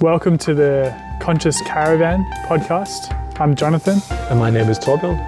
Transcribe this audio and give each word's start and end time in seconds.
Welcome 0.00 0.38
to 0.38 0.54
the 0.54 0.96
Conscious 1.20 1.60
Caravan 1.60 2.24
podcast. 2.46 3.14
I'm 3.38 3.54
Jonathan. 3.54 4.00
And 4.30 4.38
my 4.38 4.48
name 4.48 4.70
is 4.70 4.78
Torbjörn. 4.78 5.18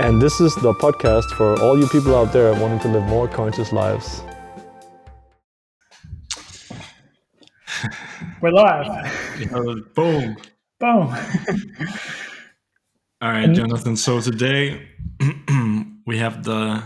And 0.00 0.20
this 0.20 0.38
is 0.38 0.54
the 0.56 0.74
podcast 0.74 1.24
for 1.34 1.58
all 1.62 1.78
you 1.78 1.88
people 1.88 2.14
out 2.14 2.30
there 2.30 2.52
wanting 2.60 2.78
to 2.80 2.88
live 2.88 3.04
more 3.04 3.26
conscious 3.26 3.72
lives. 3.72 4.22
We're 8.42 8.50
live. 8.50 9.10
boom. 9.94 10.36
Boom. 10.78 11.16
All 13.22 13.30
right, 13.30 13.50
Jonathan. 13.50 13.96
So 13.96 14.20
today 14.20 14.90
we 16.06 16.18
have 16.18 16.44
the 16.44 16.82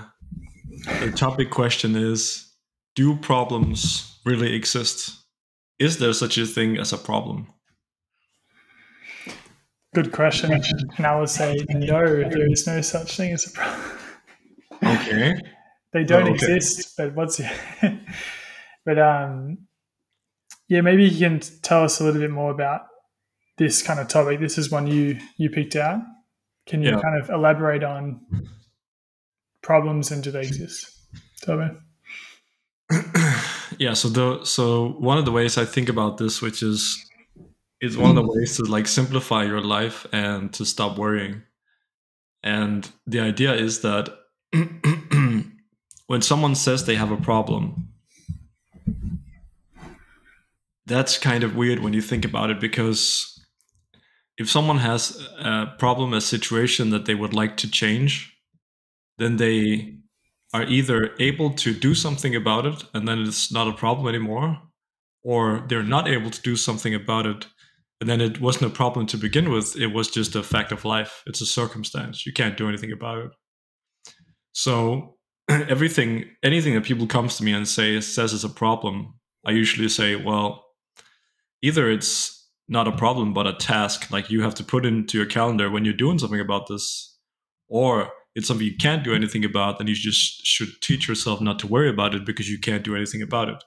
the 1.00 1.11
topic 1.11 1.50
question 1.50 1.96
is 1.96 2.54
do 2.95 3.16
problems 3.16 4.20
really 4.24 4.54
exist? 4.54 5.20
Is 5.80 5.98
there 5.98 6.12
such 6.12 6.38
a 6.38 6.46
thing 6.46 6.76
as 6.78 6.92
a 6.92 6.98
problem? 6.98 7.48
Good 9.95 10.12
question. 10.12 10.52
And 10.96 11.06
I 11.06 11.18
would 11.18 11.28
say 11.30 11.56
no, 11.70 12.05
there 12.05 12.52
is 12.52 12.66
no 12.66 12.80
such 12.80 13.16
thing 13.16 13.32
as 13.32 13.46
a 13.46 13.50
problem. 13.50 13.98
Okay. 14.84 15.34
they 15.92 16.05
don't 16.05 16.28
Oh, 16.28 16.32
okay. 16.32 16.55
exist, 16.55 16.95
but 16.96 17.14
what's 17.16 17.41
but 18.84 18.98
um 18.98 19.66
yeah, 20.69 20.82
maybe 20.82 21.05
you 21.05 21.19
can 21.19 21.41
tell 21.62 21.83
us 21.83 21.98
a 22.00 22.05
little 22.05 22.20
bit 22.20 22.30
more 22.30 22.52
about 22.52 22.83
this 23.58 23.83
kind 23.83 23.98
of 23.98 24.06
topic. 24.06 24.38
This 24.38 24.58
is 24.58 24.70
one 24.70 24.86
you 24.86 25.19
you 25.38 25.50
picked 25.50 25.74
out. 25.77 26.00
Can 26.66 26.83
you 26.83 26.91
Yeah. 26.91 27.00
kind 27.00 27.20
of 27.20 27.30
elaborate 27.30 27.83
on 27.83 28.20
problems 29.62 30.12
and 30.12 30.22
do 30.22 30.30
they 30.30 30.42
exist? 30.42 30.86
Toby? 31.42 31.70
yeah 33.79 33.95
so 33.95 34.09
the 34.09 34.45
so 34.45 34.88
one 34.98 35.19
of 35.19 35.24
the 35.24 35.33
ways 35.33 35.59
i 35.59 35.65
think 35.65 35.88
about 35.88 36.19
this 36.19 36.42
which 36.42 36.62
is 36.62 37.11
is 37.80 37.97
one 37.97 38.11
of 38.11 38.16
the 38.16 38.30
ways 38.30 38.56
to 38.56 38.65
like 38.65 38.87
simplify 38.87 39.42
your 39.45 39.61
life 39.61 40.06
and 40.12 40.52
to 40.52 40.65
stop 40.65 40.98
worrying. 40.98 41.42
And 42.42 42.91
the 43.06 43.20
idea 43.20 43.55
is 43.55 43.81
that 43.81 44.11
when 46.06 46.22
someone 46.22 46.55
says 46.55 46.84
they 46.84 46.97
have 46.97 47.11
a 47.11 47.17
problem 47.17 47.89
that's 50.87 51.19
kind 51.19 51.44
of 51.44 51.55
weird 51.55 51.78
when 51.78 51.92
you 51.92 52.03
think 52.03 52.25
about 52.25 52.50
it 52.50 52.59
because 52.59 53.41
if 54.37 54.50
someone 54.50 54.78
has 54.78 55.25
a 55.39 55.72
problem 55.78 56.12
a 56.12 56.20
situation 56.20 56.91
that 56.91 57.05
they 57.05 57.14
would 57.14 57.33
like 57.33 57.56
to 57.59 57.70
change 57.70 58.37
then 59.19 59.37
they 59.37 60.00
are 60.53 60.65
either 60.65 61.11
able 61.19 61.51
to 61.51 61.73
do 61.73 61.95
something 61.95 62.34
about 62.34 62.67
it 62.67 62.84
and 62.93 63.06
then 63.06 63.20
it's 63.20 63.53
not 63.53 63.69
a 63.69 63.73
problem 63.73 64.09
anymore, 64.09 64.59
or 65.23 65.65
they're 65.69 65.83
not 65.83 66.09
able 66.09 66.31
to 66.31 66.43
do 66.43 66.56
something 66.56 66.95
about 66.95 67.27
it 67.27 67.47
and 68.01 68.09
then 68.09 68.20
it 68.20 68.41
wasn't 68.41 68.73
a 68.73 68.75
problem 68.75 69.06
to 69.06 69.19
begin 69.19 69.51
with. 69.51 69.77
It 69.77 69.89
was 69.89 70.09
just 70.09 70.34
a 70.34 70.43
fact 70.43 70.73
of 70.73 70.84
life. 70.84 71.23
It's 71.27 71.43
a 71.43 71.47
circumstance. 71.47 72.25
You 72.25 72.33
can't 72.33 72.56
do 72.56 72.69
anything 72.69 72.93
about 72.93 73.19
it. 73.19 73.31
So 74.53 75.17
everything, 75.48 76.25
anything 76.43 76.75
that 76.75 76.84
people 76.84 77.06
comes 77.06 77.37
to 77.37 77.45
me 77.45 77.53
and 77.53 77.69
say 77.69 78.01
says 78.01 78.33
it's 78.33 78.45
a 78.45 78.48
problem, 78.48 79.15
I 79.45 79.51
usually 79.51 79.89
say, 79.89 80.17
well, 80.17 80.65
either 81.62 81.91
it's 81.91 82.48
not 82.69 82.89
a 82.89 82.93
problem 82.93 83.34
but 83.34 83.47
a 83.47 83.53
task, 83.53 84.11
like 84.11 84.31
you 84.31 84.43
have 84.43 84.55
to 84.55 84.65
put 84.65 84.87
into 84.87 85.19
your 85.19 85.27
calendar 85.27 85.71
when 85.71 85.84
you're 85.84 85.93
doing 85.93 86.19
something 86.19 86.41
about 86.41 86.69
this, 86.69 87.19
or 87.69 88.11
it's 88.34 88.47
something 88.47 88.67
you 88.67 88.77
can't 88.77 89.05
do 89.05 89.14
anything 89.14 89.45
about, 89.45 89.78
then 89.78 89.86
you 89.86 89.95
just 89.95 90.47
should 90.47 90.81
teach 90.81 91.09
yourself 91.09 91.41
not 91.41 91.59
to 91.61 91.67
worry 91.67 91.89
about 91.89 92.14
it 92.14 92.25
because 92.25 92.48
you 92.50 92.59
can't 92.59 92.84
do 92.84 92.95
anything 92.95 93.22
about 93.22 93.48
it. 93.48 93.62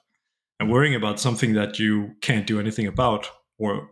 And 0.58 0.70
worrying 0.70 0.94
about 0.94 1.20
something 1.20 1.52
that 1.54 1.78
you 1.78 2.14
can't 2.22 2.46
do 2.46 2.60
anything 2.60 2.86
about 2.86 3.28
or 3.58 3.90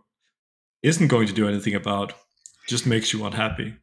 isn't 0.81 1.07
going 1.07 1.27
to 1.27 1.33
do 1.33 1.47
anything 1.47 1.75
about 1.75 2.13
just 2.67 2.87
makes 2.87 3.13
you 3.13 3.25
unhappy. 3.25 3.75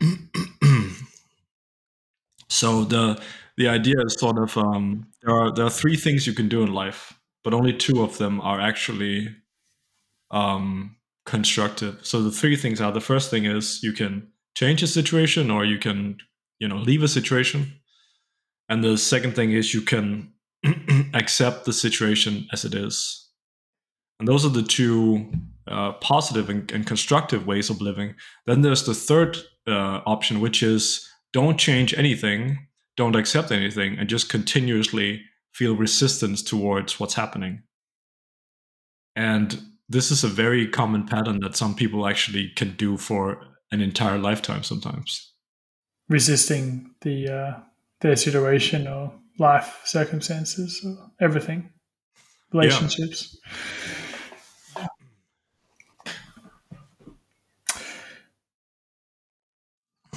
so 2.48 2.84
the 2.84 3.20
the 3.56 3.68
idea 3.68 4.00
is 4.00 4.14
sort 4.14 4.38
of 4.38 4.56
um, 4.56 5.06
there 5.22 5.34
are 5.34 5.52
there 5.52 5.66
are 5.66 5.70
three 5.70 5.96
things 5.96 6.26
you 6.26 6.32
can 6.32 6.48
do 6.48 6.62
in 6.62 6.72
life, 6.72 7.18
but 7.44 7.52
only 7.52 7.72
two 7.74 8.02
of 8.02 8.16
them 8.18 8.40
are 8.40 8.60
actually 8.60 9.34
um, 10.30 10.96
constructive. 11.26 11.98
So 12.02 12.22
the 12.22 12.30
three 12.30 12.56
things 12.56 12.80
are 12.80 12.92
the 12.92 13.00
first 13.00 13.30
thing 13.30 13.44
is 13.44 13.82
you 13.82 13.92
can 13.92 14.28
change 14.56 14.82
a 14.82 14.86
situation 14.86 15.50
or 15.50 15.64
you 15.64 15.78
can 15.78 16.18
you 16.58 16.68
know 16.68 16.76
leave 16.76 17.02
a 17.02 17.08
situation. 17.08 17.72
And 18.68 18.84
the 18.84 18.96
second 18.96 19.34
thing 19.34 19.52
is 19.52 19.74
you 19.74 19.82
can 19.82 20.32
accept 21.14 21.64
the 21.64 21.72
situation 21.72 22.46
as 22.52 22.64
it 22.64 22.74
is. 22.74 23.28
And 24.18 24.28
those 24.28 24.44
are 24.44 24.50
the 24.50 24.62
two 24.62 25.32
uh, 25.66 25.92
positive 25.94 26.50
and, 26.50 26.70
and 26.70 26.86
constructive 26.86 27.46
ways 27.46 27.70
of 27.70 27.80
living. 27.80 28.14
Then 28.46 28.60
there's 28.60 28.84
the 28.84 28.94
third 28.94 29.38
uh, 29.66 30.00
option 30.06 30.40
which 30.40 30.62
is 30.62 31.08
don't 31.32 31.58
change 31.58 31.94
anything 31.94 32.58
don't 33.00 33.16
accept 33.16 33.50
anything 33.50 33.98
and 33.98 34.10
just 34.10 34.28
continuously 34.28 35.22
feel 35.54 35.74
resistance 35.74 36.42
towards 36.42 37.00
what's 37.00 37.14
happening. 37.14 37.62
And 39.16 39.58
this 39.88 40.10
is 40.10 40.22
a 40.22 40.28
very 40.28 40.68
common 40.68 41.06
pattern 41.06 41.40
that 41.40 41.56
some 41.56 41.74
people 41.74 42.06
actually 42.06 42.50
can 42.56 42.76
do 42.76 42.98
for 42.98 43.40
an 43.70 43.80
entire 43.80 44.18
lifetime 44.18 44.62
sometimes. 44.62 45.32
Resisting 46.08 46.90
the 47.02 47.28
uh, 47.28 47.60
their 48.00 48.16
situation 48.16 48.88
or 48.88 49.12
life 49.38 49.80
circumstances 49.84 50.80
or 50.84 51.10
everything. 51.20 51.70
Relationships. 52.52 53.38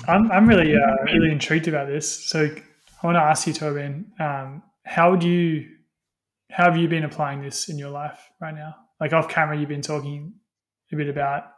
I'm, 0.08 0.32
I'm 0.32 0.48
really 0.48 0.76
uh, 0.76 1.04
really 1.06 1.32
intrigued 1.32 1.68
about 1.68 1.88
this. 1.88 2.26
So 2.26 2.46
I 3.02 3.06
want 3.06 3.16
to 3.16 3.22
ask 3.22 3.48
you, 3.48 3.54
Tobin, 3.54 4.12
um, 4.20 4.64
how 4.84 5.12
would 5.12 5.24
you 5.24 5.70
how 6.50 6.66
have 6.66 6.78
you 6.78 6.88
been 6.88 7.04
applying 7.04 7.42
this 7.42 7.70
in 7.70 7.78
your 7.78 7.90
life 7.90 8.20
right 8.42 8.54
now? 8.54 8.76
Like 9.00 9.14
off 9.14 9.30
camera, 9.30 9.58
you've 9.58 9.70
been 9.70 9.82
talking 9.82 10.34
a 10.92 10.96
bit 10.96 11.10
about 11.10 11.53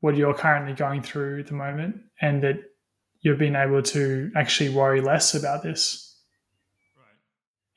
what 0.00 0.16
you're 0.16 0.34
currently 0.34 0.74
going 0.74 1.02
through 1.02 1.40
at 1.40 1.46
the 1.46 1.54
moment, 1.54 1.96
and 2.20 2.42
that 2.42 2.56
you've 3.20 3.38
been 3.38 3.56
able 3.56 3.82
to 3.82 4.30
actually 4.36 4.68
worry 4.68 5.00
less 5.00 5.34
about 5.34 5.62
this. 5.62 6.02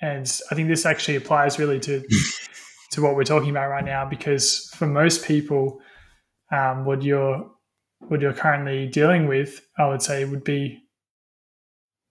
And 0.01 0.41
I 0.51 0.55
think 0.55 0.69
this 0.69 0.85
actually 0.85 1.17
applies 1.17 1.59
really 1.59 1.79
to 1.81 2.03
to 2.91 3.01
what 3.01 3.15
we're 3.15 3.23
talking 3.23 3.49
about 3.49 3.69
right 3.69 3.85
now, 3.85 4.07
because 4.07 4.69
for 4.75 4.87
most 4.87 5.25
people, 5.25 5.81
um, 6.51 6.85
what 6.85 7.01
you're 7.03 7.49
what 8.07 8.21
you're 8.21 8.33
currently 8.33 8.87
dealing 8.87 9.27
with, 9.27 9.61
I 9.77 9.87
would 9.87 10.01
say, 10.01 10.23
would 10.25 10.43
be 10.43 10.81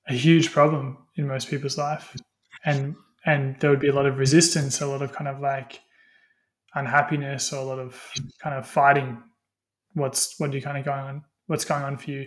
a 0.07 0.13
huge 0.13 0.53
problem 0.53 0.99
in 1.17 1.27
most 1.27 1.49
people's 1.49 1.79
life, 1.79 2.17
and 2.65 2.95
and 3.25 3.59
there 3.61 3.71
would 3.71 3.81
be 3.81 3.89
a 3.89 3.95
lot 3.95 4.07
of 4.07 4.19
resistance, 4.19 4.81
a 4.81 4.87
lot 4.87 5.03
of 5.03 5.13
kind 5.13 5.29
of 5.29 5.41
like 5.41 5.81
unhappiness, 6.75 7.53
or 7.53 7.61
a 7.61 7.65
lot 7.65 7.79
of 7.79 8.11
kind 8.43 8.57
of 8.57 8.67
fighting 8.67 9.23
what's 9.99 10.39
what 10.39 10.53
you 10.53 10.63
kind 10.63 10.79
of 10.79 10.85
going 10.85 11.01
on, 11.01 11.25
what's 11.47 11.65
going 11.65 11.83
on 11.83 11.97
for 11.97 12.11
you. 12.11 12.27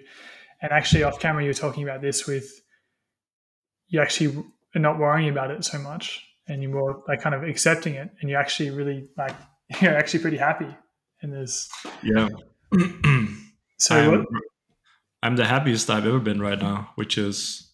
And 0.62 0.72
actually, 0.72 1.04
off 1.04 1.20
camera, 1.20 1.44
you're 1.44 1.54
talking 1.54 1.84
about 1.84 2.02
this 2.02 2.28
with 2.28 2.62
you 3.88 4.02
actually 4.02 4.44
are 4.76 4.80
not 4.80 5.00
worrying 5.00 5.30
about 5.30 5.52
it 5.52 5.64
so 5.64 5.78
much, 5.80 6.26
and 6.48 6.62
you're 6.62 6.72
more 6.72 7.04
like 7.08 7.22
kind 7.22 7.36
of 7.36 7.44
accepting 7.44 7.96
it, 7.96 8.10
and 8.22 8.30
you're 8.30 8.40
actually 8.40 8.70
really 8.70 9.10
like 9.18 9.36
you're 9.82 9.96
actually 9.96 10.20
pretty 10.20 10.38
happy. 10.38 10.68
And 11.22 11.32
there's 11.32 11.70
Yeah. 12.04 12.30
so 13.78 13.96
I'm, 13.96 14.12
what, 14.12 14.26
I'm 15.24 15.36
the 15.36 15.46
happiest 15.46 15.90
I've 15.90 16.08
ever 16.08 16.20
been 16.20 16.42
right 16.42 16.60
now, 16.60 16.92
which 16.96 17.18
is, 17.18 17.72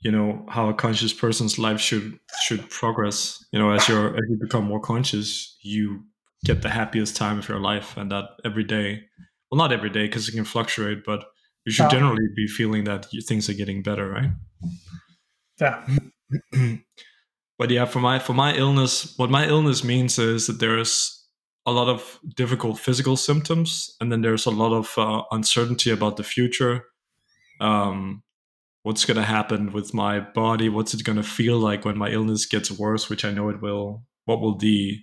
you 0.00 0.10
know, 0.10 0.46
how 0.48 0.68
a 0.68 0.74
conscious 0.74 1.12
person's 1.12 1.58
life 1.58 1.80
should 1.80 2.18
should 2.42 2.68
progress. 2.70 3.44
You 3.52 3.58
know, 3.58 3.70
as 3.70 3.88
you're 3.88 4.16
as 4.16 4.22
you 4.28 4.38
become 4.40 4.64
more 4.64 4.80
conscious, 4.80 5.56
you 5.62 6.04
get 6.44 6.62
the 6.62 6.68
happiest 6.70 7.16
time 7.16 7.38
of 7.38 7.48
your 7.48 7.60
life, 7.60 7.96
and 7.96 8.10
that 8.12 8.24
every 8.44 8.64
day. 8.64 9.02
Well, 9.50 9.58
not 9.58 9.72
every 9.72 9.90
day 9.90 10.06
because 10.06 10.28
it 10.28 10.32
can 10.32 10.44
fluctuate, 10.44 11.04
but 11.04 11.24
you 11.64 11.72
should 11.72 11.86
Ah. 11.86 11.90
generally 11.90 12.26
be 12.34 12.46
feeling 12.48 12.84
that 12.84 13.06
things 13.28 13.48
are 13.48 13.54
getting 13.54 13.82
better, 13.82 14.08
right? 14.10 14.30
yeah, 15.60 15.86
but 17.58 17.70
yeah, 17.70 17.84
for 17.84 18.00
my 18.00 18.18
for 18.18 18.34
my 18.34 18.54
illness, 18.54 19.14
what 19.16 19.30
my 19.30 19.46
illness 19.46 19.82
means 19.84 20.18
is 20.18 20.46
that 20.46 20.58
there's 20.60 21.12
a 21.64 21.72
lot 21.72 21.88
of 21.88 22.18
difficult 22.36 22.78
physical 22.78 23.16
symptoms, 23.16 23.96
and 24.00 24.12
then 24.12 24.20
there's 24.22 24.46
a 24.46 24.50
lot 24.50 24.72
of 24.72 24.96
uh, 24.98 25.22
uncertainty 25.30 25.90
about 25.90 26.16
the 26.16 26.22
future. 26.24 26.84
Um, 27.60 28.22
what's 28.82 29.04
going 29.04 29.16
to 29.16 29.24
happen 29.24 29.72
with 29.72 29.94
my 29.94 30.20
body? 30.20 30.68
What's 30.68 30.94
it 30.94 31.02
going 31.04 31.16
to 31.16 31.24
feel 31.24 31.58
like 31.58 31.84
when 31.84 31.98
my 31.98 32.10
illness 32.10 32.46
gets 32.46 32.70
worse? 32.70 33.08
Which 33.10 33.24
I 33.24 33.32
know 33.32 33.48
it 33.48 33.60
will. 33.60 34.04
What 34.26 34.40
will 34.40 34.56
the 34.56 34.98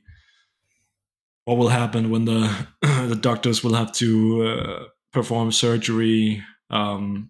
what 1.46 1.58
will 1.58 1.70
happen 1.70 2.10
when 2.10 2.26
the 2.26 2.68
the 2.82 3.18
doctors 3.20 3.64
will 3.64 3.74
have 3.74 3.92
to 3.94 4.44
uh, 4.44 4.84
perform 5.12 5.52
surgery? 5.52 6.44
Um, 6.70 7.30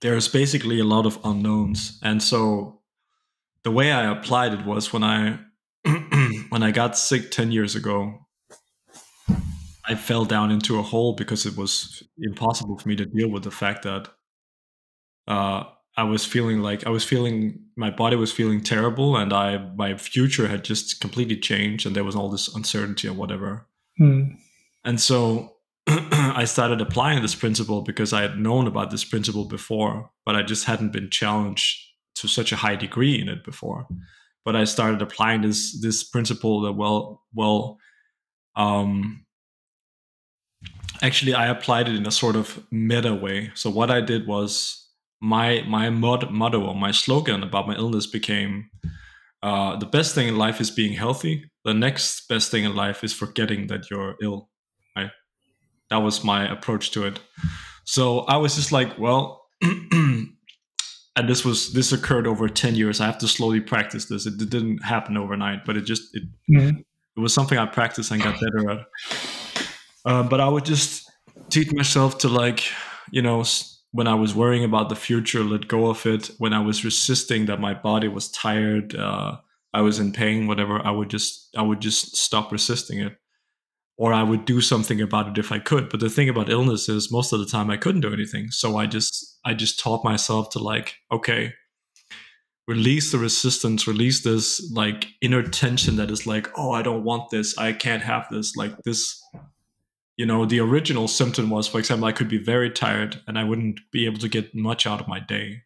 there's 0.00 0.28
basically 0.28 0.80
a 0.80 0.84
lot 0.84 1.06
of 1.06 1.18
unknowns, 1.24 1.98
and 2.02 2.22
so 2.22 2.80
the 3.62 3.70
way 3.70 3.90
I 3.92 4.10
applied 4.10 4.52
it 4.52 4.64
was 4.64 4.92
when 4.92 5.02
I 5.02 5.40
when 6.50 6.62
I 6.62 6.70
got 6.70 6.96
sick 6.96 7.30
10 7.30 7.52
years 7.52 7.74
ago, 7.74 8.26
I 9.86 9.94
fell 9.94 10.24
down 10.24 10.50
into 10.50 10.78
a 10.78 10.82
hole 10.82 11.14
because 11.14 11.44
it 11.46 11.56
was 11.56 12.02
impossible 12.18 12.78
for 12.78 12.88
me 12.88 12.96
to 12.96 13.06
deal 13.06 13.28
with 13.28 13.42
the 13.42 13.50
fact 13.50 13.82
that 13.82 14.08
uh, 15.26 15.64
I 15.96 16.02
was 16.02 16.24
feeling 16.24 16.60
like 16.60 16.86
I 16.86 16.90
was 16.90 17.04
feeling 17.04 17.60
my 17.76 17.90
body 17.90 18.16
was 18.16 18.32
feeling 18.32 18.62
terrible, 18.62 19.16
and 19.16 19.32
I 19.32 19.58
my 19.76 19.96
future 19.96 20.48
had 20.48 20.64
just 20.64 21.00
completely 21.00 21.36
changed, 21.36 21.86
and 21.86 21.94
there 21.94 22.04
was 22.04 22.16
all 22.16 22.30
this 22.30 22.52
uncertainty 22.54 23.08
and 23.08 23.16
whatever. 23.16 23.66
Mm. 24.00 24.36
And 24.84 25.00
so 25.00 25.54
I 25.86 26.44
started 26.46 26.80
applying 26.80 27.22
this 27.22 27.34
principle 27.34 27.82
because 27.82 28.12
I 28.12 28.22
had 28.22 28.38
known 28.38 28.66
about 28.66 28.90
this 28.90 29.04
principle 29.04 29.44
before, 29.44 30.10
but 30.26 30.34
I 30.34 30.42
just 30.42 30.64
hadn't 30.64 30.92
been 30.92 31.10
challenged 31.10 31.80
to 32.16 32.28
such 32.28 32.52
a 32.52 32.56
high 32.56 32.76
degree 32.76 33.20
in 33.20 33.28
it 33.28 33.44
before. 33.44 33.86
But 34.44 34.56
I 34.56 34.64
started 34.64 35.00
applying 35.00 35.42
this 35.42 35.80
this 35.80 36.02
principle 36.02 36.62
that 36.62 36.72
well 36.72 37.22
well 37.34 37.78
um, 38.56 39.24
actually 41.02 41.34
I 41.34 41.46
applied 41.46 41.88
it 41.88 41.94
in 41.94 42.06
a 42.06 42.10
sort 42.10 42.36
of 42.36 42.64
meta 42.70 43.14
way. 43.14 43.52
So 43.54 43.70
what 43.70 43.90
I 43.90 44.00
did 44.00 44.26
was 44.26 44.83
my 45.24 45.62
my 45.66 45.88
mod, 45.88 46.30
motto 46.30 46.66
or 46.66 46.74
my 46.74 46.90
slogan 46.90 47.42
about 47.42 47.66
my 47.66 47.74
illness 47.74 48.06
became 48.06 48.68
uh, 49.42 49.74
the 49.76 49.86
best 49.86 50.14
thing 50.14 50.28
in 50.28 50.36
life 50.36 50.60
is 50.60 50.70
being 50.70 50.92
healthy. 50.92 51.50
The 51.64 51.72
next 51.72 52.28
best 52.28 52.50
thing 52.50 52.64
in 52.64 52.76
life 52.76 53.02
is 53.02 53.14
forgetting 53.14 53.68
that 53.68 53.90
you're 53.90 54.16
ill. 54.22 54.50
Right? 54.94 55.10
That 55.88 55.98
was 55.98 56.24
my 56.24 56.46
approach 56.46 56.90
to 56.90 57.06
it. 57.06 57.20
So 57.84 58.20
I 58.20 58.36
was 58.36 58.54
just 58.54 58.70
like, 58.70 58.98
well, 58.98 59.46
and 59.62 60.28
this 61.22 61.42
was 61.42 61.72
this 61.72 61.90
occurred 61.90 62.26
over 62.26 62.46
10 62.46 62.74
years. 62.74 63.00
I 63.00 63.06
have 63.06 63.18
to 63.18 63.28
slowly 63.28 63.60
practice 63.60 64.04
this. 64.06 64.26
It, 64.26 64.34
it 64.40 64.50
didn't 64.50 64.84
happen 64.84 65.16
overnight, 65.16 65.64
but 65.64 65.78
it 65.78 65.86
just 65.86 66.14
it, 66.14 66.24
mm-hmm. 66.50 66.80
it 67.16 67.20
was 67.20 67.32
something 67.32 67.56
I 67.56 67.64
practiced 67.64 68.10
and 68.10 68.22
got 68.22 68.38
better 68.38 68.70
at. 68.70 68.86
Uh, 70.04 70.22
but 70.22 70.40
I 70.40 70.48
would 70.48 70.66
just 70.66 71.10
teach 71.48 71.72
myself 71.72 72.18
to 72.18 72.28
like, 72.28 72.62
you 73.10 73.22
know, 73.22 73.42
when 73.94 74.08
I 74.08 74.14
was 74.14 74.34
worrying 74.34 74.64
about 74.64 74.88
the 74.88 74.96
future, 74.96 75.44
let 75.44 75.68
go 75.68 75.86
of 75.86 76.04
it. 76.04 76.32
When 76.38 76.52
I 76.52 76.58
was 76.58 76.84
resisting 76.84 77.46
that 77.46 77.60
my 77.60 77.74
body 77.74 78.08
was 78.08 78.28
tired, 78.28 78.96
uh, 78.96 79.36
I 79.72 79.82
was 79.82 80.00
in 80.00 80.10
pain, 80.10 80.48
whatever, 80.48 80.84
I 80.84 80.90
would 80.90 81.08
just 81.08 81.48
I 81.56 81.62
would 81.62 81.80
just 81.80 82.16
stop 82.16 82.50
resisting 82.50 82.98
it, 82.98 83.16
or 83.96 84.12
I 84.12 84.24
would 84.24 84.46
do 84.46 84.60
something 84.60 85.00
about 85.00 85.28
it 85.28 85.38
if 85.38 85.52
I 85.52 85.60
could. 85.60 85.90
But 85.90 86.00
the 86.00 86.10
thing 86.10 86.28
about 86.28 86.50
illness 86.50 86.88
is, 86.88 87.12
most 87.12 87.32
of 87.32 87.38
the 87.38 87.46
time 87.46 87.70
I 87.70 87.76
couldn't 87.76 88.00
do 88.00 88.12
anything. 88.12 88.50
So 88.50 88.76
I 88.76 88.86
just 88.86 89.38
I 89.44 89.54
just 89.54 89.78
taught 89.78 90.02
myself 90.02 90.50
to 90.50 90.58
like, 90.58 90.96
okay, 91.12 91.52
release 92.66 93.12
the 93.12 93.18
resistance, 93.18 93.86
release 93.86 94.24
this 94.24 94.72
like 94.74 95.06
inner 95.20 95.44
tension 95.44 95.94
that 95.96 96.10
is 96.10 96.26
like, 96.26 96.50
oh, 96.56 96.72
I 96.72 96.82
don't 96.82 97.04
want 97.04 97.30
this, 97.30 97.56
I 97.56 97.72
can't 97.72 98.02
have 98.02 98.26
this, 98.28 98.56
like 98.56 98.76
this 98.84 99.22
you 100.16 100.26
know 100.26 100.46
the 100.46 100.60
original 100.60 101.08
symptom 101.08 101.50
was 101.50 101.66
for 101.66 101.78
example 101.78 102.06
i 102.06 102.12
could 102.12 102.28
be 102.28 102.38
very 102.38 102.70
tired 102.70 103.20
and 103.26 103.38
i 103.38 103.44
wouldn't 103.44 103.80
be 103.92 104.06
able 104.06 104.18
to 104.18 104.28
get 104.28 104.54
much 104.54 104.86
out 104.86 105.00
of 105.00 105.08
my 105.08 105.20
day. 105.20 105.62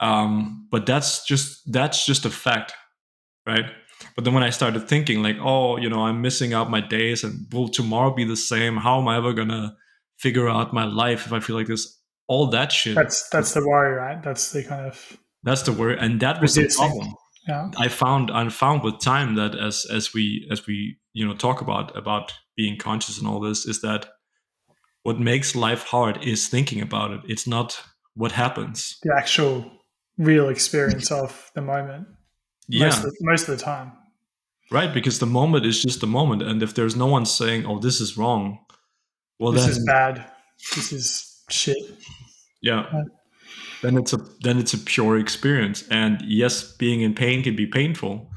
Um, 0.00 0.68
but 0.70 0.86
that's 0.86 1.26
just 1.26 1.60
that's 1.72 2.06
just 2.06 2.24
a 2.24 2.30
fact 2.30 2.72
right? 3.46 3.64
But 4.14 4.24
then 4.24 4.34
when 4.34 4.44
i 4.44 4.50
started 4.50 4.88
thinking 4.88 5.22
like 5.22 5.36
oh 5.40 5.76
you 5.76 5.88
know 5.90 6.02
i'm 6.06 6.22
missing 6.22 6.52
out 6.52 6.70
my 6.70 6.80
days 6.80 7.24
and 7.24 7.52
will 7.52 7.68
tomorrow 7.68 8.14
be 8.14 8.24
the 8.24 8.36
same? 8.36 8.76
How 8.76 9.00
am 9.00 9.08
i 9.08 9.16
ever 9.16 9.32
gonna 9.32 9.76
figure 10.18 10.48
out 10.48 10.72
my 10.72 10.84
life 10.84 11.26
if 11.26 11.32
i 11.32 11.40
feel 11.40 11.56
like 11.56 11.66
this? 11.66 11.96
All 12.28 12.48
that 12.50 12.70
shit 12.70 12.94
that's 12.94 13.28
that's 13.30 13.54
the 13.54 13.66
worry 13.66 13.94
right? 13.94 14.22
That's 14.22 14.52
the 14.52 14.62
kind 14.62 14.86
of 14.86 15.18
that's 15.42 15.62
the 15.62 15.72
worry 15.72 15.96
and 15.98 16.20
that 16.20 16.40
was 16.40 16.54
the 16.54 16.68
problem. 16.76 17.14
Yeah. 17.48 17.70
i 17.78 17.88
found 17.88 18.30
i 18.30 18.46
found 18.50 18.84
with 18.84 19.00
time 19.00 19.36
that 19.36 19.54
as 19.54 19.86
as 19.90 20.12
we 20.12 20.46
as 20.50 20.66
we 20.66 20.98
you 21.14 21.26
know 21.26 21.34
talk 21.34 21.62
about 21.62 21.96
about 21.96 22.34
being 22.58 22.76
conscious 22.76 23.18
and 23.18 23.26
all 23.26 23.38
this 23.40 23.64
is 23.64 23.80
that 23.80 24.06
what 25.04 25.20
makes 25.20 25.54
life 25.54 25.84
hard 25.84 26.22
is 26.24 26.48
thinking 26.48 26.82
about 26.82 27.12
it. 27.12 27.20
It's 27.26 27.46
not 27.46 27.80
what 28.14 28.32
happens. 28.32 28.98
The 29.04 29.14
actual 29.16 29.70
real 30.18 30.48
experience 30.48 31.12
of 31.12 31.50
the 31.54 31.62
moment. 31.62 32.08
Yeah. 32.68 32.86
Most 32.86 33.04
of, 33.04 33.04
the, 33.04 33.16
most 33.20 33.48
of 33.48 33.56
the 33.56 33.64
time. 33.64 33.92
Right, 34.70 34.92
because 34.92 35.20
the 35.20 35.26
moment 35.26 35.64
is 35.64 35.80
just 35.80 36.00
the 36.00 36.08
moment. 36.08 36.42
And 36.42 36.62
if 36.62 36.74
there's 36.74 36.96
no 36.96 37.06
one 37.06 37.24
saying, 37.24 37.64
oh, 37.64 37.78
this 37.78 38.00
is 38.00 38.18
wrong, 38.18 38.58
well, 39.38 39.52
this 39.52 39.62
then, 39.62 39.70
is 39.70 39.84
bad. 39.86 40.30
This 40.74 40.92
is 40.92 41.44
shit. 41.48 41.78
Yeah. 42.60 42.86
yeah. 42.92 43.02
Then 43.82 43.96
it's 43.96 44.12
a 44.12 44.18
then 44.40 44.58
it's 44.58 44.74
a 44.74 44.78
pure 44.78 45.16
experience. 45.16 45.84
And 45.90 46.20
yes, 46.26 46.72
being 46.72 47.02
in 47.02 47.14
pain 47.14 47.44
can 47.44 47.54
be 47.54 47.66
painful, 47.66 48.28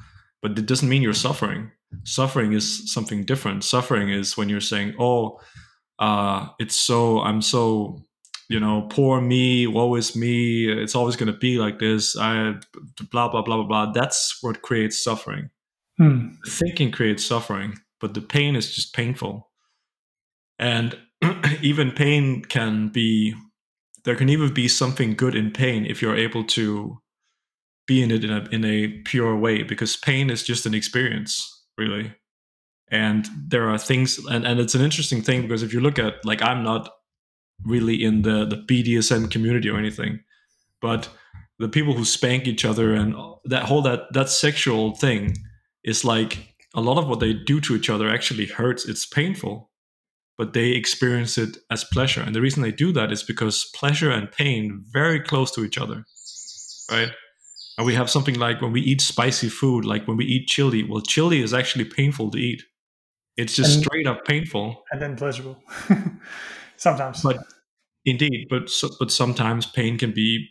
but 0.43 0.51
it 0.51 0.67
doesn't 0.67 0.87
mean 0.87 1.01
you're 1.01 1.15
suffering 1.15 1.71
suffering 2.03 2.53
is 2.53 2.91
something 2.91 3.23
different. 3.23 3.63
Suffering 3.63 4.09
is 4.09 4.37
when 4.37 4.49
you're 4.49 4.61
saying 4.61 4.95
oh 4.99 5.39
uh, 5.99 6.47
it's 6.59 6.75
so 6.75 7.19
i'm 7.19 7.41
so 7.41 8.03
you 8.49 8.59
know 8.59 8.87
poor 8.89 9.21
me 9.21 9.67
woe 9.67 9.95
is 9.95 10.15
me 10.15 10.67
it's 10.67 10.95
always 10.95 11.15
going 11.15 11.31
to 11.31 11.37
be 11.37 11.57
like 11.59 11.77
this 11.77 12.17
i 12.17 12.53
blah 13.11 13.29
blah 13.29 13.41
blah 13.41 13.57
blah 13.57 13.63
blah. 13.63 13.91
That's 13.91 14.37
what 14.41 14.61
creates 14.61 15.03
suffering. 15.03 15.49
Hmm. 15.97 16.29
thinking 16.47 16.91
creates 16.91 17.23
suffering 17.23 17.77
but 18.01 18.15
the 18.15 18.21
pain 18.21 18.55
is 18.55 18.75
just 18.75 18.93
painful. 18.93 19.49
And 20.59 20.97
even 21.61 21.91
pain 21.91 22.43
can 22.43 22.89
be 22.89 23.35
there 24.03 24.15
can 24.15 24.29
even 24.29 24.51
be 24.51 24.67
something 24.67 25.13
good 25.13 25.35
in 25.35 25.51
pain 25.51 25.85
if 25.85 26.01
you're 26.01 26.17
able 26.17 26.43
to 26.43 26.99
be 27.87 28.01
in 28.01 28.09
it 28.09 28.23
in 28.23 28.31
a, 28.31 28.49
in 28.51 28.65
a 28.65 28.87
pure 29.05 29.35
way 29.37 29.61
because 29.61 29.95
pain 29.95 30.31
is 30.31 30.43
just 30.43 30.65
an 30.65 30.73
experience 30.73 31.60
really. 31.81 32.13
And 32.89 33.27
there 33.47 33.69
are 33.69 33.77
things 33.77 34.19
and, 34.33 34.45
and 34.45 34.59
it's 34.59 34.75
an 34.75 34.81
interesting 34.81 35.21
thing 35.21 35.41
because 35.43 35.63
if 35.63 35.73
you 35.73 35.79
look 35.79 35.97
at 35.97 36.13
like 36.25 36.41
i'm 36.41 36.61
not 36.61 36.89
really 37.63 38.03
in 38.03 38.23
the 38.23 38.37
the 38.45 38.57
bdsm 38.69 39.31
community 39.31 39.69
or 39.69 39.77
anything 39.77 40.19
but 40.81 41.07
the 41.57 41.69
people 41.69 41.93
who 41.93 42.03
spank 42.03 42.47
each 42.47 42.65
other 42.65 42.93
and 42.93 43.15
that 43.45 43.63
whole 43.63 43.81
that 43.83 44.11
that 44.11 44.29
sexual 44.29 44.93
thing 44.95 45.37
is 45.85 46.03
like 46.03 46.55
a 46.73 46.81
lot 46.81 46.97
of 46.97 47.07
what 47.07 47.19
they 47.21 47.33
do 47.33 47.61
to 47.61 47.75
each 47.75 47.89
other 47.89 48.09
actually 48.09 48.45
hurts. 48.45 48.87
It's 48.87 49.05
painful 49.05 49.71
but 50.41 50.53
they 50.53 50.69
experience 50.69 51.37
it 51.37 51.57
as 51.69 51.83
pleasure. 51.83 52.21
And 52.21 52.33
the 52.33 52.41
reason 52.41 52.63
they 52.63 52.71
do 52.71 52.91
that 52.93 53.11
is 53.11 53.21
because 53.21 53.69
pleasure 53.75 54.09
and 54.09 54.31
pain 54.31 54.83
very 54.91 55.19
close 55.19 55.51
to 55.51 55.63
each 55.63 55.77
other 55.77 56.03
right 56.91 57.11
and 57.77 57.85
we 57.85 57.95
have 57.95 58.09
something 58.09 58.35
like 58.35 58.61
when 58.61 58.71
we 58.71 58.81
eat 58.81 59.01
spicy 59.01 59.49
food, 59.49 59.85
like 59.85 60.07
when 60.07 60.17
we 60.17 60.25
eat 60.25 60.47
chili. 60.47 60.83
Well, 60.83 61.01
chili 61.01 61.41
is 61.41 61.53
actually 61.53 61.85
painful 61.85 62.31
to 62.31 62.37
eat. 62.37 62.63
It's 63.37 63.55
just 63.55 63.75
and, 63.75 63.83
straight 63.83 64.07
up 64.07 64.25
painful, 64.25 64.83
and 64.91 65.01
then 65.01 65.15
pleasurable. 65.15 65.57
sometimes, 66.77 67.21
but 67.21 67.37
indeed, 68.05 68.47
but 68.49 68.69
so, 68.69 68.89
but 68.99 69.11
sometimes 69.11 69.65
pain 69.65 69.97
can 69.97 70.11
be 70.11 70.49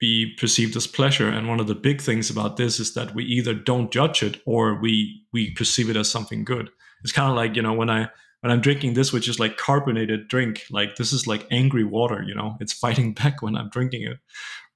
be 0.00 0.34
perceived 0.36 0.74
as 0.74 0.86
pleasure. 0.86 1.28
And 1.28 1.48
one 1.48 1.60
of 1.60 1.68
the 1.68 1.76
big 1.76 2.00
things 2.00 2.28
about 2.28 2.56
this 2.56 2.80
is 2.80 2.94
that 2.94 3.14
we 3.14 3.24
either 3.24 3.54
don't 3.54 3.92
judge 3.92 4.22
it 4.22 4.40
or 4.46 4.80
we 4.80 5.24
we 5.32 5.52
perceive 5.52 5.90
it 5.90 5.96
as 5.96 6.10
something 6.10 6.44
good. 6.44 6.70
It's 7.02 7.12
kind 7.12 7.30
of 7.30 7.36
like 7.36 7.54
you 7.54 7.62
know 7.62 7.74
when 7.74 7.90
I 7.90 8.08
when 8.40 8.50
I'm 8.50 8.60
drinking 8.60 8.94
this, 8.94 9.12
which 9.12 9.28
is 9.28 9.38
like 9.38 9.56
carbonated 9.56 10.26
drink, 10.28 10.62
like 10.70 10.96
this 10.96 11.12
is 11.12 11.26
like 11.26 11.46
angry 11.50 11.84
water. 11.84 12.24
You 12.26 12.34
know, 12.34 12.56
it's 12.60 12.72
fighting 12.72 13.12
back 13.22 13.42
when 13.42 13.56
I'm 13.56 13.70
drinking 13.70 14.02
it 14.02 14.18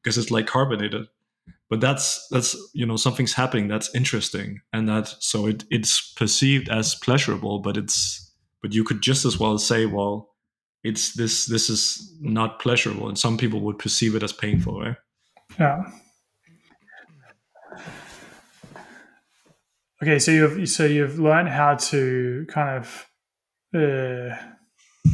because 0.02 0.18
it's 0.18 0.30
like 0.30 0.46
carbonated 0.46 1.06
but 1.68 1.80
that's 1.80 2.26
that's 2.28 2.56
you 2.74 2.86
know 2.86 2.96
something's 2.96 3.32
happening 3.32 3.68
that's 3.68 3.94
interesting 3.94 4.60
and 4.72 4.88
that 4.88 5.08
so 5.20 5.46
it 5.46 5.64
it's 5.70 6.12
perceived 6.12 6.68
as 6.68 6.94
pleasurable 6.94 7.58
but 7.58 7.76
it's 7.76 8.32
but 8.62 8.72
you 8.72 8.84
could 8.84 9.00
just 9.00 9.24
as 9.24 9.38
well 9.38 9.58
say 9.58 9.86
well 9.86 10.34
it's 10.84 11.14
this 11.14 11.46
this 11.46 11.68
is 11.68 12.16
not 12.20 12.60
pleasurable 12.60 13.08
and 13.08 13.18
some 13.18 13.36
people 13.36 13.60
would 13.60 13.78
perceive 13.78 14.14
it 14.14 14.22
as 14.22 14.32
painful 14.32 14.80
right? 14.80 14.96
Yeah. 15.58 15.82
Okay 20.02 20.18
so 20.18 20.30
you've 20.30 20.68
so 20.68 20.84
you've 20.84 21.18
learned 21.18 21.48
how 21.48 21.74
to 21.74 22.46
kind 22.48 22.76
of 22.76 23.06
uh, 23.74 24.36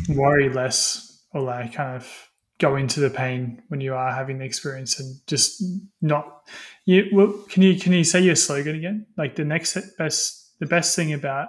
worry 0.09 0.49
less 0.49 1.25
or 1.33 1.41
like 1.41 1.75
kind 1.75 1.97
of 1.97 2.32
go 2.61 2.77
into 2.77 3.01
the 3.01 3.11
pain 3.11 3.63
when 3.69 3.81
you 3.81 3.95
are 3.95 4.13
having 4.13 4.39
the 4.39 4.45
experience 4.45 5.01
and 5.01 5.17
just 5.27 5.63
not 6.01 6.43
you 6.85 7.07
well, 7.13 7.33
can 7.49 7.63
you 7.63 7.79
can 7.79 7.93
you 7.93 8.05
say 8.05 8.21
your 8.21 8.37
slogan 8.37 8.77
again? 8.77 9.07
Like 9.17 9.37
the 9.37 9.45
next 9.45 9.77
best 9.99 10.59
the 10.61 10.67
best 10.67 10.95
thing 10.97 11.13
about 11.13 11.49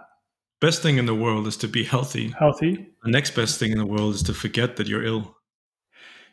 best 0.61 0.81
thing 0.81 0.97
in 0.97 1.05
the 1.05 1.15
world 1.15 1.45
is 1.45 1.57
to 1.57 1.67
be 1.67 1.83
healthy. 1.83 2.29
Healthy. 2.39 2.87
The 3.03 3.11
next 3.11 3.31
best 3.31 3.59
thing 3.59 3.71
in 3.71 3.77
the 3.77 3.85
world 3.85 4.15
is 4.15 4.23
to 4.23 4.33
forget 4.33 4.77
that 4.77 4.87
you're 4.87 5.03
ill. 5.03 5.35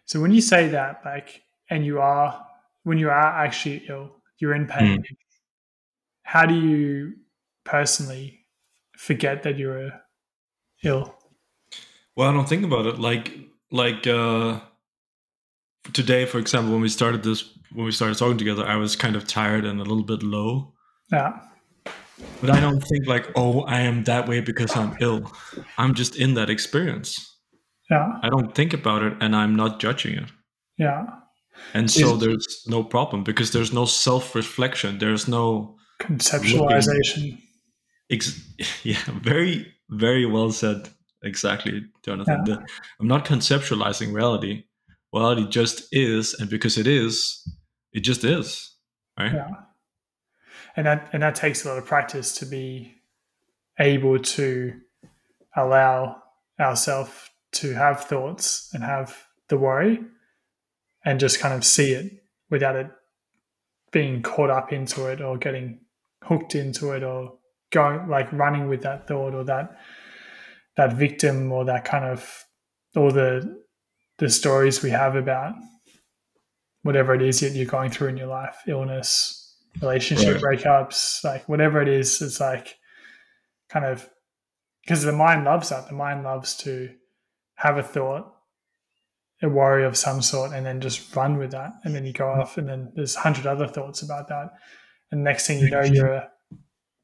So 0.05 0.21
when 0.21 0.33
you 0.33 0.41
say 0.41 0.69
that 0.69 1.03
like 1.05 1.43
and 1.69 1.85
you 1.85 2.01
are 2.01 2.47
when 2.85 2.99
you 2.99 3.09
are 3.09 3.45
actually 3.45 3.85
ill 3.89 4.17
you're 4.39 4.55
in 4.55 4.67
pain 4.67 4.99
mm. 4.99 5.17
how 6.23 6.47
do 6.47 6.55
you 6.55 7.13
personally 7.65 8.47
forget 8.97 9.43
that 9.43 9.57
you're 9.59 9.91
ill? 10.83 11.15
Well 12.17 12.29
i 12.29 12.33
don't 12.33 12.49
think 12.49 12.65
about 12.65 12.87
it. 12.87 12.99
Like 12.99 13.33
like 13.71 14.07
uh 14.07 14.61
today, 15.93 16.27
for 16.27 16.39
example, 16.39 16.73
when 16.73 16.83
we 16.83 16.89
started 16.89 17.23
this, 17.23 17.45
when 17.73 17.85
we 17.87 17.93
started 17.93 18.19
talking 18.19 18.39
together, 18.39 18.67
I 18.67 18.77
was 18.77 18.97
kind 18.97 19.17
of 19.17 19.27
tired 19.27 19.65
and 19.65 19.81
a 19.81 19.85
little 19.85 20.05
bit 20.05 20.23
low. 20.23 20.75
Yeah. 21.13 21.41
but 22.41 22.51
I 22.51 22.61
don't 22.61 22.81
think 22.81 23.07
like, 23.07 23.29
oh, 23.35 23.63
I 23.63 23.81
am 23.81 24.05
that 24.05 24.29
way 24.29 24.41
because 24.41 24.77
I'm 24.77 24.97
ill. 25.01 25.33
I'm 25.79 25.95
just 25.95 26.17
in 26.17 26.35
that 26.35 26.51
experience. 26.51 27.17
Yeah. 27.91 28.19
I 28.23 28.29
don't 28.29 28.55
think 28.55 28.73
about 28.73 29.03
it 29.03 29.15
and 29.21 29.35
I'm 29.35 29.57
not 29.57 29.81
judging 29.81 30.15
it. 30.15 30.31
Yeah. 30.79 31.07
And 31.75 31.91
so 31.91 32.15
Is- 32.15 32.21
there's 32.21 32.65
no 32.69 32.85
problem 32.85 33.25
because 33.25 33.51
there's 33.53 33.73
no 33.73 33.85
self 33.87 34.35
reflection. 34.35 34.99
There's 34.99 35.27
no, 35.29 35.77
Conceptualization. 36.01 37.39
ex- 38.11 38.41
yeah, 38.85 39.03
very, 39.23 39.67
very 39.91 40.25
well 40.27 40.51
said. 40.53 40.89
Exactly, 41.23 41.85
Jonathan. 42.05 42.45
The- 42.45 42.67
I'm 42.99 43.07
not 43.07 43.25
conceptualizing 43.25 44.13
reality. 44.15 44.65
Reality 45.13 45.47
just 45.49 45.85
is. 45.93 46.35
And 46.35 46.49
because 46.49 46.79
it 46.79 46.87
is, 46.87 47.47
it 47.93 48.01
just 48.01 48.25
is. 48.25 48.75
Right? 49.19 49.33
Yeah. 49.33 49.51
And 50.77 50.87
that 50.87 51.11
and 51.13 51.23
that 51.23 51.35
takes 51.35 51.65
a 51.65 51.69
lot 51.69 51.79
of 51.79 51.85
practice 51.85 52.33
to 52.39 52.47
be 52.47 52.95
able 53.79 54.19
to 54.19 54.73
allow 55.57 56.23
ourselves 56.61 57.31
to 57.53 57.75
have 57.75 58.05
thoughts 58.05 58.71
and 58.73 58.85
have 58.85 59.27
the 59.49 59.57
worry 59.57 60.01
and 61.05 61.19
just 61.19 61.41
kind 61.41 61.55
of 61.55 61.65
see 61.65 61.93
it 61.93 62.23
without 62.51 62.77
it 62.77 62.89
being 63.91 64.23
caught 64.23 64.51
up 64.51 64.73
into 64.73 65.07
it 65.07 65.21
or 65.21 65.37
getting 65.37 65.81
hooked 66.23 66.55
into 66.55 66.93
it 66.93 67.03
or 67.03 67.39
going 67.71 68.09
like 68.09 68.33
running 68.33 68.69
with 68.69 68.83
that 68.83 69.09
thought 69.09 69.35
or 69.35 69.45
that 69.45 69.77
that 70.77 70.93
victim 70.93 71.53
or 71.53 71.65
that 71.65 71.85
kind 71.85 72.05
of 72.05 72.45
all 72.97 73.11
the 73.11 73.63
the 74.19 74.29
stories 74.29 74.83
we 74.83 74.91
have 74.91 75.17
about 75.17 75.55
whatever 76.83 77.15
it 77.15 77.23
is 77.23 77.41
that 77.41 77.53
you're 77.53 77.67
going 77.67 77.91
through 77.91 78.09
in 78.09 78.17
your 78.17 78.27
life 78.27 78.57
illness 78.67 79.57
relationship 79.81 80.39
breakups 80.39 81.23
like 81.25 81.49
whatever 81.49 81.81
it 81.81 81.89
is 81.89 82.21
it's 82.21 82.41
like 82.41 82.77
kind 83.69 83.85
of 83.85 84.09
because 84.83 85.05
the 85.05 85.13
mind 85.13 85.45
loves 85.45 85.69
that. 85.71 85.89
The 85.89 85.95
mind 85.95 86.25
loves 86.25 86.57
to 86.59 86.91
have 87.55 87.79
a 87.79 87.83
thought 87.83 88.35
a 89.43 89.49
worry 89.49 89.87
of 89.87 89.97
some 89.97 90.21
sort 90.21 90.53
and 90.53 90.67
then 90.67 90.83
just 90.83 91.17
run 91.17 91.39
with 91.39 91.53
that. 91.53 91.71
And 91.85 91.95
then 91.95 92.05
you 92.05 92.13
go 92.13 92.25
mm. 92.25 92.39
off 92.41 92.59
and 92.59 92.69
then 92.69 92.93
there's 92.95 93.17
a 93.17 93.21
hundred 93.21 93.47
other 93.47 93.67
thoughts 93.67 94.03
about 94.03 94.29
that. 94.29 94.51
And 95.11 95.25
next 95.25 95.47
thing 95.47 95.61
you 95.61 95.71
know 95.71 95.81
you're 95.81 96.17
uh, 96.17 96.27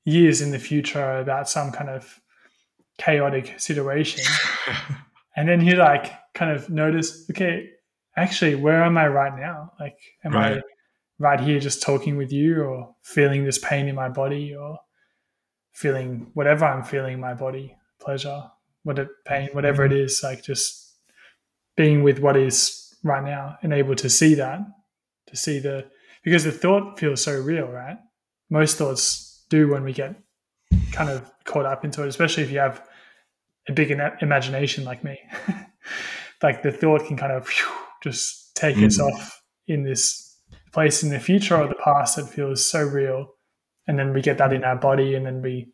years 0.05 0.43
in 0.43 0.51
the 0.51 0.59
future 0.59 1.19
about 1.19 1.49
some 1.49 1.73
kind 1.73 1.89
of 1.89 2.21
chaotic 2.99 3.59
situation. 3.61 4.25
And 5.39 5.47
then 5.47 5.61
you 5.61 5.75
like 5.75 6.13
kind 6.33 6.51
of 6.51 6.71
notice 6.71 7.29
okay 7.31 7.69
actually 8.17 8.55
where 8.55 8.83
am 8.83 8.97
i 8.97 9.07
right 9.07 9.39
now? 9.39 9.73
Like 9.79 9.99
am 10.25 10.33
Right. 10.33 10.59
i 10.59 10.63
right. 11.19 11.41
here 11.41 11.61
just 11.61 11.83
talking 11.83 12.17
with 12.17 12.33
you 12.33 12.63
or 12.63 12.95
feeling 13.03 13.45
this 13.45 13.59
pain 13.59 13.87
in 13.87 13.95
my 13.95 14.09
body 14.09 14.55
or 14.55 14.79
feeling 15.73 16.31
whatever 16.33 16.65
i'm 16.65 16.83
feeling 16.83 17.15
in 17.15 17.21
my 17.21 17.35
body 17.35 17.77
pleasure 18.01 18.45
what 18.83 18.99
pain 19.27 19.51
whatever 19.53 19.85
it 19.85 19.93
mm-hmm. 19.93 20.05
is 20.05 20.23
like 20.23 20.43
just 20.43 20.95
being 21.77 22.03
with 22.03 22.19
what 22.19 22.37
is 22.37 22.95
right 23.03 23.25
now 23.25 23.59
and 23.63 23.75
able 23.75 23.95
to 23.95 24.09
see 24.09 24.35
that 24.35 24.61
to 25.27 25.37
see 25.37 25.59
the 25.59 25.85
because 26.23 26.45
the 26.45 26.53
thought 26.53 26.99
feels 26.99 27.23
so 27.23 27.39
real 27.41 27.67
right? 27.67 27.99
Most 28.51 28.79
thoughts 28.79 29.45
do 29.49 29.69
when 29.69 29.85
we 29.85 29.93
get 29.93 30.17
kind 30.97 31.11
of 31.11 31.31
caught 31.45 31.67
up 31.67 31.85
into 31.85 32.03
it 32.03 32.09
especially 32.09 32.43
if 32.43 32.51
you 32.51 32.59
have 32.59 32.83
a 33.69 33.73
big 33.73 33.91
ina- 33.91 34.17
imagination 34.21 34.85
like 34.85 35.03
me. 35.05 35.19
Like 36.43 36.63
the 36.63 36.71
thought 36.71 37.07
can 37.07 37.17
kind 37.17 37.33
of 37.33 37.47
phew, 37.49 37.67
just 38.03 38.55
take 38.57 38.77
us 38.79 38.99
Mhm. 38.99 39.07
off 39.11 39.43
in 39.69 39.85
this 39.85 40.37
place 40.73 41.03
in 41.03 41.09
the 41.11 41.19
future 41.19 41.57
or 41.57 41.67
the 41.67 41.75
past 41.83 42.17
that 42.17 42.29
feels 42.29 42.65
so 42.65 42.83
real. 42.85 43.35
And 43.87 43.99
then 43.99 44.13
we 44.13 44.21
get 44.21 44.37
that 44.39 44.53
in 44.53 44.63
our 44.65 44.77
body 44.77 45.15
and 45.15 45.25
then 45.25 45.41
we 45.43 45.73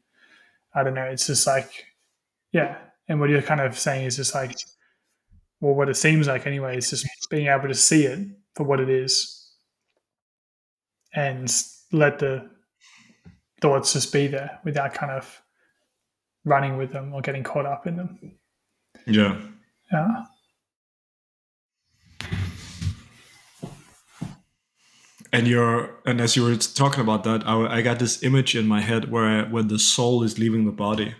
i 0.74 0.82
don't 0.84 0.94
know 0.94 1.04
it's 1.04 1.26
just 1.26 1.46
like 1.46 1.70
yeah. 2.52 2.78
And 3.08 3.18
what 3.20 3.28
you're 3.30 3.42
kind 3.42 3.60
of 3.60 3.76
saying 3.78 4.04
is 4.06 4.16
just 4.16 4.34
like 4.34 4.56
well 5.60 5.74
what 5.74 5.88
it 5.88 5.96
seems 5.96 6.26
like 6.28 6.46
anyway 6.46 6.76
is 6.78 6.90
just 6.90 7.06
being 7.30 7.48
able 7.48 7.68
to 7.68 7.74
see 7.74 8.04
it 8.06 8.20
for 8.54 8.62
what 8.64 8.78
it 8.80 8.88
is 8.88 9.50
and 11.14 11.52
let 11.92 12.18
the 12.18 12.48
thoughts 13.62 13.92
just 13.92 14.12
be 14.12 14.26
there 14.26 14.59
without 14.64 14.92
kind 14.92 15.12
of 15.12 15.40
running 16.45 16.76
with 16.76 16.92
them 16.92 17.14
or 17.14 17.23
getting 17.23 17.45
caught 17.45 17.64
up 17.64 17.87
in 17.87 17.97
them. 17.97 18.38
Yeah. 19.07 19.40
yeah. 19.90 20.25
And 25.33 25.49
you're 25.49 25.90
and 26.04 26.21
as 26.21 26.37
you 26.37 26.42
were 26.42 26.57
talking 26.57 27.00
about 27.00 27.25
that 27.25 27.47
I, 27.49 27.78
I 27.78 27.83
got 27.83 27.99
this 27.99 28.23
image 28.23 28.54
in 28.54 28.66
my 28.66 28.81
head 28.81 29.11
where 29.11 29.47
when 29.47 29.69
the 29.69 29.78
soul 29.78 30.23
is 30.23 30.38
leaving 30.38 30.66
the 30.66 30.73
body. 30.73 31.14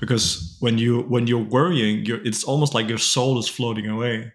Because 0.00 0.56
when 0.60 0.78
you 0.78 1.02
when 1.02 1.26
you're 1.26 1.44
worrying 1.44 2.06
you're 2.06 2.24
it's 2.26 2.42
almost 2.42 2.74
like 2.74 2.88
your 2.88 2.98
soul 2.98 3.38
is 3.38 3.48
floating 3.48 3.86
away 3.86 4.32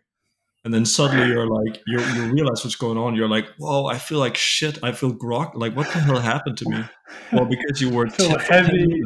and 0.66 0.74
then 0.74 0.84
suddenly 0.84 1.28
you're 1.28 1.46
like 1.46 1.82
you 1.86 2.00
you 2.00 2.24
realize 2.34 2.64
what's 2.66 2.76
going 2.76 2.98
on. 2.98 3.16
You're 3.16 3.30
like 3.30 3.48
whoa 3.60 3.86
i 3.86 3.98
feel 4.00 4.18
like 4.18 4.36
shit. 4.36 4.80
I 4.84 4.92
feel 4.92 5.12
grog 5.12 5.56
like 5.56 5.76
what 5.76 5.86
the 5.94 6.00
hell 6.00 6.20
happened 6.20 6.58
to 6.58 6.70
me? 6.70 6.84
Well 7.32 7.46
because 7.46 7.80
you 7.80 7.92
were 7.92 8.10
feel 8.10 8.30
10 8.30 8.40
for 8.40 8.46
10 8.46 8.66
heavy 8.66 9.02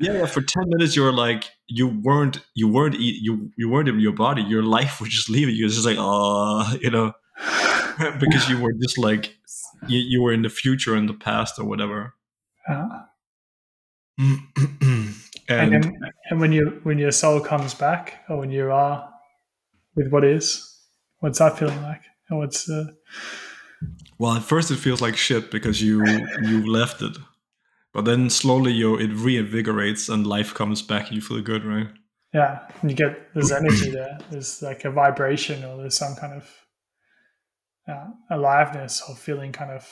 yeah, 0.00 0.26
for 0.26 0.42
10 0.42 0.64
minutes 0.66 0.96
you 0.96 1.02
were 1.02 1.12
like 1.12 1.44
you 1.68 1.86
weren't 1.86 2.40
you 2.54 2.66
weren't 2.68 2.96
eat, 2.96 3.22
you 3.22 3.50
you 3.56 3.68
weren't 3.70 3.88
in 3.88 4.00
your 4.00 4.12
body. 4.12 4.42
Your 4.42 4.64
life 4.64 5.00
was 5.00 5.10
just 5.10 5.30
leaving 5.30 5.54
you. 5.54 5.66
It's 5.66 5.76
just 5.76 5.86
like 5.86 5.98
oh 5.98 6.76
you 6.80 6.90
know? 6.90 7.12
Because 8.18 8.48
you 8.48 8.58
were 8.58 8.72
just 8.72 8.98
like 8.98 9.36
you, 9.86 9.98
you 9.98 10.22
were 10.22 10.32
in 10.32 10.42
the 10.42 10.48
future 10.48 10.96
and 10.96 11.08
the 11.08 11.14
past 11.14 11.58
or 11.58 11.64
whatever. 11.64 12.14
Yeah. 12.68 12.88
and, 14.18 15.14
and 15.48 15.72
then 15.72 15.92
and 16.30 16.40
when 16.40 16.52
you 16.52 16.80
when 16.82 16.98
your 16.98 17.12
soul 17.12 17.38
comes 17.38 17.74
back 17.74 18.24
or 18.28 18.38
when 18.38 18.50
you 18.50 18.72
are 18.72 19.08
with 19.94 20.10
what 20.10 20.24
is 20.24 20.71
what's 21.22 21.38
that 21.38 21.56
feeling 21.56 21.80
like? 21.82 22.02
And 22.28 22.38
what's 22.38 22.68
uh, 22.68 22.86
well 24.18 24.32
at 24.32 24.42
first 24.42 24.70
it 24.70 24.76
feels 24.76 25.00
like 25.00 25.16
shit 25.16 25.50
because 25.50 25.80
you 25.80 26.04
you 26.42 26.66
left 26.70 27.00
it. 27.00 27.16
But 27.94 28.04
then 28.04 28.28
slowly 28.28 28.72
you 28.72 28.96
it 28.96 29.10
reinvigorates 29.10 30.12
and 30.12 30.26
life 30.26 30.52
comes 30.52 30.82
back 30.82 31.06
and 31.06 31.16
you 31.16 31.22
feel 31.22 31.40
good 31.40 31.64
right? 31.64 31.88
Yeah 32.34 32.68
and 32.80 32.90
you 32.90 32.96
get 32.96 33.32
there's 33.34 33.52
energy 33.52 33.90
there. 33.90 34.18
There's 34.30 34.60
like 34.62 34.84
a 34.84 34.90
vibration 34.90 35.64
or 35.64 35.76
there's 35.78 35.96
some 35.96 36.16
kind 36.16 36.34
of 36.34 36.50
uh, 37.88 38.08
aliveness 38.30 39.02
or 39.08 39.14
feeling 39.14 39.52
kind 39.52 39.70
of 39.70 39.88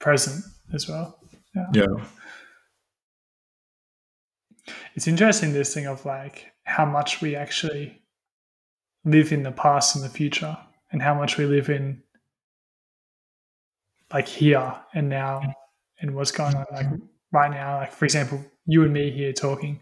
present 0.00 0.44
as 0.74 0.88
well. 0.88 1.18
Yeah. 1.72 1.86
It's 4.94 5.06
interesting 5.06 5.52
this 5.52 5.72
thing 5.72 5.86
of 5.86 6.04
like 6.04 6.52
how 6.64 6.84
much 6.84 7.20
we 7.20 7.36
actually 7.36 8.02
live 9.06 9.32
in 9.32 9.42
the 9.42 9.52
past 9.52 9.96
and 9.96 10.04
the 10.04 10.08
future 10.10 10.58
and 10.92 11.00
how 11.00 11.14
much 11.14 11.38
we 11.38 11.46
live 11.46 11.70
in 11.70 12.02
like 14.12 14.28
here 14.28 14.74
and 14.94 15.08
now 15.08 15.40
and 16.00 16.14
what's 16.14 16.32
going 16.32 16.54
on 16.54 16.66
like 16.72 16.86
right 17.32 17.50
now. 17.50 17.78
Like 17.78 17.92
for 17.92 18.04
example 18.04 18.44
you 18.66 18.82
and 18.82 18.92
me 18.92 19.10
here 19.10 19.32
talking. 19.32 19.80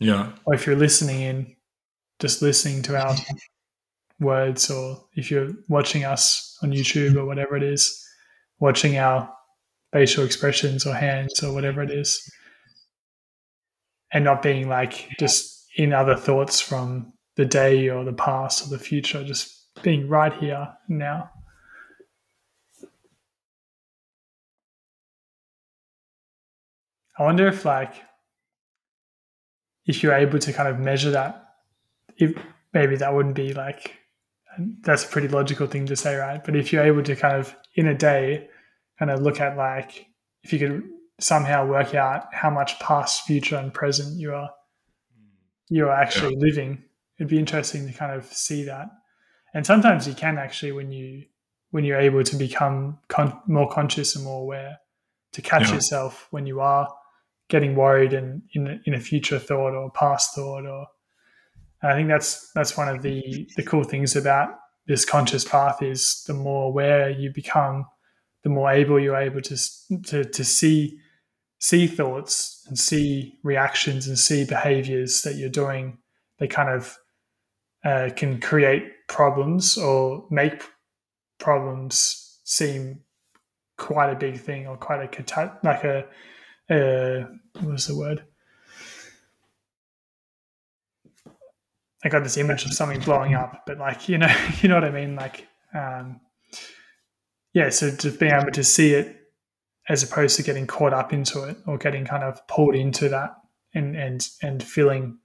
Yeah. 0.00 0.32
Or 0.44 0.54
if 0.54 0.66
you're 0.66 0.76
listening 0.76 1.20
in 1.20 1.56
just 2.18 2.42
listening 2.42 2.82
to 2.82 2.96
our 2.96 3.14
words 4.20 4.70
or 4.70 5.04
if 5.14 5.30
you're 5.30 5.52
watching 5.68 6.04
us 6.04 6.58
on 6.62 6.72
youtube 6.72 7.14
or 7.16 7.24
whatever 7.24 7.56
it 7.56 7.62
is 7.62 8.04
watching 8.58 8.98
our 8.98 9.32
facial 9.92 10.24
expressions 10.24 10.84
or 10.84 10.94
hands 10.94 11.42
or 11.42 11.52
whatever 11.54 11.82
it 11.82 11.90
is 11.90 12.28
and 14.12 14.24
not 14.24 14.42
being 14.42 14.68
like 14.68 15.08
just 15.18 15.66
in 15.76 15.92
other 15.92 16.16
thoughts 16.16 16.60
from 16.60 17.12
the 17.38 17.46
day 17.46 17.88
or 17.88 18.04
the 18.04 18.12
past 18.12 18.66
or 18.66 18.68
the 18.68 18.82
future 18.82 19.22
just 19.22 19.72
being 19.82 20.08
right 20.08 20.34
here 20.34 20.74
now. 20.88 21.30
I 27.16 27.22
wonder 27.22 27.46
if 27.46 27.64
like 27.64 27.94
if 29.86 30.02
you're 30.02 30.14
able 30.14 30.40
to 30.40 30.52
kind 30.52 30.68
of 30.68 30.80
measure 30.80 31.12
that 31.12 31.54
if 32.16 32.36
maybe 32.74 32.96
that 32.96 33.14
wouldn't 33.14 33.36
be 33.36 33.54
like 33.54 33.94
that's 34.80 35.04
a 35.04 35.08
pretty 35.08 35.28
logical 35.28 35.68
thing 35.68 35.86
to 35.86 35.94
say 35.94 36.16
right? 36.16 36.44
But 36.44 36.56
if 36.56 36.72
you're 36.72 36.84
able 36.84 37.04
to 37.04 37.14
kind 37.14 37.36
of 37.36 37.54
in 37.76 37.86
a 37.86 37.94
day 37.94 38.48
kind 38.98 39.12
of 39.12 39.22
look 39.22 39.40
at 39.40 39.56
like 39.56 40.06
if 40.42 40.52
you 40.52 40.58
could 40.58 40.82
somehow 41.20 41.68
work 41.68 41.94
out 41.94 42.34
how 42.34 42.50
much 42.50 42.80
past 42.80 43.26
future 43.26 43.56
and 43.56 43.72
present 43.72 44.18
you 44.18 44.34
are 44.34 44.50
you're 45.68 45.92
actually 45.92 46.34
living 46.36 46.82
it'd 47.18 47.28
be 47.30 47.38
interesting 47.38 47.86
to 47.86 47.92
kind 47.92 48.12
of 48.12 48.24
see 48.26 48.64
that 48.64 48.88
and 49.54 49.64
sometimes 49.66 50.06
you 50.06 50.14
can 50.14 50.38
actually 50.38 50.72
when 50.72 50.92
you 50.92 51.24
when 51.70 51.84
you're 51.84 52.00
able 52.00 52.22
to 52.24 52.36
become 52.36 52.98
con- 53.08 53.40
more 53.46 53.68
conscious 53.68 54.14
and 54.16 54.24
more 54.24 54.42
aware 54.42 54.78
to 55.32 55.42
catch 55.42 55.68
Yeah. 55.68 55.74
yourself 55.74 56.26
when 56.30 56.46
you 56.46 56.60
are 56.60 56.88
getting 57.48 57.74
worried 57.76 58.12
and 58.12 58.42
in 58.54 58.66
a, 58.66 58.80
in 58.84 58.94
a 58.94 59.00
future 59.00 59.38
thought 59.38 59.74
or 59.74 59.90
past 59.90 60.34
thought 60.34 60.66
or 60.66 60.86
I 61.82 61.94
think 61.94 62.08
that's 62.08 62.50
that's 62.54 62.76
one 62.76 62.88
of 62.88 63.02
the 63.02 63.48
the 63.56 63.62
cool 63.62 63.84
things 63.84 64.16
about 64.16 64.50
this 64.86 65.04
conscious 65.04 65.44
path 65.44 65.82
is 65.82 66.24
the 66.26 66.34
more 66.34 66.64
aware 66.64 67.10
you 67.10 67.30
become, 67.32 67.86
the 68.42 68.48
more 68.48 68.70
able 68.72 68.98
you're 68.98 69.16
able 69.16 69.42
to 69.42 69.56
to 70.06 70.24
to 70.24 70.44
see 70.44 70.98
see 71.60 71.86
thoughts 71.86 72.64
and 72.68 72.78
see 72.78 73.38
reactions 73.44 74.08
and 74.08 74.18
see 74.18 74.44
behaviors 74.44 75.22
that 75.22 75.34
you're 75.36 75.48
doing, 75.50 75.98
they 76.38 76.48
kind 76.48 76.68
of 76.70 76.98
uh, 77.84 78.10
can 78.16 78.40
create 78.40 79.06
problems 79.08 79.78
or 79.78 80.26
make 80.30 80.62
problems 81.38 82.40
seem 82.44 83.00
quite 83.76 84.10
a 84.10 84.16
big 84.16 84.38
thing 84.40 84.66
or 84.66 84.76
quite 84.76 85.02
a 85.02 85.08
cata- 85.08 85.58
like 85.62 85.84
a 85.84 86.06
uh, 86.70 87.26
what's 87.60 87.86
the 87.86 87.96
word? 87.96 88.24
I 92.04 92.08
got 92.08 92.22
this 92.22 92.36
image 92.36 92.64
of 92.64 92.72
something 92.72 93.00
blowing 93.00 93.34
up, 93.34 93.64
but 93.66 93.78
like 93.78 94.08
you 94.08 94.18
know, 94.18 94.34
you 94.60 94.68
know 94.68 94.76
what 94.76 94.84
I 94.84 94.90
mean. 94.90 95.16
Like, 95.16 95.48
um, 95.74 96.20
yeah. 97.54 97.70
So 97.70 97.90
just 97.90 98.20
being 98.20 98.32
able 98.32 98.52
to 98.52 98.64
see 98.64 98.94
it 98.94 99.16
as 99.88 100.02
opposed 100.02 100.36
to 100.36 100.42
getting 100.42 100.66
caught 100.66 100.92
up 100.92 101.12
into 101.12 101.44
it 101.44 101.56
or 101.66 101.78
getting 101.78 102.04
kind 102.04 102.22
of 102.22 102.46
pulled 102.46 102.74
into 102.74 103.08
that 103.08 103.36
and 103.74 103.96
and 103.96 104.28
and 104.42 104.62
feeling 104.62 105.18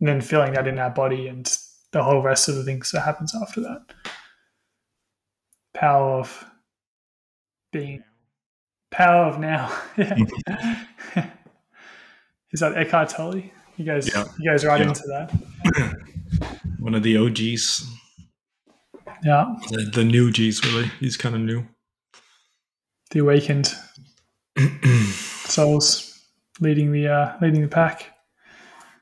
and 0.00 0.08
then 0.08 0.20
feeling 0.20 0.52
that 0.54 0.66
in 0.66 0.78
our 0.78 0.90
body 0.90 1.28
and 1.28 1.56
the 1.94 2.02
whole 2.02 2.20
rest 2.20 2.48
of 2.48 2.56
the 2.56 2.64
things 2.64 2.90
that 2.90 3.02
happens 3.02 3.34
after 3.40 3.60
that. 3.60 3.80
Power 5.72 6.18
of 6.18 6.44
being 7.72 8.02
power 8.90 9.26
of 9.26 9.38
now. 9.38 9.72
Is 12.50 12.60
that 12.60 12.76
Eckhart 12.76 13.10
Tolle? 13.10 13.42
You 13.76 13.84
guys, 13.84 14.08
yeah. 14.12 14.24
you 14.38 14.50
guys 14.50 14.64
right 14.64 14.80
yeah. 14.80 14.88
into 14.88 15.02
that. 15.06 15.32
One 16.80 16.96
of 16.96 17.04
the 17.04 17.16
OGs. 17.16 17.88
Yeah. 19.24 19.54
The, 19.70 19.90
the 19.94 20.04
new 20.04 20.32
G's, 20.32 20.64
really. 20.64 20.90
He's 20.98 21.16
kind 21.16 21.36
of 21.36 21.40
new. 21.42 21.64
The 23.10 23.20
awakened 23.20 23.72
souls 25.12 26.24
leading 26.60 26.90
the 26.90 27.06
uh, 27.08 27.36
leading 27.40 27.62
the 27.62 27.68
pack. 27.68 28.10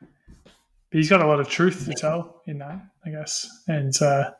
But 0.01 0.99
he's 0.99 1.09
got 1.09 1.23
a 1.23 1.27
lot 1.27 1.41
of 1.41 1.49
truth 1.49 1.87
to 1.87 1.95
tell 1.95 2.32
in 2.47 2.59
that, 2.59 2.81
I 3.05 3.11
guess. 3.11 3.49
And 3.69 3.95
uh, 4.03 4.33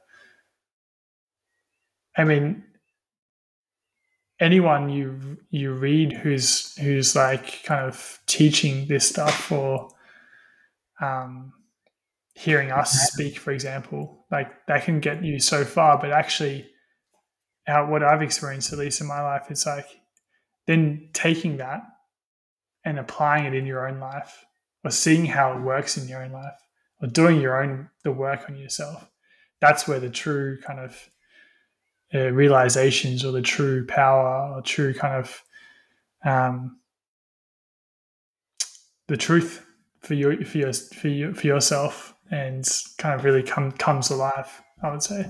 I 2.17 2.25
mean, 2.25 2.65
anyone 4.41 4.89
you 4.89 5.39
you 5.51 5.73
read 5.73 6.13
who's 6.13 6.77
who's 6.77 7.15
like 7.15 7.63
kind 7.65 7.87
of 7.87 8.19
teaching 8.27 8.87
this 8.89 9.09
stuff 9.09 9.53
or 9.53 9.89
um, 11.01 11.53
hearing 12.35 12.71
us 12.71 12.93
speak, 12.93 13.39
for 13.39 13.53
example, 13.53 14.27
like 14.31 14.51
that 14.67 14.85
can 14.85 15.01
get 15.01 15.25
you 15.25 15.41
so 15.41 15.65
far. 15.65 15.99
But 15.99 16.11
actually, 16.11 16.69
how, 17.67 17.89
what 17.89 18.03
I've 18.03 18.23
experienced, 18.23 18.73
at 18.73 18.79
least 18.79 19.01
in 19.01 19.07
my 19.07 19.23
life, 19.23 19.51
is 19.51 19.67
like 19.67 19.87
then 20.67 21.09
taking 21.13 21.59
that 21.59 21.83
and 22.85 22.99
applying 22.99 23.45
it 23.45 23.55
in 23.55 23.67
your 23.67 23.89
own 23.89 24.01
life, 24.01 24.45
or 24.85 24.91
seeing 24.91 25.27
how 25.27 25.57
it 25.57 25.63
works 25.63 25.97
in 25.97 26.09
your 26.09 26.23
own 26.23 26.33
life, 26.33 26.59
or 27.03 27.09
doing 27.09 27.41
your 27.41 27.63
own 27.63 27.91
the 28.05 28.13
work 28.13 28.49
on 28.49 28.57
yourself. 28.57 29.11
That's 29.61 29.87
where 29.87 30.01
the 30.01 30.11
true 30.11 30.59
kind 30.61 30.81
of 30.81 31.09
uh, 32.15 32.31
realizations 32.31 33.25
or 33.25 33.33
the 33.33 33.43
true 33.43 33.87
power 33.87 34.55
or 34.55 34.63
true 34.63 34.95
kind 34.95 35.15
of 35.15 35.43
um, 36.25 36.79
the 39.09 39.17
truth 39.17 39.65
for 40.01 40.15
you 40.15 40.45
for 40.45 40.59
your 40.59 40.73
for 40.73 41.09
you 41.09 41.35
for 41.35 41.47
yourself 41.47 42.15
and 42.31 42.69
kind 42.99 43.15
of 43.15 43.25
really 43.25 43.43
come 43.43 43.71
comes 43.73 44.11
alive 44.11 44.63
i 44.83 44.91
would 44.91 45.03
say 45.03 45.27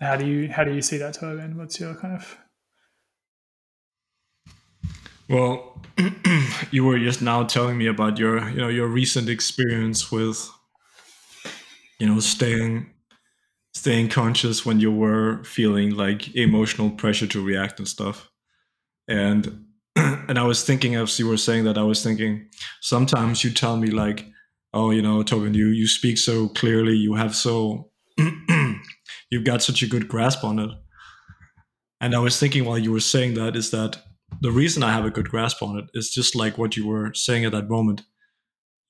how 0.00 0.16
do 0.16 0.26
you 0.26 0.48
how 0.48 0.64
do 0.64 0.74
you 0.74 0.82
see 0.82 0.96
that 0.98 1.14
Torbjørn? 1.14 1.54
what's 1.54 1.78
your 1.80 1.94
kind 1.94 2.14
of 2.14 2.38
well 5.28 5.82
you 6.70 6.84
were 6.84 6.98
just 6.98 7.20
now 7.22 7.42
telling 7.44 7.76
me 7.76 7.86
about 7.86 8.18
your 8.18 8.48
you 8.50 8.56
know 8.56 8.68
your 8.68 8.86
recent 8.86 9.28
experience 9.28 10.10
with 10.12 10.50
you 11.98 12.06
know 12.06 12.20
staying 12.20 12.90
staying 13.78 14.08
conscious 14.08 14.66
when 14.66 14.80
you 14.80 14.90
were 14.90 15.42
feeling 15.44 15.94
like 15.94 16.34
emotional 16.34 16.90
pressure 16.90 17.28
to 17.28 17.44
react 17.44 17.78
and 17.78 17.86
stuff. 17.88 18.28
And 19.06 19.66
and 19.96 20.38
I 20.38 20.42
was 20.42 20.64
thinking 20.64 20.96
as 20.96 21.18
you 21.18 21.28
were 21.28 21.36
saying 21.36 21.64
that 21.64 21.78
I 21.78 21.82
was 21.82 22.02
thinking 22.02 22.48
sometimes 22.80 23.44
you 23.44 23.50
tell 23.50 23.76
me 23.76 23.88
like, 23.88 24.26
oh, 24.74 24.90
you 24.90 25.00
know, 25.00 25.22
Tobin, 25.22 25.54
you 25.54 25.68
you 25.68 25.86
speak 25.86 26.18
so 26.18 26.48
clearly, 26.48 26.96
you 26.96 27.14
have 27.14 27.34
so 27.34 27.90
you've 29.30 29.44
got 29.44 29.62
such 29.62 29.82
a 29.82 29.86
good 29.86 30.08
grasp 30.08 30.44
on 30.44 30.58
it. 30.58 30.70
And 32.00 32.14
I 32.14 32.18
was 32.18 32.38
thinking 32.38 32.64
while 32.64 32.78
you 32.78 32.92
were 32.92 33.00
saying 33.00 33.34
that 33.34 33.56
is 33.56 33.70
that 33.70 34.02
the 34.40 34.52
reason 34.52 34.82
I 34.82 34.92
have 34.92 35.04
a 35.04 35.10
good 35.10 35.28
grasp 35.28 35.62
on 35.62 35.78
it 35.78 35.86
is 35.94 36.10
just 36.10 36.34
like 36.34 36.58
what 36.58 36.76
you 36.76 36.86
were 36.86 37.12
saying 37.14 37.44
at 37.44 37.52
that 37.52 37.68
moment. 37.68 38.02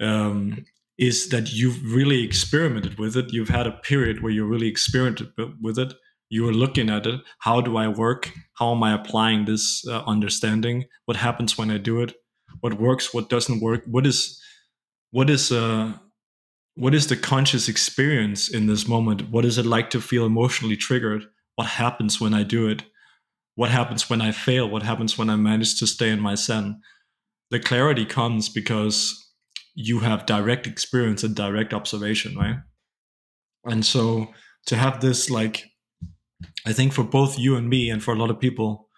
Um, 0.00 0.66
is 0.98 1.28
that 1.28 1.52
you've 1.52 1.80
really 1.94 2.24
experimented 2.24 2.98
with 2.98 3.16
it. 3.16 3.32
You've 3.32 3.48
had 3.48 3.68
a 3.68 3.72
period 3.72 4.20
where 4.20 4.32
you 4.32 4.44
really 4.44 4.66
experimented 4.66 5.32
with 5.62 5.78
it. 5.78 5.94
You 6.28 6.44
were 6.44 6.52
looking 6.52 6.90
at 6.90 7.06
it. 7.06 7.20
How 7.38 7.60
do 7.60 7.76
I 7.76 7.88
work? 7.88 8.32
How 8.54 8.72
am 8.72 8.82
I 8.82 8.92
applying 8.92 9.44
this 9.44 9.86
uh, 9.86 10.02
understanding? 10.06 10.86
What 11.06 11.16
happens 11.16 11.56
when 11.56 11.70
I 11.70 11.78
do 11.78 12.02
it? 12.02 12.14
What 12.60 12.80
works? 12.80 13.14
What 13.14 13.28
doesn't 13.28 13.60
work? 13.60 13.84
What 13.86 14.06
is 14.06 14.40
what 15.10 15.30
is 15.30 15.50
uh 15.52 15.94
what 16.74 16.94
is 16.94 17.06
the 17.06 17.16
conscious 17.16 17.68
experience 17.68 18.48
in 18.48 18.66
this 18.66 18.86
moment? 18.86 19.30
What 19.30 19.44
is 19.44 19.58
it 19.58 19.66
like 19.66 19.90
to 19.90 20.00
feel 20.00 20.26
emotionally 20.26 20.76
triggered? 20.76 21.24
What 21.56 21.66
happens 21.66 22.20
when 22.20 22.34
I 22.34 22.42
do 22.42 22.68
it? 22.68 22.82
What 23.58 23.72
happens 23.72 24.08
when 24.08 24.20
I 24.20 24.30
fail? 24.30 24.70
What 24.70 24.84
happens 24.84 25.18
when 25.18 25.28
I 25.28 25.34
manage 25.34 25.80
to 25.80 25.86
stay 25.88 26.10
in 26.10 26.20
my 26.20 26.36
zen? 26.36 26.80
The 27.50 27.58
clarity 27.58 28.04
comes 28.04 28.48
because 28.48 29.32
you 29.74 29.98
have 29.98 30.26
direct 30.26 30.68
experience 30.68 31.24
and 31.24 31.34
direct 31.34 31.74
observation, 31.74 32.36
right? 32.36 32.58
And 33.64 33.84
so 33.84 34.28
to 34.66 34.76
have 34.76 35.00
this, 35.00 35.28
like, 35.28 35.64
I 36.66 36.72
think 36.72 36.92
for 36.92 37.02
both 37.02 37.36
you 37.36 37.56
and 37.56 37.68
me, 37.68 37.90
and 37.90 38.00
for 38.00 38.14
a 38.14 38.16
lot 38.16 38.30
of 38.30 38.38
people, 38.38 38.90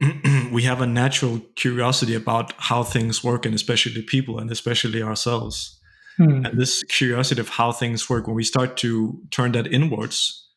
we 0.50 0.64
have 0.64 0.80
a 0.80 0.86
natural 0.88 1.38
curiosity 1.54 2.16
about 2.16 2.52
how 2.58 2.82
things 2.82 3.22
work, 3.22 3.46
and 3.46 3.54
especially 3.54 4.02
people, 4.02 4.40
and 4.40 4.50
especially 4.50 5.00
ourselves. 5.00 5.78
Hmm. 6.16 6.44
And 6.44 6.58
this 6.58 6.82
curiosity 6.88 7.40
of 7.40 7.50
how 7.50 7.70
things 7.70 8.10
work, 8.10 8.26
when 8.26 8.34
we 8.34 8.42
start 8.42 8.76
to 8.78 9.22
turn 9.30 9.52
that 9.52 9.72
inwards, 9.72 10.48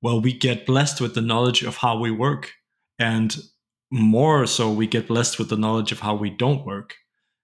well, 0.00 0.22
we 0.22 0.32
get 0.32 0.64
blessed 0.64 1.02
with 1.02 1.14
the 1.14 1.20
knowledge 1.20 1.62
of 1.62 1.76
how 1.76 1.98
we 1.98 2.10
work. 2.10 2.52
And 3.02 3.36
more 3.90 4.46
so, 4.46 4.70
we 4.70 4.86
get 4.86 5.08
blessed 5.08 5.38
with 5.38 5.48
the 5.48 5.56
knowledge 5.56 5.90
of 5.90 6.00
how 6.00 6.14
we 6.14 6.30
don't 6.30 6.64
work. 6.64 6.94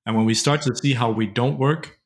And 0.06 0.16
when 0.16 0.24
we 0.24 0.34
start 0.34 0.62
to 0.62 0.76
see 0.76 0.94
how 0.94 1.10
we 1.10 1.26
don't 1.26 1.58
work, 1.58 1.98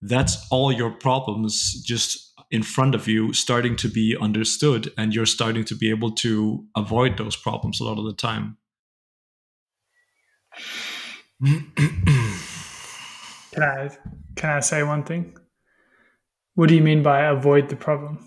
that's 0.00 0.46
all 0.50 0.70
your 0.70 0.92
problems 0.92 1.82
just 1.82 2.32
in 2.52 2.62
front 2.62 2.94
of 2.94 3.08
you 3.08 3.32
starting 3.32 3.74
to 3.76 3.88
be 3.88 4.16
understood 4.20 4.92
and 4.96 5.12
you're 5.12 5.26
starting 5.26 5.64
to 5.64 5.74
be 5.74 5.90
able 5.90 6.12
to 6.12 6.64
avoid 6.76 7.18
those 7.18 7.36
problems 7.36 7.80
a 7.80 7.84
lot 7.84 7.98
of 7.98 8.04
the 8.04 8.14
time. 8.14 8.56
can 11.44 13.62
I 13.62 13.90
can 14.36 14.50
I 14.50 14.60
say 14.60 14.84
one 14.84 15.02
thing? 15.02 15.36
What 16.54 16.68
do 16.68 16.76
you 16.76 16.82
mean 16.82 17.02
by 17.02 17.24
avoid 17.24 17.70
the 17.70 17.76
problem? 17.76 18.24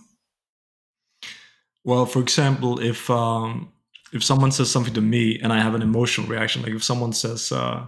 Well, 1.85 2.05
for 2.05 2.19
example, 2.19 2.79
if 2.79 3.09
um, 3.09 3.73
if 4.13 4.23
someone 4.23 4.51
says 4.51 4.69
something 4.69 4.93
to 4.93 5.01
me 5.01 5.39
and 5.39 5.51
I 5.51 5.59
have 5.59 5.73
an 5.73 5.81
emotional 5.81 6.27
reaction, 6.27 6.61
like 6.61 6.73
if 6.73 6.83
someone 6.83 7.13
says, 7.13 7.51
uh, 7.51 7.85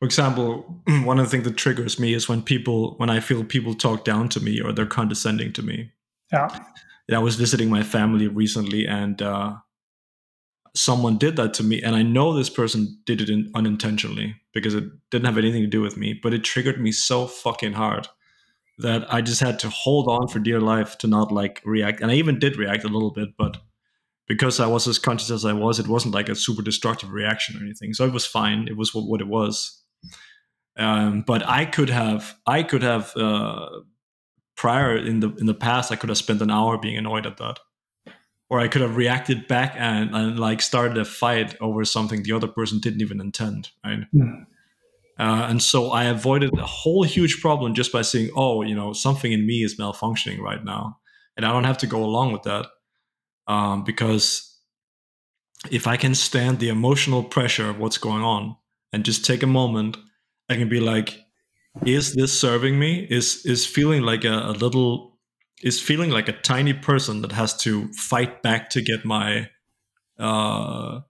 for 0.00 0.06
example, 0.06 0.82
one 1.04 1.18
of 1.18 1.26
the 1.26 1.30
things 1.30 1.44
that 1.44 1.56
triggers 1.56 2.00
me 2.00 2.14
is 2.14 2.28
when 2.28 2.42
people, 2.42 2.94
when 2.96 3.10
I 3.10 3.20
feel 3.20 3.44
people 3.44 3.74
talk 3.74 4.04
down 4.04 4.28
to 4.30 4.40
me 4.40 4.60
or 4.60 4.72
they're 4.72 4.86
condescending 4.86 5.52
to 5.52 5.62
me. 5.62 5.92
Yeah. 6.32 6.48
I 7.12 7.18
was 7.18 7.36
visiting 7.36 7.70
my 7.70 7.82
family 7.82 8.26
recently 8.26 8.86
and 8.86 9.20
uh, 9.20 9.56
someone 10.74 11.18
did 11.18 11.36
that 11.36 11.54
to 11.54 11.62
me. 11.62 11.82
And 11.82 11.94
I 11.94 12.02
know 12.02 12.32
this 12.32 12.50
person 12.50 12.98
did 13.04 13.20
it 13.20 13.28
in, 13.28 13.50
unintentionally 13.54 14.36
because 14.54 14.74
it 14.74 14.84
didn't 15.10 15.26
have 15.26 15.38
anything 15.38 15.62
to 15.62 15.68
do 15.68 15.82
with 15.82 15.96
me, 15.96 16.18
but 16.22 16.34
it 16.34 16.44
triggered 16.44 16.80
me 16.80 16.92
so 16.92 17.26
fucking 17.26 17.74
hard 17.74 18.08
that 18.78 19.12
I 19.12 19.20
just 19.20 19.40
had 19.40 19.58
to 19.60 19.70
hold 19.70 20.08
on 20.08 20.28
for 20.28 20.38
dear 20.38 20.60
life 20.60 20.96
to 20.98 21.06
not 21.06 21.32
like 21.32 21.60
react. 21.64 22.00
And 22.00 22.10
I 22.10 22.14
even 22.14 22.38
did 22.38 22.56
react 22.56 22.84
a 22.84 22.88
little 22.88 23.10
bit, 23.10 23.30
but 23.36 23.58
because 24.28 24.60
I 24.60 24.66
was 24.66 24.86
as 24.86 24.98
conscious 24.98 25.30
as 25.30 25.44
I 25.44 25.54
was, 25.54 25.78
it 25.78 25.88
wasn't 25.88 26.14
like 26.14 26.28
a 26.28 26.34
super 26.34 26.62
destructive 26.62 27.12
reaction 27.12 27.56
or 27.56 27.64
anything. 27.64 27.94
So 27.94 28.04
it 28.04 28.12
was 28.12 28.26
fine. 28.26 28.68
It 28.68 28.76
was 28.76 28.94
what, 28.94 29.06
what 29.06 29.20
it 29.20 29.28
was. 29.28 29.82
Um, 30.76 31.22
but 31.26 31.46
I 31.46 31.64
could 31.64 31.90
have, 31.90 32.36
I 32.46 32.62
could 32.62 32.82
have 32.82 33.16
uh, 33.16 33.68
prior 34.56 34.96
in 34.96 35.20
the 35.20 35.34
in 35.36 35.46
the 35.46 35.54
past, 35.54 35.90
I 35.90 35.96
could 35.96 36.10
have 36.10 36.18
spent 36.18 36.42
an 36.42 36.50
hour 36.50 36.78
being 36.78 36.96
annoyed 36.96 37.26
at 37.26 37.38
that, 37.38 37.58
or 38.50 38.60
I 38.60 38.68
could 38.68 38.82
have 38.82 38.96
reacted 38.96 39.48
back 39.48 39.74
and, 39.76 40.14
and 40.14 40.38
like 40.38 40.60
started 40.60 40.98
a 40.98 41.04
fight 41.04 41.56
over 41.60 41.84
something 41.84 42.22
the 42.22 42.32
other 42.32 42.46
person 42.46 42.78
didn't 42.80 43.00
even 43.00 43.20
intend, 43.20 43.70
right? 43.84 44.00
Mm. 44.14 44.46
Uh, 45.18 45.46
and 45.48 45.60
so 45.60 45.90
I 45.90 46.04
avoided 46.04 46.56
a 46.56 46.66
whole 46.66 47.02
huge 47.02 47.40
problem 47.40 47.74
just 47.74 47.92
by 47.92 48.02
saying, 48.02 48.30
"Oh, 48.36 48.62
you 48.62 48.74
know, 48.74 48.92
something 48.92 49.32
in 49.32 49.46
me 49.46 49.64
is 49.64 49.76
malfunctioning 49.78 50.38
right 50.38 50.64
now," 50.64 50.98
and 51.36 51.44
I 51.44 51.52
don't 51.52 51.64
have 51.64 51.78
to 51.78 51.88
go 51.88 52.04
along 52.04 52.32
with 52.32 52.42
that 52.42 52.66
um, 53.48 53.82
because 53.82 54.56
if 55.70 55.86
I 55.86 55.96
can 55.96 56.14
stand 56.14 56.60
the 56.60 56.68
emotional 56.68 57.24
pressure 57.24 57.68
of 57.68 57.78
what's 57.78 57.98
going 57.98 58.22
on 58.22 58.56
and 58.92 59.04
just 59.04 59.24
take 59.24 59.42
a 59.42 59.46
moment, 59.46 59.96
I 60.48 60.54
can 60.54 60.68
be 60.68 60.80
like, 60.80 61.18
is 61.84 62.14
this 62.14 62.38
serving 62.38 62.78
me? 62.78 63.06
Is 63.10 63.44
is 63.44 63.66
feeling 63.66 64.02
like 64.02 64.24
a, 64.24 64.50
a 64.50 64.52
little 64.52 65.18
is 65.62 65.80
feeling 65.80 66.10
like 66.10 66.28
a 66.28 66.32
tiny 66.32 66.72
person 66.72 67.22
that 67.22 67.32
has 67.32 67.56
to 67.58 67.88
fight 67.92 68.42
back 68.42 68.70
to 68.70 68.82
get 68.82 69.04
my 69.04 69.48
uh 70.18 71.00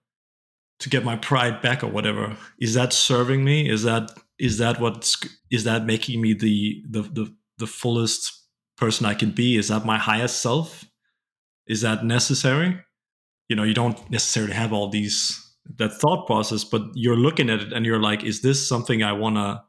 to 0.79 0.89
get 0.89 1.03
my 1.03 1.15
pride 1.17 1.61
back 1.61 1.83
or 1.83 1.87
whatever. 1.87 2.37
Is 2.59 2.73
that 2.73 2.93
serving 2.93 3.43
me? 3.43 3.69
Is 3.69 3.83
that 3.83 4.11
is 4.37 4.57
that 4.57 4.79
what 4.79 5.03
is 5.03 5.17
is 5.51 5.63
that 5.65 5.85
making 5.85 6.21
me 6.21 6.33
the, 6.33 6.83
the 6.89 7.01
the 7.01 7.35
the 7.57 7.67
fullest 7.67 8.31
person 8.77 9.05
i 9.05 9.13
can 9.13 9.31
be? 9.31 9.57
Is 9.57 9.67
that 9.67 9.85
my 9.85 9.97
highest 9.97 10.41
self 10.41 10.88
is 11.69 11.81
that 11.81 12.03
necessary? 12.03 12.77
You 13.47 13.55
know 13.55 13.63
you 13.63 13.73
don't 13.73 13.97
necessarily 14.11 14.53
have 14.53 14.73
all 14.73 14.89
these 14.89 15.45
that 15.77 15.93
thought 15.93 16.25
process 16.25 16.63
but 16.63 16.81
you're 16.95 17.15
looking 17.15 17.49
at 17.49 17.59
it 17.59 17.73
and 17.73 17.85
you're 17.85 18.01
like 18.01 18.23
is 18.23 18.41
this 18.41 18.67
something 18.67 19.03
i 19.03 19.13
want 19.13 19.35
to 19.35 19.61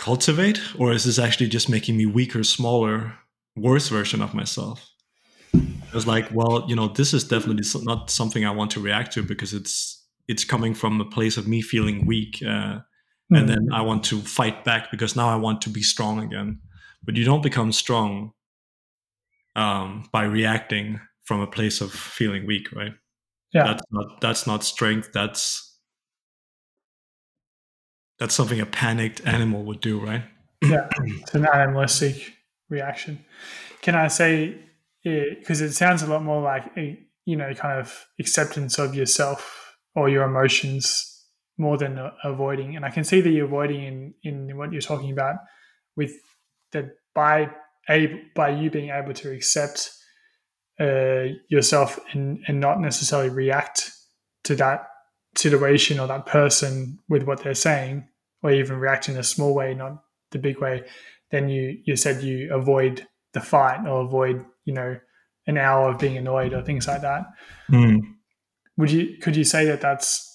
cultivate? 0.00 0.58
Or 0.78 0.92
is 0.92 1.04
this 1.04 1.18
actually 1.18 1.48
just 1.48 1.68
making 1.68 1.96
me 1.96 2.06
weaker 2.06 2.42
smaller 2.42 3.12
worse 3.54 3.88
version 3.88 4.22
of 4.22 4.34
myself? 4.34 4.88
It 5.52 5.94
was 5.94 6.06
like 6.06 6.28
well 6.32 6.64
you 6.68 6.74
know 6.74 6.88
this 6.88 7.12
is 7.12 7.24
definitely 7.24 7.64
not 7.84 8.10
something 8.10 8.44
i 8.44 8.50
want 8.50 8.70
to 8.72 8.80
react 8.80 9.12
to 9.14 9.22
because 9.22 9.52
it's 9.52 10.06
it's 10.28 10.44
coming 10.44 10.74
from 10.74 11.00
a 11.00 11.04
place 11.04 11.36
of 11.36 11.48
me 11.48 11.60
feeling 11.60 12.06
weak 12.06 12.38
uh, 12.42 12.46
mm-hmm. 12.46 13.34
and 13.34 13.48
then 13.48 13.68
i 13.72 13.82
want 13.82 14.04
to 14.04 14.20
fight 14.20 14.64
back 14.64 14.90
because 14.92 15.16
now 15.16 15.28
i 15.28 15.34
want 15.34 15.60
to 15.62 15.70
be 15.70 15.82
strong 15.82 16.20
again. 16.20 16.60
But 17.02 17.16
you 17.16 17.24
don't 17.24 17.42
become 17.42 17.72
strong 17.72 18.32
um, 19.60 20.08
by 20.12 20.24
reacting 20.24 21.00
from 21.24 21.40
a 21.40 21.46
place 21.46 21.80
of 21.80 21.92
feeling 21.92 22.46
weak 22.46 22.72
right 22.72 22.92
yeah 23.52 23.64
that's 23.64 23.82
not 23.90 24.20
that's 24.20 24.46
not 24.46 24.64
strength 24.64 25.10
that's 25.12 25.70
that's 28.20 28.34
something 28.34 28.60
a 28.60 28.66
panicked 28.66 29.22
animal 29.26 29.64
would 29.64 29.80
do, 29.80 29.98
right? 29.98 30.22
yeah, 30.62 30.88
it's 31.00 31.34
an 31.34 31.46
animalistic 31.46 32.34
reaction. 32.68 33.24
Can 33.80 33.94
I 33.94 34.08
say, 34.08 34.60
because 35.02 35.62
it 35.62 35.72
sounds 35.72 36.02
a 36.02 36.06
lot 36.06 36.22
more 36.22 36.42
like, 36.42 36.70
a, 36.76 37.00
you 37.24 37.36
know, 37.36 37.52
kind 37.54 37.80
of 37.80 38.06
acceptance 38.18 38.78
of 38.78 38.94
yourself 38.94 39.74
or 39.94 40.10
your 40.10 40.24
emotions 40.24 41.24
more 41.56 41.78
than 41.78 41.98
avoiding. 42.22 42.76
And 42.76 42.84
I 42.84 42.90
can 42.90 43.04
see 43.04 43.22
that 43.22 43.30
you're 43.30 43.46
avoiding 43.46 43.82
in, 43.82 44.14
in 44.22 44.56
what 44.56 44.70
you're 44.70 44.82
talking 44.82 45.10
about 45.10 45.36
with 45.96 46.12
that 46.72 46.90
by 47.14 47.50
a 47.88 48.22
by 48.34 48.50
you 48.50 48.70
being 48.70 48.90
able 48.90 49.14
to 49.14 49.32
accept 49.32 49.90
uh, 50.80 51.24
yourself 51.48 51.98
and, 52.12 52.42
and 52.46 52.60
not 52.60 52.80
necessarily 52.80 53.28
react 53.28 53.92
to 54.44 54.54
that 54.56 54.86
situation 55.36 56.00
or 56.00 56.06
that 56.06 56.26
person 56.26 56.98
with 57.08 57.24
what 57.24 57.42
they're 57.42 57.54
saying, 57.54 58.08
or 58.42 58.50
even 58.50 58.78
react 58.78 59.08
in 59.08 59.16
a 59.16 59.22
small 59.22 59.54
way, 59.54 59.74
not 59.74 60.02
the 60.30 60.38
big 60.38 60.58
way, 60.58 60.82
then 61.30 61.48
you 61.48 61.78
you 61.84 61.96
said 61.96 62.22
you 62.22 62.52
avoid 62.52 63.06
the 63.32 63.40
fight 63.40 63.86
or 63.86 64.02
avoid 64.02 64.44
you 64.64 64.72
know 64.72 64.96
an 65.46 65.58
hour 65.58 65.88
of 65.88 65.98
being 65.98 66.16
annoyed 66.16 66.52
or 66.52 66.62
things 66.62 66.86
like 66.86 67.02
that. 67.02 67.24
Mm. 67.70 68.00
Would 68.76 68.90
you 68.90 69.18
could 69.20 69.36
you 69.36 69.44
say 69.44 69.64
that 69.66 69.80
that's 69.80 70.26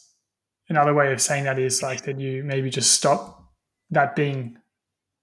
another 0.69 0.93
way 0.93 1.11
of 1.11 1.21
saying 1.21 1.45
that 1.45 1.59
is 1.59 1.81
like 1.81 2.03
that 2.03 2.19
you 2.19 2.43
maybe 2.43 2.69
just 2.69 2.91
stop 2.91 3.43
that 3.91 4.15
being 4.15 4.57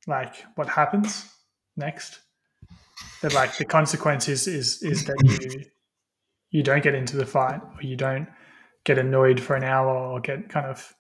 like 0.06 0.44
what 0.54 0.68
happens 0.68 1.31
next 1.76 2.20
that 3.22 3.34
like 3.34 3.56
the 3.56 3.64
consequence 3.64 4.28
is 4.28 4.46
is 4.46 4.82
is 4.82 5.04
that 5.04 5.16
you 5.24 5.64
you 6.50 6.62
don't 6.62 6.82
get 6.82 6.94
into 6.94 7.16
the 7.16 7.26
fight 7.26 7.60
or 7.60 7.82
you 7.82 7.96
don't 7.96 8.28
get 8.84 8.98
annoyed 8.98 9.40
for 9.40 9.56
an 9.56 9.64
hour 9.64 9.90
or 9.90 10.20
get 10.20 10.48
kind 10.48 10.66
of 10.66 10.94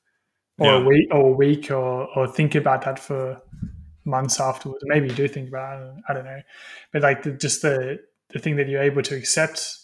or 0.58 0.66
yeah. 0.66 0.78
a 0.78 0.84
week 0.84 1.08
or 1.10 1.28
a 1.28 1.32
week 1.32 1.70
or 1.70 2.08
or 2.16 2.26
think 2.26 2.54
about 2.54 2.82
that 2.82 2.98
for 2.98 3.40
months 4.04 4.40
afterwards. 4.40 4.82
Maybe 4.86 5.08
you 5.08 5.14
do 5.14 5.28
think 5.28 5.48
about 5.48 5.82
it. 5.82 5.94
I 6.08 6.14
don't 6.14 6.24
know, 6.24 6.40
but 6.92 7.02
like 7.02 7.22
the, 7.22 7.32
just 7.32 7.62
the 7.62 7.98
the 8.30 8.38
thing 8.38 8.56
that 8.56 8.68
you're 8.68 8.82
able 8.82 9.02
to 9.02 9.14
accept 9.14 9.78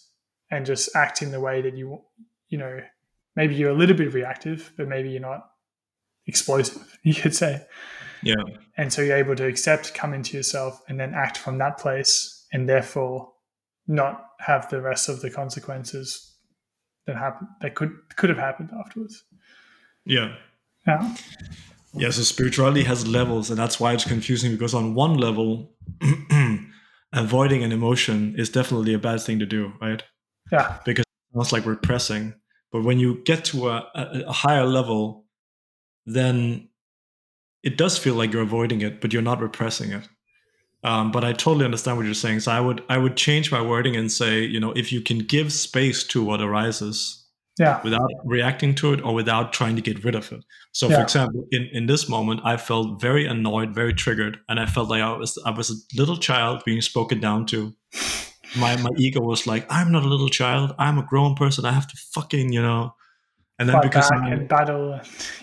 and 0.50 0.64
just 0.64 0.94
act 0.96 1.22
in 1.22 1.30
the 1.30 1.40
way 1.40 1.60
that 1.60 1.76
you 1.76 2.02
you 2.48 2.58
know 2.58 2.80
maybe 3.36 3.54
you're 3.54 3.70
a 3.70 3.74
little 3.74 3.96
bit 3.96 4.12
reactive, 4.14 4.72
but 4.76 4.88
maybe 4.88 5.10
you're 5.10 5.20
not 5.20 5.48
explosive. 6.26 6.98
You 7.02 7.14
could 7.14 7.34
say, 7.34 7.64
yeah. 8.22 8.42
And 8.76 8.92
so 8.92 9.02
you're 9.02 9.16
able 9.16 9.36
to 9.36 9.46
accept, 9.46 9.94
come 9.94 10.14
into 10.14 10.36
yourself, 10.36 10.80
and 10.88 10.98
then 10.98 11.14
act 11.14 11.36
from 11.36 11.58
that 11.58 11.78
place, 11.78 12.46
and 12.52 12.68
therefore 12.68 13.32
not 13.86 14.26
have 14.40 14.68
the 14.68 14.80
rest 14.80 15.08
of 15.08 15.20
the 15.20 15.30
consequences 15.30 16.34
that 17.06 17.16
happen 17.16 17.48
that 17.60 17.74
could 17.74 17.92
could 18.16 18.28
have 18.28 18.38
happened 18.38 18.70
afterwards. 18.78 19.24
Yeah. 20.04 20.34
Yeah. 20.86 21.14
Yeah, 21.94 22.10
so 22.10 22.22
spirituality 22.22 22.84
has 22.84 23.06
levels, 23.06 23.50
and 23.50 23.58
that's 23.58 23.80
why 23.80 23.94
it's 23.94 24.04
confusing 24.04 24.52
because 24.52 24.74
on 24.74 24.94
one 24.94 25.16
level, 25.16 25.72
avoiding 27.12 27.62
an 27.62 27.72
emotion 27.72 28.34
is 28.36 28.50
definitely 28.50 28.92
a 28.92 28.98
bad 28.98 29.22
thing 29.22 29.38
to 29.38 29.46
do, 29.46 29.72
right? 29.80 30.02
Yeah. 30.52 30.78
Because 30.84 31.02
it's 31.02 31.34
almost 31.34 31.52
like 31.52 31.64
repressing. 31.66 32.34
But 32.70 32.84
when 32.84 32.98
you 32.98 33.22
get 33.24 33.44
to 33.46 33.70
a, 33.70 33.86
a, 33.94 34.24
a 34.26 34.32
higher 34.32 34.66
level, 34.66 35.24
then 36.04 36.68
it 37.68 37.76
does 37.82 37.94
feel 38.04 38.14
like 38.20 38.32
you're 38.32 38.48
avoiding 38.50 38.80
it, 38.88 38.94
but 39.00 39.12
you're 39.12 39.28
not 39.30 39.40
repressing 39.48 39.90
it. 39.98 40.04
Um, 40.84 41.10
but 41.10 41.22
I 41.24 41.32
totally 41.32 41.64
understand 41.64 41.96
what 41.96 42.06
you're 42.06 42.22
saying. 42.26 42.40
So 42.40 42.52
I 42.52 42.60
would 42.66 42.80
I 42.88 42.98
would 43.02 43.16
change 43.26 43.46
my 43.56 43.62
wording 43.72 43.94
and 44.00 44.10
say, 44.20 44.32
you 44.54 44.60
know, 44.60 44.72
if 44.82 44.92
you 44.94 45.00
can 45.08 45.18
give 45.34 45.52
space 45.52 46.00
to 46.12 46.18
what 46.28 46.40
arises, 46.40 46.96
yeah, 47.58 47.80
without 47.82 48.10
reacting 48.24 48.74
to 48.76 48.92
it 48.94 49.00
or 49.02 49.12
without 49.20 49.52
trying 49.52 49.76
to 49.76 49.82
get 49.82 50.04
rid 50.04 50.14
of 50.14 50.30
it. 50.32 50.42
So, 50.72 50.86
Yeah. 50.88 50.96
for 50.96 51.02
example, 51.02 51.40
in 51.50 51.62
in 51.78 51.86
this 51.86 52.08
moment, 52.08 52.40
I 52.52 52.56
felt 52.56 53.00
very 53.02 53.26
annoyed, 53.26 53.74
very 53.74 53.92
triggered, 53.94 54.38
and 54.48 54.60
I 54.60 54.66
felt 54.66 54.88
like 54.92 55.02
I 55.02 55.12
was 55.22 55.36
I 55.44 55.50
was 55.50 55.68
a 55.70 55.76
little 56.00 56.16
child 56.28 56.62
being 56.64 56.82
spoken 56.82 57.20
down 57.20 57.46
to. 57.46 57.58
My 58.56 58.76
my 58.76 58.90
ego 58.96 59.20
was 59.20 59.46
like, 59.46 59.66
I'm 59.78 59.90
not 59.92 60.04
a 60.04 60.08
little 60.14 60.30
child. 60.30 60.68
I'm 60.78 60.98
a 60.98 61.06
grown 61.10 61.34
person. 61.34 61.64
I 61.64 61.72
have 61.72 61.88
to 61.92 61.96
fucking 62.14 62.52
you 62.52 62.62
know. 62.62 62.94
And 63.58 63.68
then 63.68 63.80
because 63.82 64.08
back 64.08 64.22
I, 64.22 64.30
and 64.30 64.48
battle. 64.48 65.00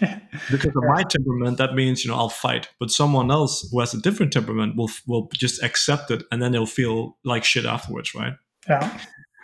because 0.52 0.74
of 0.76 0.84
my 0.88 1.04
temperament, 1.04 1.58
that 1.58 1.76
means 1.76 2.06
you 2.06 2.12
know 2.12 2.18
I'll 2.18 2.30
fight. 2.30 2.70
But 2.80 2.90
someone 2.90 3.30
else 3.30 3.68
who 3.70 3.80
has 3.82 3.94
a 3.94 4.02
different 4.02 4.32
temperament 4.32 4.78
will 4.78 4.90
will 5.06 5.30
just 5.34 5.62
accept 5.62 6.12
it, 6.12 6.24
and 6.32 6.42
then 6.42 6.52
they'll 6.54 6.66
feel 6.66 7.18
like 7.26 7.44
shit 7.44 7.66
afterwards, 7.66 8.16
right? 8.16 8.34
yeah. 8.70 9.00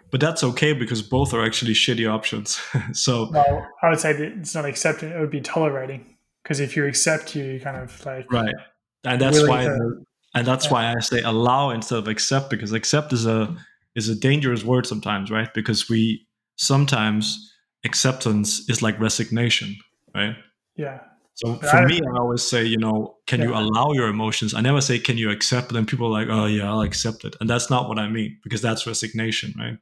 But 0.09 0.19
that's 0.19 0.43
okay 0.43 0.73
because 0.73 1.01
both 1.01 1.33
are 1.33 1.43
actually 1.45 1.73
shitty 1.73 2.09
options. 2.09 2.59
so 2.93 3.29
Well, 3.31 3.65
I 3.81 3.89
would 3.89 3.99
say 3.99 4.13
that 4.13 4.21
it's 4.39 4.55
not 4.55 4.65
accepting; 4.65 5.09
it 5.09 5.19
would 5.19 5.31
be 5.31 5.41
tolerating. 5.41 6.17
Because 6.43 6.59
if 6.59 6.75
you 6.75 6.85
accept, 6.85 7.35
you 7.35 7.59
kind 7.61 7.77
of 7.77 8.05
like 8.05 8.31
right, 8.31 8.55
and 9.03 9.21
that's 9.21 9.45
why 9.47 9.65
to- 9.65 10.05
and 10.33 10.47
that's 10.47 10.65
Yeah. 10.65 10.71
why 10.71 10.93
I 10.95 10.99
say 11.01 11.21
allow 11.21 11.71
instead 11.71 11.99
of 11.99 12.07
accept 12.07 12.49
because 12.49 12.71
accept 12.71 13.11
is 13.13 13.25
a 13.25 13.55
is 13.95 14.07
a 14.07 14.15
dangerous 14.15 14.63
word 14.63 14.85
sometimes, 14.85 15.29
right? 15.29 15.53
Because 15.53 15.89
we 15.89 16.25
sometimes 16.55 17.50
acceptance 17.83 18.69
is 18.69 18.81
like 18.81 18.99
resignation, 18.99 19.75
right? 20.15 20.35
yeah, 20.75 20.99
So 21.33 21.55
for 21.55 21.77
I- 21.77 21.85
me, 21.85 21.99
I 22.01 22.17
always 22.19 22.47
say, 22.47 22.63
you 22.65 22.77
know, 22.77 23.17
can 23.27 23.41
you 23.41 23.53
allow 23.53 23.91
your 23.93 24.07
emotions? 24.07 24.53
I 24.53 24.61
never 24.61 24.81
say, 24.81 24.99
can 24.99 25.17
you 25.17 25.29
accept? 25.31 25.73
Then 25.73 25.85
people 25.85 26.07
are 26.07 26.11
like, 26.11 26.27
oh 26.29 26.45
yeah, 26.45 26.69
I'll 26.69 26.81
accept 26.81 27.23
it, 27.25 27.35
and 27.39 27.49
that's 27.49 27.69
not 27.69 27.89
what 27.89 27.97
I 27.99 28.07
mean 28.07 28.37
because 28.43 28.61
that's 28.61 28.85
resignation, 28.87 29.53
right? 29.57 29.77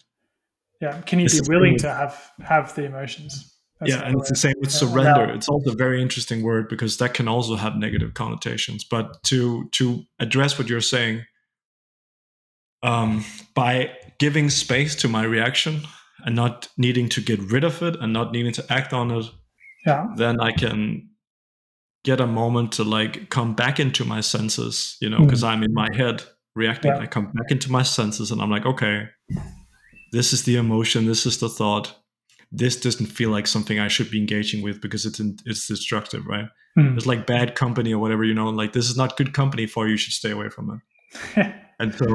yeah. 0.82 1.02
Can 1.02 1.20
you 1.20 1.26
It's 1.26 1.42
be 1.42 1.50
willing 1.50 1.78
to 1.80 1.90
have 1.92 2.32
have 2.42 2.74
the 2.76 2.86
emotions? 2.86 3.56
That's 3.80 3.92
yeah, 3.92 4.02
and 4.04 4.20
it's 4.20 4.30
the 4.30 4.36
same 4.36 4.56
with 4.60 4.72
Yeah. 4.72 4.80
surrender. 4.80 5.34
It's 5.34 5.48
also 5.50 5.72
a 5.72 5.76
very 5.76 6.02
interesting 6.02 6.42
word 6.44 6.68
because 6.70 6.98
that 6.98 7.14
can 7.14 7.28
also 7.28 7.56
have 7.56 7.76
negative 7.78 8.14
connotations. 8.14 8.84
But 8.84 9.22
to 9.24 9.68
to 9.72 10.04
address 10.20 10.58
what 10.58 10.70
you're 10.70 10.82
saying, 10.82 11.26
um, 12.84 13.24
by 13.56 13.92
giving 14.20 14.50
space 14.50 14.96
to 14.96 15.08
my 15.08 15.24
reaction 15.24 15.82
and 16.26 16.36
not 16.36 16.68
needing 16.78 17.10
to 17.10 17.22
get 17.22 17.40
rid 17.52 17.64
of 17.64 17.82
it 17.82 17.96
and 18.00 18.14
not 18.14 18.32
needing 18.32 18.54
to 18.54 18.66
act 18.70 18.94
on 18.94 19.12
it, 19.12 19.26
Yeah, 19.86 20.08
then 20.18 20.40
I 20.42 20.52
can 20.52 21.10
get 22.04 22.20
a 22.22 22.28
moment 22.28 22.72
to 22.74 22.84
like 22.84 23.30
come 23.30 23.56
back 23.56 23.80
into 23.80 24.06
my 24.06 24.22
senses, 24.22 24.98
you 25.02 25.10
know, 25.10 25.20
Mm. 25.20 25.26
because 25.26 25.44
I'm 25.44 25.64
in 25.64 25.74
my 25.74 25.88
head 25.96 26.24
reacting. 26.56 26.92
Yeah. 26.92 27.00
I 27.02 27.08
come 27.08 27.32
back 27.32 27.52
into 27.52 27.72
my 27.72 27.84
senses 27.84 28.32
and 28.32 28.42
I'm 28.42 28.50
like, 28.50 28.66
okay, 28.66 29.08
this 30.12 30.34
is 30.34 30.44
the 30.44 30.56
emotion, 30.58 31.06
this 31.06 31.26
is 31.26 31.38
the 31.38 31.50
thought. 31.50 31.96
This 32.52 32.76
doesn't 32.80 33.06
feel 33.08 33.30
like 33.30 33.48
something 33.48 33.80
I 33.80 33.90
should 33.90 34.10
be 34.10 34.18
engaging 34.20 34.64
with 34.64 34.82
because 34.82 35.06
it's 35.06 35.20
in, 35.20 35.38
it's 35.46 35.68
destructive, 35.68 36.26
right? 36.26 36.48
Mm. 36.78 36.96
It's 36.98 37.06
like 37.06 37.28
bad 37.28 37.54
company 37.56 37.94
or 37.94 38.00
whatever, 38.00 38.24
you 38.24 38.34
know, 38.34 38.50
like 38.50 38.74
this 38.74 38.90
is 38.90 38.98
not 38.98 39.18
good 39.18 39.34
company 39.34 39.68
for 39.68 39.86
you. 39.86 39.92
You 39.92 39.98
should 39.98 40.14
stay 40.14 40.32
away 40.32 40.50
from 40.50 40.82
it. 41.36 41.54
And 41.82 41.96
so 41.96 42.08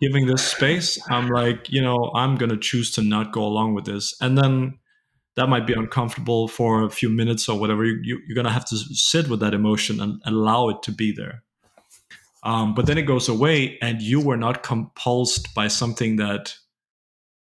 giving 0.00 0.26
this 0.26 0.44
space, 0.44 0.98
I'm 1.10 1.28
like, 1.28 1.68
you 1.68 1.82
know, 1.82 2.12
I'm 2.14 2.36
going 2.36 2.50
to 2.50 2.56
choose 2.56 2.90
to 2.92 3.02
not 3.02 3.32
go 3.32 3.42
along 3.42 3.74
with 3.74 3.84
this. 3.84 4.14
And 4.20 4.38
then 4.38 4.78
that 5.36 5.48
might 5.48 5.66
be 5.66 5.72
uncomfortable 5.72 6.48
for 6.48 6.84
a 6.84 6.90
few 6.90 7.08
minutes 7.08 7.48
or 7.48 7.58
whatever. 7.58 7.84
You, 7.84 8.00
you, 8.02 8.20
you're 8.26 8.34
going 8.34 8.46
to 8.46 8.52
have 8.52 8.64
to 8.66 8.76
sit 8.76 9.28
with 9.28 9.40
that 9.40 9.54
emotion 9.54 10.00
and 10.00 10.20
allow 10.24 10.68
it 10.68 10.82
to 10.84 10.92
be 10.92 11.12
there. 11.12 11.42
Um, 12.44 12.74
but 12.74 12.86
then 12.86 12.98
it 12.98 13.02
goes 13.02 13.28
away 13.28 13.78
and 13.82 14.00
you 14.00 14.20
were 14.20 14.36
not 14.36 14.62
compulsed 14.62 15.52
by 15.54 15.68
something 15.68 16.16
that 16.16 16.54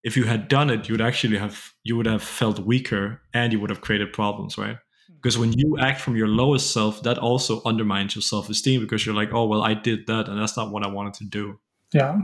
if 0.05 0.17
you 0.17 0.25
had 0.25 0.49
done 0.49 0.69
it, 0.69 0.89
you 0.89 0.95
would 0.95 1.01
actually 1.01 1.39
have 1.39 1.73
you 1.85 1.97
would 1.97 2.07
have 2.07 2.23
felt 2.23 2.59
weaker 2.59 3.23
and 3.33 3.53
you 3.53 3.61
would 3.61 3.71
have 3.71 3.81
created 3.81 4.13
problems, 4.13 4.59
right? 4.59 4.77
Because 5.23 5.39
when 5.39 5.53
you 5.53 5.79
act 5.79 6.01
from 6.01 6.17
your 6.17 6.27
lowest 6.27 6.73
self, 6.73 7.03
that 7.05 7.19
also 7.19 7.63
undermines 7.65 8.15
your 8.15 8.23
self 8.23 8.51
esteem 8.51 8.81
because 8.81 9.07
you're 9.07 9.15
like, 9.15 9.33
oh 9.33 9.47
well, 9.47 9.63
I 9.63 9.75
did 9.75 10.07
that, 10.09 10.29
and 10.29 10.41
that's 10.41 10.57
not 10.57 10.73
what 10.73 10.85
I 10.85 10.89
wanted 10.89 11.15
to 11.15 11.25
do. 11.25 11.61
Yeah. 11.93 12.19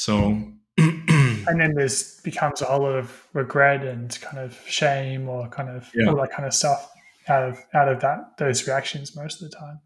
So. 0.00 0.42
and 0.78 1.60
then 1.60 1.74
there's 1.74 2.20
becomes 2.22 2.62
a 2.62 2.64
whole 2.64 2.80
lot 2.80 2.96
of 2.96 3.26
regret 3.34 3.84
and 3.84 4.18
kind 4.22 4.38
of 4.38 4.58
shame 4.66 5.28
or 5.28 5.46
kind 5.48 5.68
of 5.68 5.90
Yeah. 5.94 6.08
all 6.08 6.16
that 6.16 6.30
kind 6.32 6.46
of 6.46 6.54
stuff 6.54 6.90
out 7.28 7.48
of 7.50 7.58
out 7.74 7.88
of 7.88 8.00
that 8.00 8.38
those 8.38 8.66
reactions 8.66 9.14
most 9.14 9.42
of 9.42 9.50
the 9.50 9.56
time. 9.56 9.80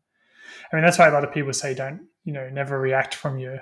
I 0.72 0.77
mean 0.77 0.85
that's 0.85 0.98
why 0.98 1.09
a 1.09 1.12
lot 1.12 1.24
of 1.24 1.33
people 1.33 1.53
say 1.53 1.74
don't 1.74 2.07
you 2.22 2.33
know 2.33 2.48
never 2.48 2.79
react 2.79 3.14
from 3.14 3.38
your 3.38 3.59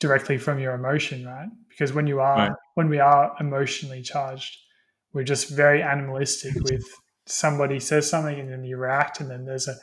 directly 0.00 0.36
from 0.36 0.58
your 0.58 0.74
emotion, 0.74 1.24
right? 1.24 1.48
Because 1.70 1.92
when 1.94 2.06
you 2.06 2.20
are 2.20 2.36
Right. 2.48 2.52
when 2.74 2.88
we 2.90 2.98
are 2.98 3.34
emotionally 3.40 4.02
charged, 4.02 4.58
we're 5.14 5.24
just 5.24 5.48
very 5.48 5.82
animalistic 5.82 6.54
with 6.56 6.84
somebody 7.26 7.80
says 7.80 8.10
something 8.10 8.38
and 8.38 8.50
then 8.50 8.64
you 8.64 8.76
react 8.76 9.20
and 9.20 9.30
then 9.30 9.46
there's 9.46 9.68
a 9.68 9.76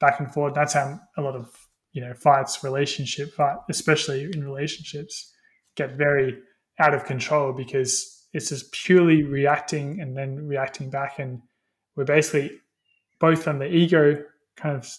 back 0.00 0.20
and 0.20 0.32
forth. 0.32 0.54
That's 0.54 0.72
how 0.72 0.98
a 1.18 1.20
lot 1.22 1.34
of 1.36 1.65
you 1.96 2.02
know 2.02 2.12
fights, 2.12 2.62
relationship 2.62 3.32
fight, 3.32 3.56
especially 3.70 4.24
in 4.24 4.44
relationships, 4.44 5.32
get 5.76 5.96
very 5.96 6.38
out 6.78 6.92
of 6.92 7.06
control 7.06 7.54
because 7.54 8.26
it's 8.34 8.50
just 8.50 8.70
purely 8.70 9.22
reacting 9.22 9.98
and 10.02 10.14
then 10.14 10.46
reacting 10.46 10.90
back. 10.90 11.18
And 11.18 11.40
we're 11.96 12.04
basically 12.04 12.60
both 13.18 13.48
on 13.48 13.58
the 13.58 13.66
ego 13.66 14.22
kind 14.56 14.76
of 14.76 14.94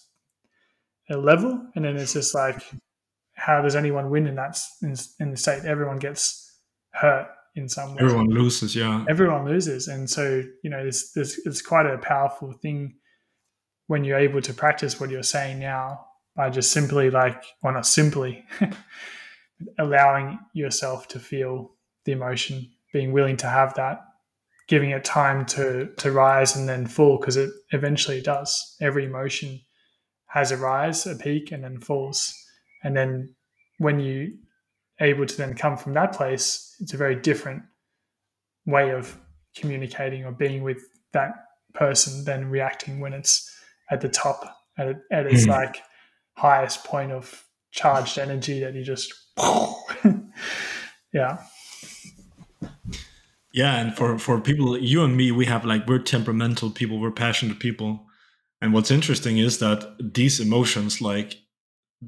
a 1.08 1.16
level 1.16 1.66
and 1.74 1.84
then 1.84 1.96
it's 1.96 2.12
just 2.12 2.34
like 2.34 2.60
how 3.34 3.62
does 3.62 3.76
anyone 3.76 4.10
win 4.10 4.26
in 4.26 4.34
that 4.34 4.58
in, 4.82 4.96
in 5.20 5.30
the 5.30 5.36
state? 5.36 5.64
Everyone 5.64 5.98
gets 5.98 6.52
hurt 6.90 7.28
in 7.54 7.68
some 7.68 7.94
way. 7.94 7.98
Everyone 8.00 8.28
loses, 8.28 8.74
yeah. 8.74 9.04
everyone 9.08 9.44
loses. 9.44 9.86
And 9.86 10.10
so 10.10 10.42
you 10.64 10.70
know 10.70 10.84
this 10.84 11.12
this 11.12 11.40
it's 11.46 11.62
quite 11.62 11.86
a 11.86 11.96
powerful 11.96 12.52
thing 12.52 12.96
when 13.86 14.02
you're 14.02 14.18
able 14.18 14.42
to 14.42 14.52
practice 14.52 14.98
what 14.98 15.10
you're 15.10 15.22
saying 15.22 15.60
now 15.60 16.07
by 16.38 16.48
just 16.48 16.70
simply 16.72 17.10
like 17.10 17.42
well 17.62 17.74
not 17.74 17.84
simply 17.86 18.44
allowing 19.78 20.38
yourself 20.54 21.08
to 21.08 21.18
feel 21.18 21.72
the 22.04 22.12
emotion 22.12 22.70
being 22.92 23.12
willing 23.12 23.36
to 23.36 23.48
have 23.48 23.74
that 23.74 23.98
giving 24.68 24.90
it 24.90 25.04
time 25.04 25.44
to 25.44 25.88
to 25.96 26.12
rise 26.12 26.54
and 26.56 26.68
then 26.68 26.86
fall 26.86 27.18
because 27.18 27.36
it 27.36 27.50
eventually 27.72 28.20
does 28.20 28.76
every 28.80 29.04
emotion 29.04 29.60
has 30.26 30.52
a 30.52 30.56
rise 30.56 31.06
a 31.06 31.16
peak 31.16 31.50
and 31.52 31.64
then 31.64 31.80
falls 31.80 32.32
and 32.84 32.96
then 32.96 33.34
when 33.78 33.98
you 33.98 34.32
able 35.00 35.26
to 35.26 35.36
then 35.36 35.54
come 35.54 35.76
from 35.76 35.92
that 35.94 36.12
place 36.12 36.76
it's 36.80 36.94
a 36.94 36.96
very 37.04 37.16
different 37.16 37.62
way 38.66 38.90
of 38.90 39.16
communicating 39.56 40.24
or 40.24 40.32
being 40.32 40.62
with 40.62 40.78
that 41.12 41.32
person 41.74 42.24
than 42.24 42.48
reacting 42.50 43.00
when 43.00 43.12
it's 43.12 43.50
at 43.90 44.00
the 44.00 44.08
top 44.08 44.44
at, 44.78 44.86
it- 44.88 45.02
at 45.10 45.26
its 45.26 45.44
Mhm. 45.46 45.48
like 45.48 45.82
highest 46.38 46.84
point 46.84 47.12
of 47.12 47.44
charged 47.72 48.18
energy 48.18 48.60
that 48.60 48.74
you 48.74 48.84
just 48.84 49.12
yeah 51.12 51.38
Yeah, 53.52 53.80
and 53.80 53.96
for 53.96 54.18
for 54.18 54.40
people, 54.40 54.78
you 54.78 55.02
and 55.04 55.16
me, 55.16 55.32
we 55.32 55.46
have 55.46 55.64
like 55.64 55.86
we're 55.88 55.98
temperamental 55.98 56.70
people, 56.70 57.00
we're 57.00 57.10
passionate 57.10 57.58
people, 57.58 58.06
and 58.60 58.72
what's 58.72 58.90
interesting 58.90 59.38
is 59.38 59.58
that 59.58 59.96
these 59.98 60.38
emotions, 60.38 61.00
like 61.00 61.36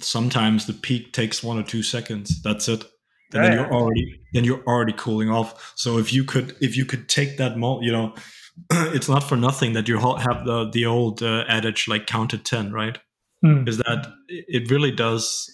sometimes 0.00 0.66
the 0.66 0.72
peak 0.72 1.12
takes 1.12 1.42
one 1.42 1.58
or 1.58 1.62
two 1.62 1.82
seconds. 1.82 2.42
That's 2.42 2.68
it. 2.68 2.84
And 3.32 3.44
then 3.44 3.52
you're 3.52 3.72
already 3.72 4.20
then 4.32 4.44
you're 4.44 4.62
already 4.64 4.92
cooling 4.92 5.30
off. 5.30 5.72
So 5.76 5.98
if 5.98 6.12
you 6.12 6.24
could 6.24 6.56
if 6.60 6.76
you 6.76 6.84
could 6.84 7.08
take 7.08 7.36
that 7.38 7.56
moment 7.56 7.84
you 7.84 7.92
know, 7.92 8.14
it's 8.94 9.08
not 9.08 9.24
for 9.24 9.36
nothing 9.36 9.72
that 9.74 9.88
you 9.88 9.98
have 9.98 10.44
the 10.44 10.68
the 10.70 10.86
old 10.86 11.22
uh, 11.22 11.44
adage 11.48 11.88
like 11.88 12.06
count 12.06 12.30
to 12.30 12.38
ten, 12.38 12.72
right? 12.72 12.98
Hmm. 13.42 13.66
Is 13.66 13.78
that 13.78 14.12
it 14.28 14.70
really 14.70 14.90
does. 14.90 15.50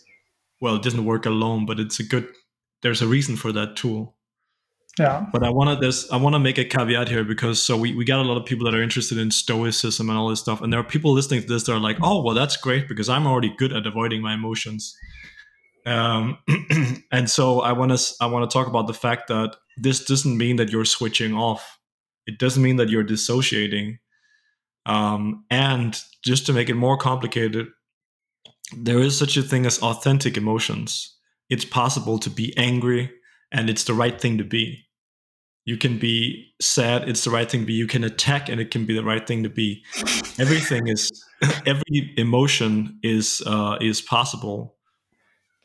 Well, 0.61 0.77
it 0.77 0.83
doesn't 0.83 1.05
work 1.05 1.27
alone, 1.27 1.67
but 1.67 1.79
it's 1.79 2.01
a 2.01 2.03
good. 2.03 2.29
There's 2.83 3.03
a 3.03 3.07
reason 3.07 3.37
for 3.37 3.53
that 3.53 3.77
tool. 3.77 4.17
yeah 4.99 5.27
But 5.33 5.43
I 5.45 5.51
want 5.51 5.71
to 5.71 5.87
this 5.87 6.11
I 6.11 6.17
want 6.17 6.35
to 6.35 6.39
make 6.39 6.59
a 6.59 6.65
caveat 6.65 7.09
here 7.09 7.25
because 7.25 7.63
so 7.63 7.77
we, 7.77 7.95
we 7.95 8.05
got 8.05 8.21
a 8.21 8.29
lot 8.29 8.37
of 8.37 8.45
people 8.45 8.65
that 8.67 8.75
are 8.75 8.83
interested 8.83 9.19
in 9.19 9.31
stoicism 9.31 10.09
and 10.09 10.19
all 10.19 10.29
this 10.29 10.41
stuff, 10.41 10.61
and 10.61 10.73
there 10.73 10.81
are 10.81 10.85
people 10.85 11.13
listening 11.13 11.43
to 11.43 11.47
this 11.47 11.65
that 11.65 11.73
are 11.73 11.81
like, 11.81 11.99
oh 12.03 12.23
well, 12.23 12.35
that's 12.35 12.57
great 12.57 12.89
because 12.89 13.09
I'm 13.09 13.27
already 13.27 13.55
good 13.57 13.73
at 13.73 13.87
avoiding 13.87 14.21
my 14.23 14.35
emotions. 14.35 14.97
Um, 15.87 16.39
and 17.13 17.31
so 17.31 17.61
I 17.61 17.73
want 17.73 17.97
to 17.97 18.15
I 18.21 18.27
want 18.27 18.51
to 18.51 18.53
talk 18.53 18.67
about 18.67 18.89
the 18.89 18.95
fact 18.95 19.29
that 19.29 19.57
this 19.77 20.05
doesn't 20.05 20.37
mean 20.37 20.57
that 20.57 20.71
you're 20.71 20.85
switching 20.85 21.35
off. 21.35 21.79
It 22.27 22.39
doesn't 22.39 22.63
mean 22.63 22.77
that 22.77 22.89
you're 22.89 23.05
dissociating. 23.05 23.99
Um, 24.87 25.45
and 25.51 25.99
just 26.25 26.47
to 26.47 26.53
make 26.53 26.69
it 26.69 26.75
more 26.75 26.97
complicated, 26.97 27.67
there 28.77 28.99
is 29.01 29.19
such 29.19 29.37
a 29.37 29.43
thing 29.43 29.67
as 29.67 29.79
authentic 29.83 30.37
emotions. 30.37 31.17
It's 31.51 31.65
possible 31.65 32.19
to 32.21 32.31
be 32.31 32.57
angry, 32.57 33.11
and 33.53 33.69
it's 33.69 33.85
the 33.85 33.95
right 33.95 34.19
thing 34.21 34.39
to 34.39 34.45
be. 34.45 34.85
You 35.65 35.77
can 35.77 35.99
be 35.99 36.53
sad 36.61 37.09
it's 37.09 37.25
the 37.25 37.31
right 37.31 37.51
thing 37.51 37.61
to 37.63 37.67
be. 37.67 37.73
You 37.73 37.89
can 37.89 38.05
attack 38.05 38.49
and 38.49 38.61
it 38.61 38.71
can 38.71 38.87
be 38.87 38.95
the 38.95 39.03
right 39.03 39.27
thing 39.27 39.43
to 39.43 39.49
be. 39.49 39.83
Everything 40.39 40.87
is 40.87 41.11
every 41.67 42.15
emotion 42.17 43.01
is 43.03 43.43
uh 43.45 43.77
is 43.81 44.01
possible. 44.01 44.77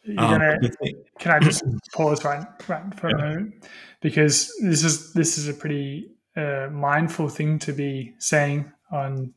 Um, 0.07 0.15
gonna 0.15 0.57
thing- 0.81 1.03
can 1.19 1.31
I 1.31 1.39
just 1.39 1.63
pause 1.93 2.25
right, 2.25 2.43
right 2.67 2.99
for 2.99 3.09
Yeah. 3.11 3.15
a 3.15 3.19
moment? 3.19 3.65
Because 4.01 4.51
this 4.63 4.83
is 4.83 5.13
this 5.13 5.37
is 5.37 5.47
a 5.47 5.53
pretty 5.53 6.07
uh, 6.35 6.69
mindful 6.71 7.29
thing 7.29 7.59
to 7.59 7.71
be 7.73 8.15
saying 8.17 8.71
on 8.91 9.33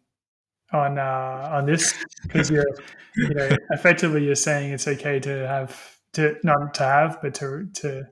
on 0.72 0.98
uh, 0.98 1.48
on 1.52 1.66
this 1.66 1.94
because 2.22 2.50
you're 2.50 2.64
you 3.16 3.34
know 3.34 3.50
effectively 3.70 4.24
you're 4.24 4.34
saying 4.34 4.72
it's 4.72 4.88
okay 4.88 5.20
to 5.20 5.46
have 5.46 5.98
to 6.12 6.36
not 6.42 6.74
to 6.74 6.82
have 6.82 7.18
but 7.22 7.34
to 7.34 7.66
to 7.74 8.04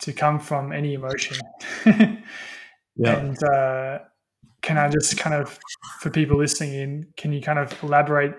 to 0.00 0.12
come 0.12 0.38
from 0.38 0.72
any 0.72 0.94
emotion. 0.94 1.36
Yeah. 2.98 3.16
And 3.16 3.42
uh, 3.44 3.98
can 4.60 4.76
I 4.76 4.88
just 4.88 5.16
kind 5.16 5.34
of 5.34 5.58
for 6.00 6.10
people 6.10 6.36
listening 6.36 6.74
in 6.74 7.06
can 7.16 7.32
you 7.32 7.40
kind 7.40 7.58
of 7.58 7.80
elaborate 7.82 8.34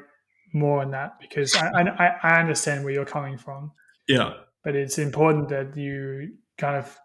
more 0.54 0.82
on 0.82 0.92
that? 0.92 1.14
Because 1.20 1.56
I 1.56 1.70
I, 1.70 2.16
I 2.22 2.40
understand 2.42 2.84
where 2.84 2.94
you're 2.94 3.06
coming 3.06 3.38
from. 3.38 3.72
Yeah. 4.08 4.34
But 4.64 4.76
it's 4.76 4.98
important 4.98 5.48
that 5.50 5.78
you 5.78 6.34
kind 6.58 6.76
of 6.76 7.00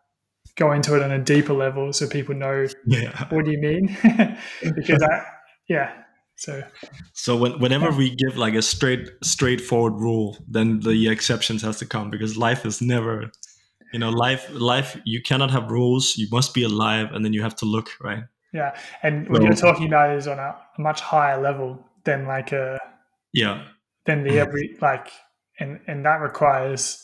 go 0.56 0.72
into 0.72 0.94
it 0.94 1.02
on 1.02 1.10
a 1.10 1.18
deeper 1.18 1.52
level 1.52 1.92
so 1.92 2.08
people 2.08 2.34
know 2.34 2.66
yeah. 2.86 3.26
what 3.30 3.44
do 3.44 3.50
you 3.50 3.58
mean? 3.58 3.96
Because 4.62 5.02
I 5.02 5.24
yeah 5.68 5.92
so. 6.36 6.62
So 7.12 7.36
when, 7.36 7.60
whenever 7.60 7.90
we 7.90 8.14
give 8.14 8.36
like 8.36 8.54
a 8.54 8.62
straight 8.62 9.08
straightforward 9.22 9.94
rule 9.94 10.36
then 10.48 10.80
the 10.80 11.08
exceptions 11.08 11.62
has 11.62 11.78
to 11.78 11.86
come 11.86 12.10
because 12.10 12.36
life 12.36 12.66
is 12.66 12.80
never 12.80 13.30
you 13.92 13.98
know 13.98 14.10
life 14.10 14.48
life 14.52 15.00
you 15.04 15.22
cannot 15.22 15.50
have 15.50 15.70
rules. 15.70 16.16
You 16.16 16.28
must 16.30 16.54
be 16.54 16.64
alive 16.64 17.12
and 17.12 17.24
then 17.24 17.32
you 17.32 17.42
have 17.42 17.56
to 17.56 17.64
look 17.64 17.90
right? 18.00 18.24
Yeah. 18.52 18.76
And 19.02 19.28
what 19.28 19.38
So- 19.38 19.44
you're 19.44 19.56
talking 19.56 19.86
about 19.86 20.16
is 20.16 20.26
on 20.26 20.38
a 20.38 20.56
much 20.78 21.00
higher 21.00 21.40
level 21.40 21.84
than 22.04 22.26
like 22.26 22.52
a 22.52 22.78
yeah. 23.32 23.64
than 24.06 24.24
the 24.24 24.38
every 24.38 24.76
like 24.80 25.08
and 25.58 25.80
and 25.86 26.04
that 26.04 26.20
requires 26.20 27.00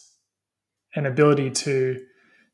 an 0.94 1.07
ability 1.07 1.50
to 1.50 2.00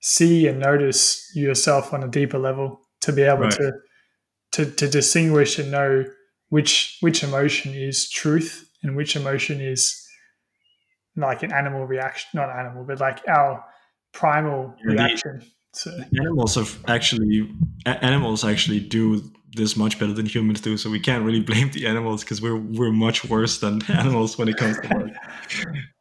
see 0.00 0.46
and 0.46 0.60
notice 0.60 1.30
yourself 1.34 1.92
on 1.92 2.02
a 2.02 2.08
deeper 2.08 2.38
level 2.38 2.80
to 3.00 3.12
be 3.12 3.22
able 3.22 3.42
Right. 3.44 3.52
to 3.52 3.72
to 4.52 4.70
to 4.70 4.88
distinguish 4.88 5.58
and 5.58 5.70
know 5.70 6.04
which 6.48 6.98
which 7.00 7.22
emotion 7.22 7.74
is 7.74 8.08
truth 8.10 8.68
and 8.82 8.96
which 8.96 9.16
emotion 9.16 9.60
is 9.60 10.02
like 11.16 11.42
an 11.42 11.52
animal 11.52 11.86
reaction 11.86 12.28
not 12.34 12.50
animal 12.50 12.84
but 12.84 13.00
like 13.00 13.20
our 13.28 13.64
primal 14.12 14.74
Yeah, 14.78 14.90
the- 14.90 15.02
reaction 15.02 15.42
so 15.72 15.90
animals 16.18 16.54
have 16.54 16.78
actually 16.88 17.50
animals 17.84 18.44
actually 18.44 18.80
do 18.80 19.22
this 19.56 19.76
much 19.76 19.98
better 19.98 20.12
than 20.12 20.26
humans 20.26 20.60
do 20.60 20.76
so 20.76 20.88
we 20.90 21.00
can't 21.00 21.24
really 21.24 21.40
blame 21.40 21.70
the 21.72 21.86
animals 21.86 22.22
because 22.22 22.40
we're 22.40 22.56
we're 22.56 22.92
much 22.92 23.24
worse 23.24 23.58
than 23.58 23.82
animals 23.88 24.38
when 24.38 24.48
it 24.48 24.56
comes 24.56 24.78
to 24.80 24.88
like, 24.98 25.14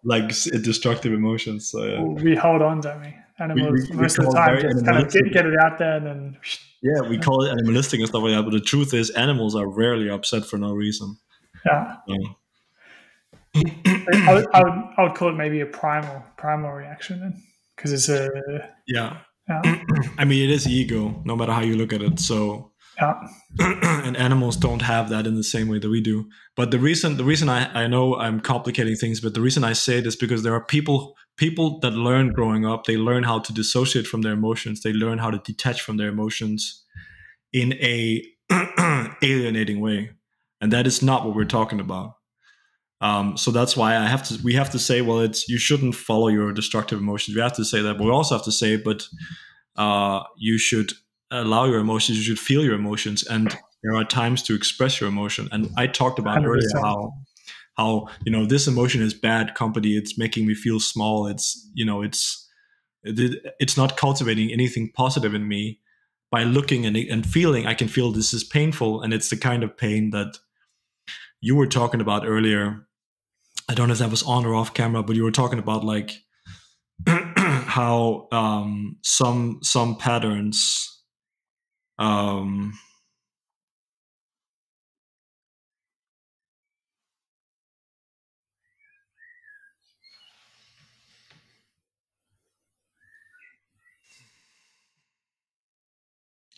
like 0.03 0.27
destructive 0.63 1.11
emotions 1.13 1.69
so 1.71 1.83
yeah. 1.85 2.01
we 2.01 2.35
hold 2.35 2.61
on 2.61 2.79
don't 2.81 3.01
we 3.01 3.13
animals 3.39 3.89
we 3.89 3.95
most 3.97 4.17
of 4.17 4.25
the 4.25 4.31
time 4.31 4.61
just 4.61 4.85
kind 4.85 4.97
of 4.97 5.11
get, 5.11 5.23
animalistic. 5.23 5.33
get 5.33 5.45
it 5.45 5.55
out 5.61 5.77
there 5.77 5.97
and 5.97 6.05
then 6.05 6.37
yeah 6.81 7.01
we 7.01 7.17
call 7.17 7.43
it 7.43 7.51
animalistic 7.51 7.99
and 7.99 8.07
stuff 8.09 8.23
like 8.23 8.33
that 8.33 8.43
but 8.43 8.51
the 8.51 8.61
truth 8.61 8.93
is 8.93 9.09
animals 9.11 9.55
are 9.55 9.67
rarely 9.67 10.09
upset 10.09 10.45
for 10.45 10.57
no 10.57 10.73
reason. 10.73 11.17
Yeah. 11.65 11.97
So, 12.07 12.15
I 13.55 14.33
would, 14.33 14.47
I 14.53 14.63
would, 14.63 14.73
I 14.97 15.03
would 15.03 15.15
call 15.15 15.29
it 15.29 15.33
maybe 15.33 15.61
a 15.61 15.65
primal 15.65 16.23
primal 16.37 16.71
reaction 16.71 17.19
then 17.21 17.43
because 17.75 17.91
it's 17.91 18.09
a 18.09 18.29
yeah. 18.87 19.17
yeah, 19.47 19.81
i 20.17 20.25
mean 20.25 20.43
it 20.43 20.53
is 20.53 20.67
ego 20.67 21.21
no 21.25 21.35
matter 21.35 21.53
how 21.53 21.61
you 21.61 21.75
look 21.75 21.93
at 21.93 22.01
it 22.01 22.19
so 22.19 22.71
yeah, 22.97 23.27
and 23.59 24.15
animals 24.15 24.57
don't 24.57 24.81
have 24.81 25.09
that 25.09 25.27
in 25.27 25.35
the 25.35 25.43
same 25.43 25.67
way 25.67 25.79
that 25.79 25.89
we 25.89 26.01
do. 26.01 26.29
But 26.55 26.71
the 26.71 26.79
reason 26.79 27.17
the 27.17 27.25
reason 27.25 27.49
I, 27.49 27.83
I 27.83 27.87
know 27.87 28.15
I'm 28.15 28.39
complicating 28.39 28.95
things, 28.95 29.19
but 29.19 29.33
the 29.33 29.41
reason 29.41 29.63
I 29.63 29.73
say 29.73 29.97
it 29.97 30.07
is 30.07 30.15
because 30.15 30.43
there 30.43 30.53
are 30.53 30.63
people 30.63 31.15
people 31.37 31.79
that 31.79 31.91
learn 31.91 32.31
growing 32.31 32.65
up 32.65 32.85
they 32.85 32.97
learn 32.97 33.23
how 33.23 33.39
to 33.39 33.53
dissociate 33.53 34.07
from 34.07 34.21
their 34.21 34.33
emotions. 34.33 34.81
They 34.81 34.93
learn 34.93 35.17
how 35.17 35.31
to 35.31 35.39
detach 35.39 35.81
from 35.81 35.97
their 35.97 36.09
emotions 36.09 36.83
in 37.51 37.73
a 37.73 38.23
alienating 39.21 39.79
way. 39.79 40.11
And 40.61 40.71
that 40.71 40.87
is 40.87 41.01
not 41.01 41.25
what 41.25 41.35
we're 41.35 41.45
talking 41.45 41.79
about. 41.79 42.15
Um, 43.01 43.35
so 43.35 43.51
that's 43.51 43.75
why 43.75 43.97
i 43.97 44.05
have 44.05 44.23
to 44.29 44.39
we 44.41 44.53
have 44.53 44.71
to 44.71 44.79
say 44.79 45.01
well 45.01 45.19
it's 45.19 45.49
you 45.49 45.57
shouldn't 45.57 45.95
follow 45.95 46.29
your 46.29 46.53
destructive 46.53 46.99
emotions. 46.99 47.35
We 47.35 47.41
have 47.41 47.55
to 47.57 47.65
say 47.65 47.81
that 47.81 47.97
but 47.97 48.05
we 48.05 48.11
also 48.11 48.35
have 48.35 48.45
to 48.45 48.51
say 48.51 48.77
but 48.77 49.07
uh, 49.75 50.23
you 50.37 50.57
should 50.57 50.93
allow 51.29 51.65
your 51.65 51.79
emotions 51.79 52.17
you 52.17 52.23
should 52.23 52.39
feel 52.39 52.63
your 52.63 52.75
emotions 52.75 53.23
and 53.23 53.55
there 53.83 53.95
are 53.95 54.05
times 54.05 54.41
to 54.43 54.55
express 54.55 55.01
your 55.01 55.09
emotion. 55.09 55.49
And 55.51 55.69
i 55.77 55.87
talked 55.87 56.19
about 56.19 56.37
100%. 56.37 56.45
earlier 56.45 56.69
how 56.81 57.11
how 57.77 58.07
you 58.25 58.31
know 58.31 58.45
this 58.45 58.67
emotion 58.67 59.01
is 59.01 59.13
bad 59.13 59.55
company. 59.55 59.95
It's 59.95 60.17
making 60.17 60.45
me 60.45 60.53
feel 60.53 60.79
small. 60.79 61.27
It's 61.27 61.69
you 61.73 61.85
know 61.85 62.01
it's 62.01 62.47
it's 63.03 63.77
not 63.77 63.97
cultivating 63.97 64.51
anything 64.51 64.91
positive 64.91 65.33
in 65.33 65.47
me. 65.47 65.79
By 66.31 66.43
looking 66.43 66.85
and, 66.85 66.97
and 66.97 67.25
feeling 67.25 67.65
i 67.65 67.73
can 67.73 67.87
feel 67.87 68.11
this 68.11 68.33
is 68.33 68.43
painful 68.43 69.01
and 69.01 69.13
it's 69.13 69.29
the 69.29 69.37
kind 69.37 69.63
of 69.63 69.77
pain 69.77 70.09
that 70.09 70.37
you 71.39 71.55
were 71.55 71.67
talking 71.67 72.01
about 72.01 72.27
earlier. 72.27 72.87
I 73.69 73.73
don't 73.73 73.87
know 73.87 73.93
if 73.93 73.99
that 73.99 74.11
was 74.11 74.23
on 74.23 74.45
or 74.45 74.53
off 74.53 74.73
camera 74.73 75.01
but 75.01 75.15
you 75.15 75.23
were 75.23 75.31
talking 75.31 75.59
about 75.59 75.85
like 75.85 76.11
how 77.07 78.27
um, 78.31 78.97
some 79.03 79.59
some 79.61 79.95
patterns 79.97 80.95
um, 81.99 82.73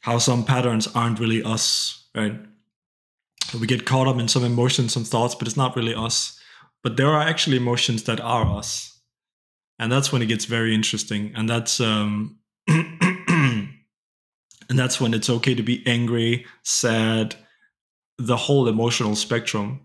how 0.07 0.17
some 0.17 0.45
patterns 0.45 0.87
aren't 0.95 1.19
really 1.19 1.43
us, 1.43 2.07
right? 2.15 2.39
We 3.59 3.67
get 3.67 3.85
caught 3.85 4.07
up 4.07 4.17
in 4.17 4.29
some 4.29 4.45
emotions, 4.45 4.93
some 4.93 5.03
thoughts, 5.03 5.35
but 5.35 5.49
it's 5.49 5.57
not 5.57 5.75
really 5.75 5.93
us. 5.93 6.39
But 6.81 6.95
there 6.95 7.09
are 7.09 7.21
actually 7.21 7.57
emotions 7.57 8.03
that 8.03 8.21
are 8.21 8.45
us. 8.45 9.01
And 9.79 9.91
that's 9.91 10.13
when 10.13 10.21
it 10.21 10.27
gets 10.27 10.45
very 10.45 10.73
interesting. 10.73 11.33
And 11.35 11.49
that's 11.49 11.81
um 11.81 12.39
and 12.69 13.69
that's 14.69 15.01
when 15.01 15.13
it's 15.13 15.29
okay 15.29 15.53
to 15.53 15.63
be 15.63 15.85
angry, 15.85 16.45
sad, 16.63 17.35
the 18.17 18.37
whole 18.37 18.69
emotional 18.69 19.13
spectrum. 19.13 19.81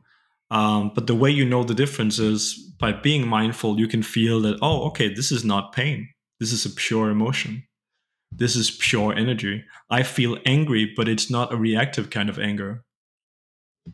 Um, 0.52 0.92
but 0.94 1.08
the 1.08 1.16
way 1.16 1.30
you 1.30 1.44
know 1.44 1.64
the 1.64 1.74
difference 1.74 2.20
is 2.20 2.54
by 2.78 2.92
being 2.92 3.26
mindful, 3.26 3.80
you 3.80 3.88
can 3.88 4.04
feel 4.04 4.40
that, 4.42 4.61
oh, 4.62 4.87
okay, 4.87 5.12
this 5.12 5.32
is 5.32 5.44
not 5.44 5.72
pain. 5.72 6.08
This 6.38 6.52
is 6.52 6.64
a 6.64 6.70
pure 6.70 7.11
emotion 7.11 7.64
this 8.35 8.57
is 8.57 8.71
pure 8.71 9.14
energy. 9.14 9.64
I 9.90 10.03
feel 10.03 10.38
angry, 10.47 10.92
but 10.97 11.09
it's 11.09 11.31
not 11.31 11.53
a 11.53 11.57
reactive 11.57 12.11
kind 12.11 12.29
of 12.29 12.38
anger. 12.38 12.85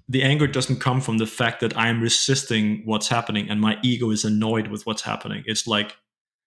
The 0.09 0.22
anger 0.22 0.46
doesn't 0.46 0.81
come 0.81 1.01
from 1.01 1.18
the 1.18 1.27
fact 1.27 1.61
that 1.61 1.77
I'm 1.77 2.01
resisting 2.01 2.83
what's 2.85 3.09
happening 3.09 3.48
and 3.48 3.61
my 3.61 3.79
ego 3.83 4.11
is 4.11 4.24
annoyed 4.24 4.68
with 4.68 4.87
what's 4.87 5.03
happening. 5.03 5.42
It's 5.46 5.66
like, 5.66 5.96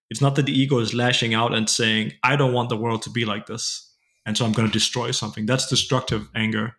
it's 0.09 0.21
not 0.21 0.35
that 0.35 0.45
the 0.45 0.57
ego 0.57 0.79
is 0.79 0.93
lashing 0.93 1.33
out 1.33 1.53
and 1.53 1.69
saying, 1.69 2.13
I 2.23 2.35
don't 2.35 2.53
want 2.53 2.69
the 2.69 2.77
world 2.77 3.01
to 3.03 3.09
be 3.09 3.25
like 3.25 3.47
this. 3.47 3.91
And 4.25 4.37
so 4.37 4.45
I'm 4.45 4.51
going 4.51 4.67
to 4.67 4.73
destroy 4.73 5.11
something. 5.11 5.45
That's 5.45 5.67
destructive 5.67 6.29
anger. 6.35 6.75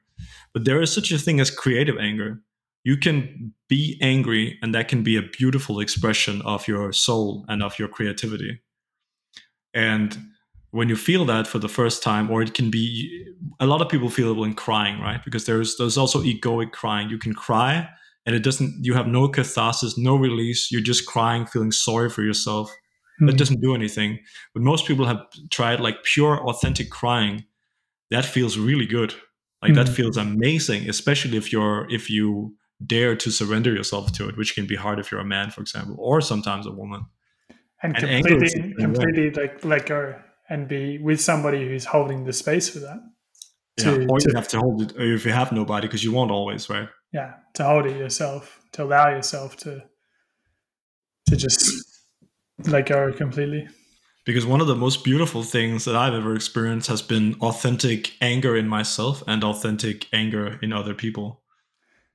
But 0.55 0.65
there 0.65 0.81
is 0.81 0.93
such 0.93 1.11
a 1.11 1.19
thing 1.19 1.41
as 1.41 1.51
creative 1.51 1.99
anger. 1.99 2.41
You 2.85 2.97
can 2.97 3.55
be 3.69 3.99
angry, 4.03 4.59
and 4.61 4.75
that 4.75 4.89
can 4.89 5.03
be 5.03 5.17
a 5.17 5.23
beautiful 5.23 5.81
expression 5.81 6.43
of 6.43 6.69
your 6.69 6.93
soul 6.93 7.45
and 7.49 7.63
of 7.63 7.79
your 7.79 7.89
creativity. 7.89 8.61
And 9.73 10.17
when 10.73 10.89
you 10.89 10.97
feel 10.97 11.25
that 11.27 11.47
for 11.47 11.59
the 11.59 11.69
first 11.69 12.03
time 12.03 12.31
or 12.31 12.43
it 12.43 12.55
can 12.55 12.71
be 12.71 13.27
a 13.61 13.67
lot 13.67 13.83
of 13.83 13.89
people 13.89 14.09
feel 14.09 14.31
it 14.33 14.37
when 14.39 14.55
crying 14.55 15.01
right? 15.01 15.23
Because 15.25 15.45
there's 15.45 15.77
there's 15.77 15.99
also 15.99 16.23
egoic 16.23 16.73
crying. 16.73 17.09
You 17.09 17.19
can 17.19 17.35
cry 17.35 17.89
and 18.27 18.35
it 18.35 18.43
doesn't 18.43 18.85
you 18.85 18.95
have 18.95 19.07
no 19.07 19.29
catharsis 19.29 19.97
no 19.97 20.17
release. 20.17 20.73
You're 20.73 20.81
just 20.81 21.07
crying 21.07 21.47
feeling 21.47 21.73
sorry 21.73 22.11
for 22.11 22.23
yourself. 22.23 22.71
Mm-hmm. 22.71 23.27
that 23.27 23.37
doesn't 23.37 23.61
do 23.61 23.75
anything. 23.75 24.19
But 24.55 24.63
most 24.63 24.87
people 24.87 25.05
have 25.05 25.21
tried 25.51 25.81
like 25.81 26.03
pure 26.03 26.41
authentic 26.49 26.91
crying. 26.91 27.45
That 28.11 28.25
feels 28.25 28.57
really 28.57 28.87
good. 28.87 29.13
Like 29.61 29.73
mm-hmm. 29.73 29.85
that 29.85 29.89
feels 29.91 30.17
amazing 30.17 30.89
especially 30.89 31.37
if 31.37 31.53
you're 31.53 31.87
if 31.91 32.09
you 32.09 32.57
dare 32.85 33.15
to 33.15 33.31
surrender 33.31 33.73
yourself 33.73 34.11
to 34.13 34.29
it 34.29 34.37
which 34.37 34.57
can 34.57 34.67
be 34.67 34.75
hard 34.75 34.99
if 34.99 35.13
you're 35.13 35.21
a 35.21 35.25
man 35.25 35.51
for 35.51 35.61
example 35.61 35.97
or 35.99 36.23
sometimes 36.23 36.67
a 36.67 36.73
woman. 36.73 37.05
And, 37.83 37.97
and 37.99 38.25
completely 38.25 38.75
completely 38.79 39.31
like 39.31 39.65
like 39.65 39.87
go 39.87 40.15
and 40.53 40.69
be 40.69 40.99
with 40.99 41.19
somebody 41.19 41.67
who's 41.67 41.87
holding 41.87 42.25
the 42.25 42.33
space 42.33 42.69
for 42.69 42.81
that. 42.81 43.01
To, 43.79 44.03
yeah, 44.03 44.07
or 44.11 44.19
you 44.21 44.31
to, 44.31 44.37
have 44.37 44.49
to 44.49 44.59
hold 44.59 44.83
it 44.83 44.93
if 44.97 45.25
you 45.25 45.33
have 45.33 45.51
nobody 45.51 45.87
because 45.87 46.05
you 46.05 46.13
won't 46.13 46.31
always, 46.31 46.69
right? 46.69 46.89
Yeah, 47.11 47.33
to 47.55 47.65
hold 47.65 47.87
it 47.87 47.97
yourself, 47.97 48.61
to 48.73 48.85
allow 48.85 49.09
yourself 49.09 49.57
to 49.59 49.83
to 51.29 51.37
just 51.37 51.73
let 52.67 52.87
go 52.87 53.13
completely. 53.13 53.67
Because 54.27 54.45
one 54.45 54.61
of 54.61 54.67
the 54.67 54.77
most 54.77 55.03
beautiful 55.05 55.43
things 55.43 55.87
that 55.87 55.97
I've 55.97 56.13
ever 56.13 56.35
experienced 56.35 56.89
has 56.89 57.01
been 57.01 57.35
authentic 57.41 58.13
anger 58.21 58.55
in 58.55 58.69
myself 58.69 59.23
and 59.27 59.43
authentic 59.43 60.07
anger 60.13 60.59
in 60.63 60.73
other 60.73 60.95
people. 60.95 61.43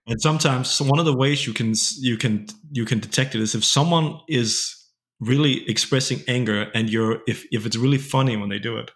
And 0.06 0.22
sometimes 0.22 0.80
one 0.80 1.00
of 1.00 1.06
the 1.06 1.18
ways 1.18 1.48
you 1.48 1.54
can 1.54 1.74
you 2.00 2.18
can 2.18 2.46
you 2.72 2.86
can 2.86 3.00
detect 3.00 3.34
it 3.34 3.42
is 3.42 3.56
if 3.56 3.66
someone 3.66 4.20
is 4.30 4.77
really 5.20 5.68
expressing 5.70 6.22
anger 6.28 6.70
and 6.74 6.90
you're 6.90 7.22
if 7.28 7.46
if 7.52 7.66
it's 7.66 7.78
really 7.78 7.98
funny 7.98 8.38
when 8.38 8.50
they 8.50 8.60
do 8.60 8.78
it 8.78 8.92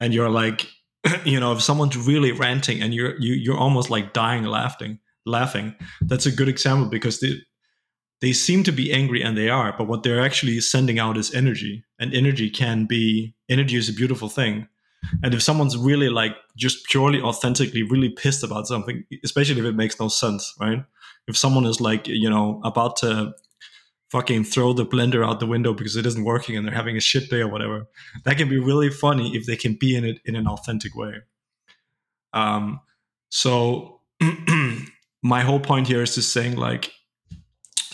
and 0.00 0.12
you're 0.12 0.30
like 0.30 0.66
you 1.24 1.38
know 1.38 1.52
if 1.52 1.62
someone's 1.62 1.96
really 1.96 2.32
ranting 2.32 2.82
and 2.82 2.92
you're 2.92 3.18
you, 3.20 3.34
you're 3.34 3.58
almost 3.58 3.90
like 3.90 4.12
dying 4.12 4.44
laughing 4.44 4.98
laughing 5.24 5.74
that's 6.02 6.26
a 6.26 6.32
good 6.32 6.48
example 6.48 6.88
because 6.88 7.20
they 7.20 7.34
they 8.20 8.32
seem 8.32 8.62
to 8.64 8.72
be 8.72 8.92
angry 8.92 9.22
and 9.22 9.36
they 9.36 9.48
are 9.48 9.74
but 9.76 9.86
what 9.86 10.02
they're 10.02 10.22
actually 10.22 10.60
sending 10.60 10.98
out 10.98 11.16
is 11.16 11.32
energy 11.34 11.84
and 11.98 12.14
energy 12.14 12.50
can 12.50 12.86
be 12.86 13.34
energy 13.48 13.76
is 13.76 13.88
a 13.88 13.92
beautiful 13.92 14.28
thing. 14.28 14.68
And 15.22 15.34
if 15.34 15.42
someone's 15.42 15.76
really 15.76 16.08
like 16.08 16.32
just 16.56 16.84
purely 16.86 17.20
authentically 17.20 17.82
really 17.82 18.08
pissed 18.08 18.42
about 18.42 18.66
something 18.66 19.04
especially 19.24 19.60
if 19.60 19.66
it 19.66 19.76
makes 19.76 20.00
no 20.00 20.08
sense 20.08 20.54
right? 20.60 20.84
If 21.28 21.36
someone 21.36 21.66
is 21.66 21.80
like 21.80 22.08
you 22.08 22.28
know 22.28 22.60
about 22.64 22.96
to 22.98 23.34
fucking 24.10 24.44
throw 24.44 24.72
the 24.72 24.86
blender 24.86 25.26
out 25.26 25.40
the 25.40 25.46
window 25.46 25.74
because 25.74 25.96
it 25.96 26.06
isn't 26.06 26.24
working 26.24 26.56
and 26.56 26.66
they're 26.66 26.74
having 26.74 26.96
a 26.96 27.00
shit 27.00 27.28
day 27.28 27.40
or 27.40 27.48
whatever. 27.48 27.86
That 28.24 28.36
can 28.36 28.48
be 28.48 28.58
really 28.58 28.90
funny 28.90 29.36
if 29.36 29.46
they 29.46 29.56
can 29.56 29.74
be 29.74 29.96
in 29.96 30.04
it 30.04 30.20
in 30.24 30.36
an 30.36 30.46
authentic 30.46 30.94
way. 30.94 31.22
Um, 32.32 32.80
so 33.30 34.00
my 35.22 35.40
whole 35.40 35.60
point 35.60 35.88
here 35.88 36.02
is 36.02 36.14
just 36.14 36.32
saying 36.32 36.56
like 36.56 36.92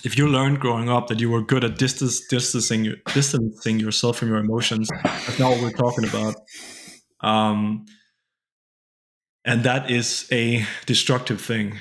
if 0.05 0.18
you 0.18 0.27
learned 0.27 0.61
growing 0.61 0.90
up 0.90 1.07
that 1.09 1.20
you 1.20 1.31
were 1.31 1.42
good 1.42 1.64
at 1.64 1.79
distance, 1.79 2.27
distancing 2.29 2.94
distancing 3.14 3.79
yourself 3.79 4.18
from 4.18 4.29
your 4.29 4.38
emotions, 4.38 4.90
that's 5.03 5.38
not 5.38 5.51
what 5.51 5.62
we're 5.62 5.70
talking 5.70 6.05
about. 6.05 6.35
Um, 7.20 7.87
and 9.44 9.62
that 9.64 9.90
is 9.90 10.29
a 10.33 10.64
destructive 10.87 11.40
thing. 11.40 11.79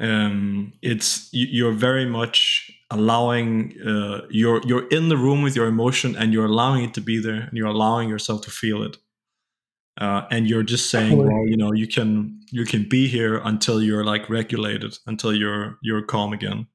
Um, 0.00 0.72
it's 0.82 1.28
you're 1.32 1.72
very 1.72 2.06
much 2.06 2.70
allowing 2.94 3.74
uh, 3.86 4.20
you're 4.30 4.62
you're 4.64 4.88
in 4.88 5.08
the 5.08 5.16
room 5.16 5.42
with 5.42 5.56
your 5.56 5.66
emotion 5.66 6.16
and 6.16 6.32
you're 6.32 6.46
allowing 6.46 6.84
it 6.84 6.94
to 6.94 7.00
be 7.00 7.18
there 7.20 7.42
and 7.48 7.52
you're 7.52 7.74
allowing 7.76 8.08
yourself 8.08 8.42
to 8.42 8.50
feel 8.50 8.82
it. 8.82 8.96
Uh, 10.00 10.22
and 10.30 10.48
you're 10.48 10.64
just 10.64 10.90
saying 10.90 11.16
well 11.16 11.46
you 11.46 11.56
know 11.56 11.72
you 11.72 11.86
can 11.86 12.40
you 12.50 12.64
can 12.64 12.88
be 12.88 13.06
here 13.06 13.36
until 13.44 13.80
you're 13.80 14.04
like 14.04 14.28
regulated 14.28 14.98
until 15.06 15.32
you're 15.32 15.78
you're 15.82 16.02
calm 16.02 16.32
again. 16.32 16.66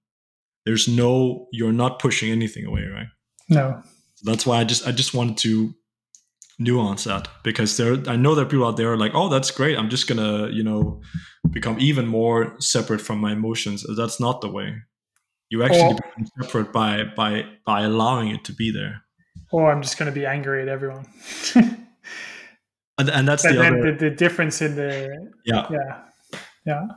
There's 0.66 0.88
no 0.88 1.48
you're 1.52 1.74
not 1.74 2.00
pushing 2.00 2.32
anything 2.32 2.66
away 2.66 2.86
right? 2.86 3.08
No. 3.50 3.82
So 4.16 4.32
that's 4.32 4.46
why 4.46 4.60
i 4.60 4.64
just 4.64 4.88
i 4.88 4.92
just 4.92 5.14
wanted 5.14 5.38
to 5.38 5.74
nuance 6.60 7.06
that 7.06 7.30
because 7.44 7.78
there 7.78 7.94
i 8.08 8.18
know 8.18 8.36
there 8.36 8.46
are 8.46 8.50
people 8.50 8.68
out 8.68 8.76
there 8.76 8.92
are 8.92 8.98
like 8.98 9.14
oh 9.16 9.30
that's 9.30 9.52
great. 9.52 9.78
I'm 9.78 9.90
just 9.90 10.08
gonna 10.08 10.50
you 10.50 10.64
know 10.64 11.02
become 11.52 11.78
even 11.80 12.06
more 12.08 12.56
separate 12.60 13.02
from 13.02 13.20
my 13.20 13.32
emotions. 13.32 13.86
That's 13.98 14.20
not 14.20 14.42
the 14.42 14.52
way 14.52 14.70
you 15.50 15.64
actually 15.64 15.82
or, 15.82 15.96
become 15.96 16.28
separate 16.42 16.72
by 16.72 17.04
by 17.16 17.46
by 17.66 17.82
allowing 17.82 18.30
it 18.30 18.44
to 18.46 18.54
be 18.54 18.72
there. 18.72 19.04
Or 19.52 19.72
I'm 19.72 19.82
just 19.82 19.98
going 19.98 20.12
to 20.12 20.18
be 20.18 20.26
angry 20.26 20.62
at 20.62 20.68
everyone. 20.68 21.08
and, 21.56 23.10
and, 23.10 23.28
that's 23.28 23.42
the, 23.42 23.60
other, 23.60 23.92
the, 23.92 24.10
the 24.10 24.16
difference 24.16 24.62
in 24.62 24.76
the 24.76 25.32
yeah 25.46 25.68
yeah 25.72 26.04
yeah. 26.66 26.88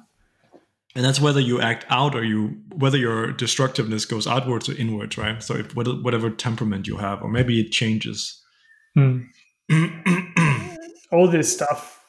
And 0.94 1.02
that's 1.02 1.20
whether 1.20 1.40
you 1.40 1.60
act 1.60 1.86
out 1.88 2.14
or 2.14 2.22
you 2.22 2.60
whether 2.74 2.98
your 2.98 3.32
destructiveness 3.32 4.04
goes 4.04 4.26
outwards 4.26 4.68
or 4.68 4.76
inwards, 4.76 5.16
right? 5.16 5.42
So 5.42 5.56
if 5.56 5.74
whatever 5.74 6.28
temperament 6.30 6.86
you 6.86 6.98
have, 6.98 7.22
or 7.22 7.30
maybe 7.30 7.58
it 7.60 7.70
changes. 7.70 8.42
Hmm. 8.94 9.20
All 11.10 11.28
this 11.28 11.50
stuff 11.52 12.04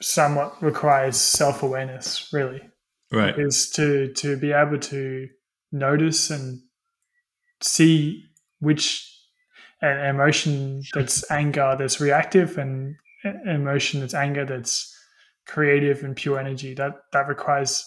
somewhat 0.00 0.62
requires 0.62 1.16
self 1.18 1.62
awareness, 1.62 2.30
really. 2.32 2.62
Right. 3.12 3.38
Is 3.38 3.70
to 3.72 4.12
to 4.14 4.38
be 4.38 4.52
able 4.52 4.78
to 4.78 5.28
notice 5.78 6.30
and 6.30 6.60
see 7.62 8.24
which 8.60 9.12
emotion 9.82 10.82
that's 10.94 11.30
anger 11.30 11.76
that's 11.78 12.00
reactive 12.00 12.58
and 12.58 12.96
emotion 13.46 14.00
that's 14.00 14.14
anger 14.14 14.44
that's 14.44 14.94
creative 15.46 16.02
and 16.02 16.16
pure 16.16 16.38
energy 16.38 16.74
that 16.74 16.92
that 17.12 17.28
requires 17.28 17.84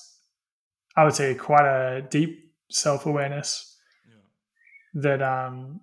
i 0.95 1.03
would 1.03 1.15
say 1.15 1.33
quite 1.33 1.65
a 1.65 2.01
deep 2.09 2.53
self-awareness 2.69 3.77
yeah. 4.07 5.01
that 5.01 5.21
um 5.21 5.81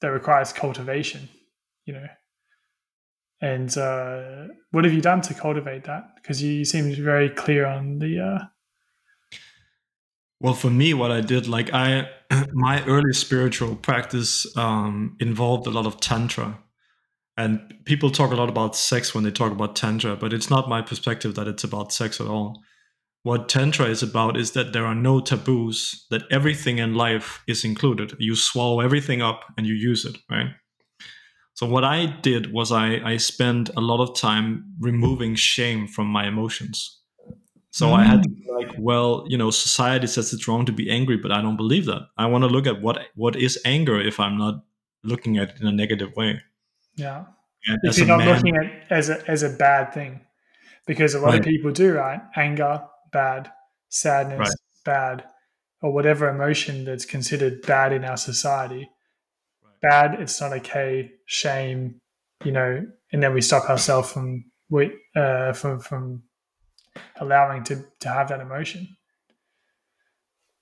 that 0.00 0.08
requires 0.08 0.52
cultivation 0.52 1.28
you 1.86 1.94
know 1.94 2.06
and 3.44 3.76
uh, 3.76 4.46
what 4.70 4.84
have 4.84 4.94
you 4.94 5.02
done 5.02 5.20
to 5.20 5.34
cultivate 5.34 5.84
that? 5.84 6.14
Because 6.14 6.42
you 6.42 6.64
seem 6.64 6.94
very 6.94 7.28
clear 7.28 7.66
on 7.66 7.98
the. 7.98 8.18
Uh... 8.18 8.44
Well, 10.44 10.52
for 10.52 10.68
me, 10.68 10.92
what 10.92 11.10
I 11.10 11.22
did, 11.22 11.48
like 11.48 11.72
I, 11.72 12.06
my 12.52 12.84
early 12.84 13.14
spiritual 13.14 13.76
practice 13.76 14.46
um, 14.58 15.16
involved 15.18 15.66
a 15.66 15.70
lot 15.70 15.86
of 15.86 16.00
tantra, 16.00 16.58
and 17.38 17.72
people 17.86 18.10
talk 18.10 18.30
a 18.30 18.34
lot 18.34 18.50
about 18.50 18.76
sex 18.76 19.14
when 19.14 19.24
they 19.24 19.30
talk 19.30 19.52
about 19.52 19.74
tantra, 19.74 20.16
but 20.16 20.34
it's 20.34 20.50
not 20.50 20.68
my 20.68 20.82
perspective 20.82 21.34
that 21.36 21.48
it's 21.48 21.64
about 21.64 21.94
sex 21.94 22.20
at 22.20 22.26
all. 22.26 22.60
What 23.22 23.48
tantra 23.48 23.86
is 23.86 24.02
about 24.02 24.36
is 24.36 24.50
that 24.50 24.74
there 24.74 24.84
are 24.84 24.94
no 24.94 25.18
taboos; 25.18 26.04
that 26.10 26.24
everything 26.30 26.76
in 26.76 26.94
life 26.94 27.42
is 27.48 27.64
included. 27.64 28.12
You 28.18 28.36
swallow 28.36 28.80
everything 28.80 29.22
up 29.22 29.44
and 29.56 29.66
you 29.66 29.72
use 29.72 30.04
it, 30.04 30.18
right? 30.30 30.50
So 31.54 31.64
what 31.64 31.84
I 31.84 32.04
did 32.20 32.52
was 32.52 32.70
I, 32.70 32.96
I 33.02 33.16
spent 33.16 33.70
a 33.78 33.80
lot 33.80 34.02
of 34.02 34.14
time 34.14 34.74
removing 34.78 35.36
shame 35.36 35.86
from 35.86 36.08
my 36.08 36.28
emotions. 36.28 37.00
So 37.74 37.88
mm. 37.88 37.94
I 37.94 38.04
had 38.04 38.22
to 38.22 38.28
be 38.28 38.46
mm. 38.46 38.56
like, 38.56 38.74
well, 38.78 39.24
you 39.26 39.36
know, 39.36 39.50
society 39.50 40.06
says 40.06 40.32
it's 40.32 40.46
wrong 40.46 40.64
to 40.66 40.72
be 40.72 40.88
angry, 40.88 41.16
but 41.16 41.32
I 41.32 41.42
don't 41.42 41.56
believe 41.56 41.86
that. 41.86 42.02
I 42.16 42.26
want 42.26 42.42
to 42.42 42.48
look 42.48 42.66
at 42.66 42.80
what 42.80 42.98
what 43.14 43.36
is 43.36 43.58
anger 43.64 44.00
if 44.00 44.20
I'm 44.20 44.38
not 44.38 44.64
looking 45.02 45.38
at 45.38 45.50
it 45.50 45.60
in 45.60 45.66
a 45.66 45.72
negative 45.72 46.14
way. 46.16 46.40
Yeah. 46.96 47.24
And 47.66 47.78
if 47.82 47.98
you're 47.98 48.06
not 48.06 48.18
man, 48.18 48.36
looking 48.36 48.56
at 48.56 48.66
it 48.66 48.82
as 48.90 49.08
a 49.08 49.28
as 49.28 49.42
a 49.42 49.50
bad 49.50 49.92
thing. 49.92 50.20
Because 50.86 51.14
a 51.14 51.18
lot 51.18 51.30
right. 51.30 51.40
of 51.40 51.46
people 51.46 51.72
do, 51.72 51.94
right? 51.94 52.20
Anger, 52.36 52.82
bad, 53.10 53.50
sadness, 53.88 54.38
right. 54.38 54.56
bad, 54.84 55.24
or 55.80 55.92
whatever 55.92 56.28
emotion 56.28 56.84
that's 56.84 57.06
considered 57.06 57.62
bad 57.62 57.92
in 57.92 58.04
our 58.04 58.18
society 58.18 58.88
bad, 59.84 60.20
it's 60.20 60.40
not 60.40 60.52
okay, 60.52 61.12
shame, 61.26 62.00
you 62.44 62.52
know, 62.52 62.86
and 63.12 63.22
then 63.22 63.34
we 63.34 63.40
stop 63.40 63.68
ourselves 63.68 64.10
from 64.10 64.44
we 64.70 64.92
uh, 65.14 65.52
from 65.52 65.78
from 65.78 66.22
allowing 67.20 67.64
to 67.64 67.84
to 68.00 68.08
have 68.08 68.28
that 68.28 68.40
emotion. 68.40 68.88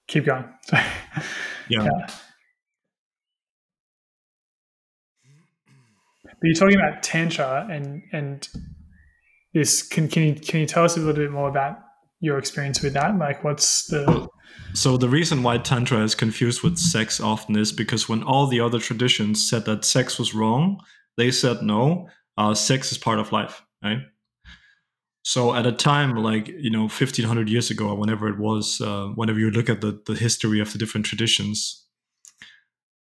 Keep 0.09 0.27
going. 0.27 0.45
yeah. 0.73 0.85
yeah. 1.69 2.07
But 6.25 6.49
you're 6.49 6.55
talking 6.55 6.77
about 6.77 7.03
tantra 7.03 7.69
and 7.71 8.03
and 8.13 8.49
this 9.55 9.83
can 9.83 10.09
can 10.09 10.23
you 10.23 10.35
can 10.35 10.61
you 10.61 10.67
tell 10.67 10.85
us 10.85 10.97
a 10.97 11.01
little 11.01 11.15
bit 11.15 11.31
more 11.31 11.49
about 11.49 11.79
your 12.21 12.39
experience 12.39 12.83
with 12.83 12.95
that? 12.95 13.17
Like 13.17 13.45
what's 13.45 13.87
the 13.87 14.29
so 14.75 14.97
the 14.97 15.09
reason 15.09 15.43
why 15.43 15.59
tantra 15.59 16.03
is 16.03 16.15
confused 16.15 16.63
with 16.63 16.79
sex 16.79 17.21
often 17.21 17.57
is 17.57 17.73
because 17.73 18.09
when 18.09 18.23
all 18.23 18.47
the 18.47 18.61
other 18.61 18.79
traditions 18.79 19.47
said 19.49 19.65
that 19.67 19.85
sex 19.85 20.19
was 20.19 20.35
wrong, 20.35 20.81
they 21.17 21.31
said 21.31 21.63
no, 21.63 22.09
uh, 22.37 22.55
sex 22.55 22.91
is 22.91 22.99
part 22.99 23.19
of 23.19 23.33
life, 23.33 23.63
right? 23.83 23.99
So 25.23 25.55
at 25.55 25.67
a 25.67 25.73
time 25.73 26.17
like 26.17 26.49
you 26.49 26.71
know 26.71 26.83
1500 26.83 27.49
years 27.49 27.71
ago 27.71 27.89
or 27.89 27.97
whenever 27.97 28.29
it 28.29 28.39
was, 28.39 28.81
uh, 28.81 29.07
whenever 29.15 29.39
you 29.39 29.51
look 29.51 29.69
at 29.69 29.81
the 29.81 30.01
the 30.07 30.15
history 30.15 30.61
of 30.61 30.73
the 30.73 30.79
different 30.79 31.07
traditions, 31.07 31.87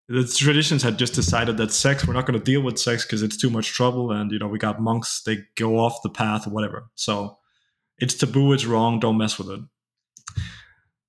the 0.07 0.23
traditions 0.23 0.83
had 0.83 0.99
just 0.99 1.13
decided 1.13 1.57
that 1.57 1.71
sex 1.71 2.05
we're 2.05 2.13
not 2.13 2.25
going 2.25 2.37
to 2.37 2.43
deal 2.43 2.61
with 2.61 2.77
sex 2.77 3.03
because 3.03 3.23
it's 3.23 3.37
too 3.37 3.49
much 3.49 3.73
trouble, 3.73 4.11
and 4.11 4.31
you 4.31 4.39
know 4.39 4.47
we 4.47 4.59
got 4.59 4.79
monks 4.81 5.21
they 5.25 5.39
go 5.55 5.79
off 5.79 6.03
the 6.03 6.09
path 6.09 6.45
or 6.45 6.51
whatever. 6.51 6.85
So 6.95 7.37
it's 7.97 8.15
taboo, 8.15 8.53
it's 8.53 8.65
wrong, 8.65 8.99
don't 8.99 9.17
mess 9.17 9.37
with 9.37 9.49
it. 9.49 9.61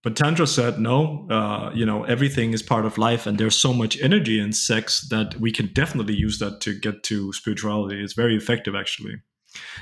But 0.02 0.16
Tantra 0.16 0.46
said, 0.46 0.78
no, 0.78 1.26
uh, 1.30 1.70
you 1.74 1.86
know, 1.86 2.04
everything 2.04 2.52
is 2.52 2.62
part 2.62 2.84
of 2.84 2.98
life, 2.98 3.26
and 3.26 3.38
there's 3.38 3.56
so 3.56 3.72
much 3.72 3.98
energy 4.02 4.38
in 4.38 4.52
sex 4.52 5.08
that 5.08 5.40
we 5.40 5.50
can 5.50 5.72
definitely 5.72 6.14
use 6.14 6.38
that 6.40 6.60
to 6.60 6.78
get 6.78 7.02
to 7.04 7.32
spirituality. 7.32 8.04
It's 8.04 8.12
very 8.12 8.36
effective, 8.36 8.74
actually. 8.74 9.22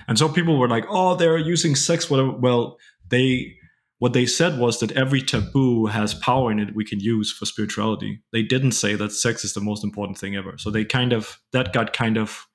And 0.09 0.18
so 0.18 0.29
people 0.29 0.59
were 0.59 0.68
like, 0.68 0.85
oh, 0.89 1.14
they're 1.14 1.39
using 1.39 1.75
sex. 1.75 2.11
Whatever. 2.11 2.33
Well, 2.33 2.79
they 3.09 3.57
what 3.99 4.14
they 4.14 4.27
said 4.27 4.59
was 4.59 4.81
that 4.81 4.91
every 4.93 5.23
taboo 5.23 5.87
has 5.87 6.12
power 6.12 6.51
in 6.51 6.59
it 6.59 6.75
we 6.75 6.85
can 6.85 6.99
use 6.99 7.31
for 7.31 7.47
spirituality. 7.47 8.20
They 8.33 8.43
didn't 8.43 8.73
say 8.73 8.97
that 8.97 9.12
sex 9.12 9.45
is 9.45 9.55
the 9.55 9.61
most 9.61 9.85
important 9.85 10.18
thing 10.18 10.35
ever. 10.35 10.59
So 10.59 10.70
they 10.70 10.85
kind 10.85 11.12
of 11.12 11.41
that 11.53 11.73
got 11.73 11.93
kind 11.93 12.16
of 12.16 12.47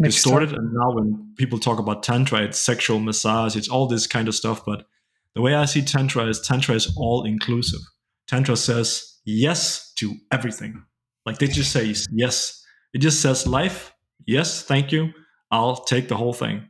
distorted. 0.00 0.52
And 0.52 0.72
now 0.72 0.92
when 0.92 1.34
people 1.36 1.58
talk 1.58 1.78
about 1.78 2.02
tantra, 2.02 2.42
it's 2.42 2.58
sexual 2.58 3.00
massage, 3.00 3.54
it's 3.54 3.68
all 3.68 3.86
this 3.86 4.06
kind 4.06 4.28
of 4.28 4.34
stuff, 4.34 4.64
but 4.64 4.86
the 5.34 5.42
way 5.42 5.54
I 5.54 5.66
see 5.66 5.82
Tantra 5.82 6.26
is 6.26 6.40
Tantra 6.40 6.74
is 6.74 6.92
all 6.96 7.24
inclusive. 7.24 7.80
Tantra 8.26 8.56
says 8.56 9.20
yes 9.24 9.92
to 9.98 10.16
everything. 10.32 10.82
Like 11.24 11.38
they 11.38 11.46
just 11.46 11.70
say 11.70 11.94
yes. 12.10 12.64
It 12.94 12.98
just 12.98 13.20
says 13.20 13.46
life, 13.46 13.94
yes, 14.26 14.62
thank 14.62 14.90
you. 14.90 15.12
I'll 15.50 15.76
take 15.76 16.08
the 16.08 16.16
whole 16.16 16.32
thing. 16.32 16.68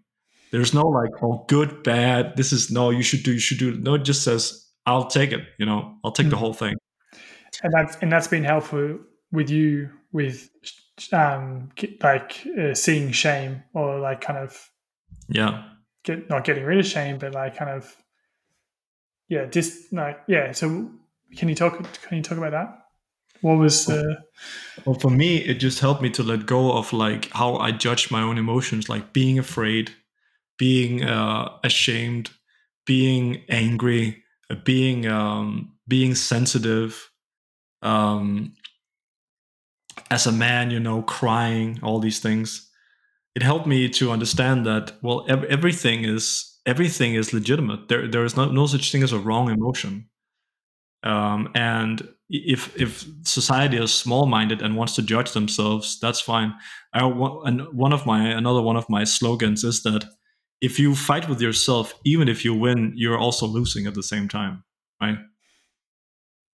There's 0.51 0.73
no 0.73 0.87
like, 0.87 1.11
oh, 1.23 1.45
good, 1.49 1.83
bad. 1.83 2.37
This 2.37 2.53
is 2.53 2.71
no, 2.71 2.91
you 2.91 3.03
should 3.03 3.23
do, 3.23 3.33
you 3.33 3.39
should 3.39 3.59
do. 3.59 3.77
No, 3.79 3.95
it 3.95 4.05
just 4.05 4.23
says, 4.23 4.67
I'll 4.87 5.07
take 5.07 5.33
it. 5.33 5.43
You 5.59 5.67
know, 5.67 5.97
I'll 6.03 6.13
take 6.13 6.25
mm-hmm. 6.25 6.31
the 6.31 6.37
hmm. 6.37 6.41
whole 6.41 6.55
thing. 6.55 6.77
And 7.63 7.73
that's 7.73 7.97
and 7.97 8.13
that's 8.13 8.29
been 8.29 8.45
helpful 8.45 8.99
with 9.33 9.51
you 9.51 9.91
with 10.13 10.49
um 11.13 11.71
like 12.03 12.47
uh, 12.59 12.75
seeing 12.75 13.11
shame 13.11 13.63
or 13.75 13.99
like 13.99 14.21
kind 14.21 14.39
of 14.39 14.71
yeah 15.29 15.65
get 16.05 16.29
not 16.31 16.45
getting 16.45 16.65
rid 16.65 16.79
of 16.79 16.87
shame, 16.87 17.19
but 17.19 17.35
like 17.35 17.57
kind 17.57 17.71
of 17.71 17.95
yeah, 19.29 19.45
just 19.45 19.93
like 19.93 20.21
yeah. 20.27 20.53
So 20.53 20.91
can 21.37 21.49
you 21.49 21.55
talk? 21.55 21.77
Can 22.03 22.17
you 22.17 22.23
talk 22.23 22.39
about 22.39 22.53
that? 22.53 22.79
What 23.41 23.59
was? 23.59 23.89
Well, 24.85 24.99
for 24.99 25.11
me, 25.11 25.39
it 25.39 25.55
just 25.55 25.81
helped 25.81 26.03
me 26.03 26.11
to 26.11 26.23
let 26.23 26.47
go 26.47 26.73
of 26.73 26.93
like 26.93 27.31
how 27.33 27.57
I 27.57 27.73
judge 27.73 28.11
my 28.11 28.23
own 28.23 28.39
emotions, 28.39 28.89
like 28.89 29.13
being 29.13 29.39
afraid, 29.39 29.93
being 30.59 31.05
uh, 31.05 31.51
ashamed, 31.65 32.31
being 32.87 33.45
angry, 33.49 34.23
uh, 34.51 34.57
being 34.65 35.07
um, 35.07 35.75
being 35.89 36.15
sensitive. 36.15 37.11
Um, 37.83 38.55
as 40.11 40.27
a 40.27 40.33
man, 40.33 40.71
you 40.71 40.81
know, 40.81 41.03
crying, 41.03 41.79
all 41.83 41.99
these 42.01 42.21
things. 42.21 42.69
It 43.35 43.43
helped 43.43 43.67
me 43.67 43.89
to 43.91 44.11
understand 44.13 44.67
that 44.67 44.93
well, 45.03 45.25
ev- 45.29 45.45
everything 45.45 46.05
is 46.05 46.59
everything 46.67 47.15
is 47.15 47.33
legitimate. 47.33 47.89
There 47.89 48.09
there 48.09 48.25
is 48.25 48.37
no, 48.37 48.47
no 48.47 48.67
such 48.67 48.93
thing 48.93 49.03
as 49.03 49.13
a 49.13 49.19
wrong 49.19 49.51
emotion. 49.51 50.09
Um, 51.05 51.51
and 51.55 52.09
if 52.31 52.77
if 52.81 53.07
society 53.23 53.79
is 53.79 53.93
small 53.93 54.27
minded 54.27 54.61
and 54.61 54.77
wants 54.77 54.95
to 54.97 55.03
judge 55.03 55.33
themselves, 55.33 55.99
that's 55.99 56.21
fine. 56.21 56.55
I 56.93 57.07
and 57.45 57.73
one 57.73 57.93
of 57.93 58.07
my 58.07 58.29
another 58.29 58.63
one 58.63 58.77
of 58.77 58.89
my 58.89 59.05
slogans 59.05 59.65
is 59.65 59.83
that 59.83 60.05
if 60.61 60.79
you 60.79 60.95
fight 60.95 61.29
with 61.29 61.41
yourself, 61.41 61.95
even 62.05 62.29
if 62.29 62.45
you 62.45 62.55
win, 62.55 62.93
you're 62.97 63.19
also 63.19 63.47
losing 63.47 63.87
at 63.87 63.95
the 63.95 64.03
same 64.03 64.29
time, 64.29 64.65
right? 65.01 65.19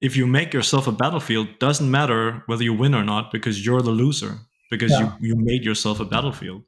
If 0.01 0.17
you 0.17 0.27
make 0.27 0.53
yourself 0.53 0.87
a 0.87 0.93
battlefield, 0.93 1.59
doesn't 1.59 1.91
matter 1.91 2.43
whether 2.47 2.63
you 2.63 2.75
win 2.75 2.95
or 2.95 3.05
not 3.05 3.33
because 3.33 3.65
you're 3.65 3.83
the 3.83 3.91
loser 3.91 4.39
because 4.71 4.91
yeah. 4.93 5.15
you 5.21 5.29
you 5.29 5.37
made 5.37 5.65
yourself 5.65 6.01
a 6.01 6.05
battlefield. 6.05 6.63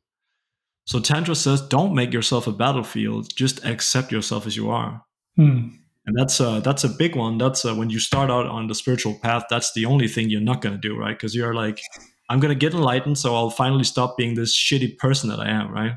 So 0.87 1.01
Tantra 1.01 1.35
says, 1.35 1.61
don't 1.61 1.95
make 1.95 2.13
yourself 2.13 2.47
a 2.47 2.53
battlefield. 2.53 3.35
Just 3.35 3.65
accept 3.65 4.13
yourself 4.13 4.47
as 4.47 4.57
you 4.57 4.71
are. 4.71 5.05
Hmm. 5.35 5.69
And 6.07 6.17
that's 6.17 6.39
a, 6.39 6.61
that's 6.65 6.85
a 6.85 6.89
big 6.89 7.17
one. 7.17 7.37
That's 7.37 7.65
a, 7.65 7.75
when 7.75 7.91
you 7.91 7.99
start 7.99 8.31
out 8.31 8.47
on 8.47 8.69
the 8.69 8.75
spiritual 8.75 9.19
path, 9.19 9.45
that's 9.51 9.73
the 9.73 9.87
only 9.87 10.07
thing 10.07 10.31
you're 10.31 10.41
not 10.41 10.61
going 10.61 10.75
to 10.75 10.81
do, 10.81 10.97
right? 10.97 11.17
Because 11.17 11.35
you're 11.35 11.55
like, 11.55 11.81
I'm 12.29 12.41
going 12.41 12.53
to 12.53 12.59
get 12.59 12.75
enlightened, 12.75 13.19
so 13.19 13.35
I'll 13.35 13.51
finally 13.51 13.85
stop 13.85 14.17
being 14.17 14.35
this 14.35 14.57
shitty 14.57 14.99
person 14.99 15.29
that 15.31 15.41
I 15.41 15.49
am, 15.49 15.73
right? 15.73 15.93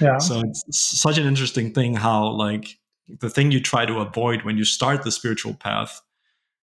Yeah. 0.00 0.18
So 0.18 0.40
it's 0.40 0.64
such 1.00 1.18
an 1.18 1.26
interesting 1.26 1.72
thing 1.72 1.94
how 1.94 2.30
like 2.30 2.78
the 3.20 3.30
thing 3.30 3.50
you 3.50 3.60
try 3.60 3.86
to 3.86 3.98
avoid 3.98 4.42
when 4.42 4.56
you 4.56 4.64
start 4.64 5.02
the 5.02 5.12
spiritual 5.12 5.54
path 5.54 6.00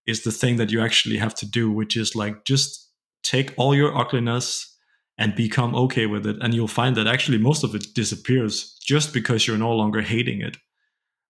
is 0.08 0.24
the 0.24 0.32
thing 0.32 0.58
that 0.58 0.72
you 0.72 0.82
actually 0.82 1.18
have 1.18 1.36
to 1.36 1.46
do, 1.46 1.72
which 1.72 1.96
is 1.96 2.16
like 2.16 2.46
just 2.46 2.90
take 3.24 3.54
all 3.58 3.76
your 3.76 3.96
ugliness 3.98 4.76
and 5.18 5.36
become 5.36 5.76
okay 5.76 6.08
with 6.08 6.26
it. 6.26 6.38
And 6.42 6.54
you'll 6.54 6.68
find 6.68 6.98
that 6.98 7.08
actually 7.08 7.38
most 7.38 7.64
of 7.64 7.76
it 7.76 7.94
disappears 7.94 8.78
just 8.84 9.14
because 9.14 9.46
you're 9.46 9.58
no 9.58 9.72
longer 9.72 10.02
hating 10.02 10.42
it. 10.42 10.58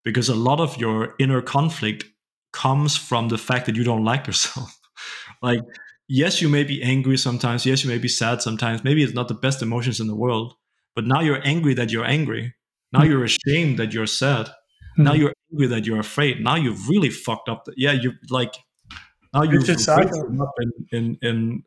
Because 0.03 0.29
a 0.29 0.35
lot 0.35 0.59
of 0.59 0.77
your 0.77 1.15
inner 1.19 1.41
conflict 1.41 2.05
comes 2.53 2.97
from 2.97 3.29
the 3.29 3.37
fact 3.37 3.65
that 3.65 3.75
you 3.75 3.83
don't 3.83 4.03
like 4.03 4.27
yourself. 4.27 4.79
like, 5.41 5.61
yes, 6.07 6.41
you 6.41 6.49
may 6.49 6.63
be 6.63 6.81
angry 6.81 7.17
sometimes. 7.17 7.65
Yes, 7.65 7.83
you 7.83 7.89
may 7.89 7.97
be 7.97 8.07
sad 8.07 8.41
sometimes. 8.41 8.83
Maybe 8.83 9.03
it's 9.03 9.13
not 9.13 9.27
the 9.27 9.33
best 9.33 9.61
emotions 9.61 9.99
in 9.99 10.07
the 10.07 10.15
world. 10.15 10.55
But 10.95 11.05
now 11.05 11.21
you're 11.21 11.45
angry 11.45 11.73
that 11.75 11.91
you're 11.91 12.05
angry. 12.05 12.53
Now 12.91 13.03
you're 13.03 13.23
ashamed 13.23 13.79
that 13.79 13.93
you're 13.93 14.07
sad. 14.07 14.47
Mm-hmm. 14.47 15.03
Now 15.03 15.13
you're 15.13 15.33
angry 15.51 15.67
that 15.67 15.85
you're 15.85 15.99
afraid. 15.99 16.41
Now 16.41 16.55
you've 16.55 16.89
really 16.89 17.09
fucked 17.09 17.47
up. 17.47 17.65
The, 17.65 17.73
yeah, 17.77 17.93
you 17.93 18.13
like 18.29 18.55
now 19.33 19.43
you've 19.43 19.65
up 20.41 20.53
in, 20.59 20.71
in, 20.91 21.17
in 21.21 21.63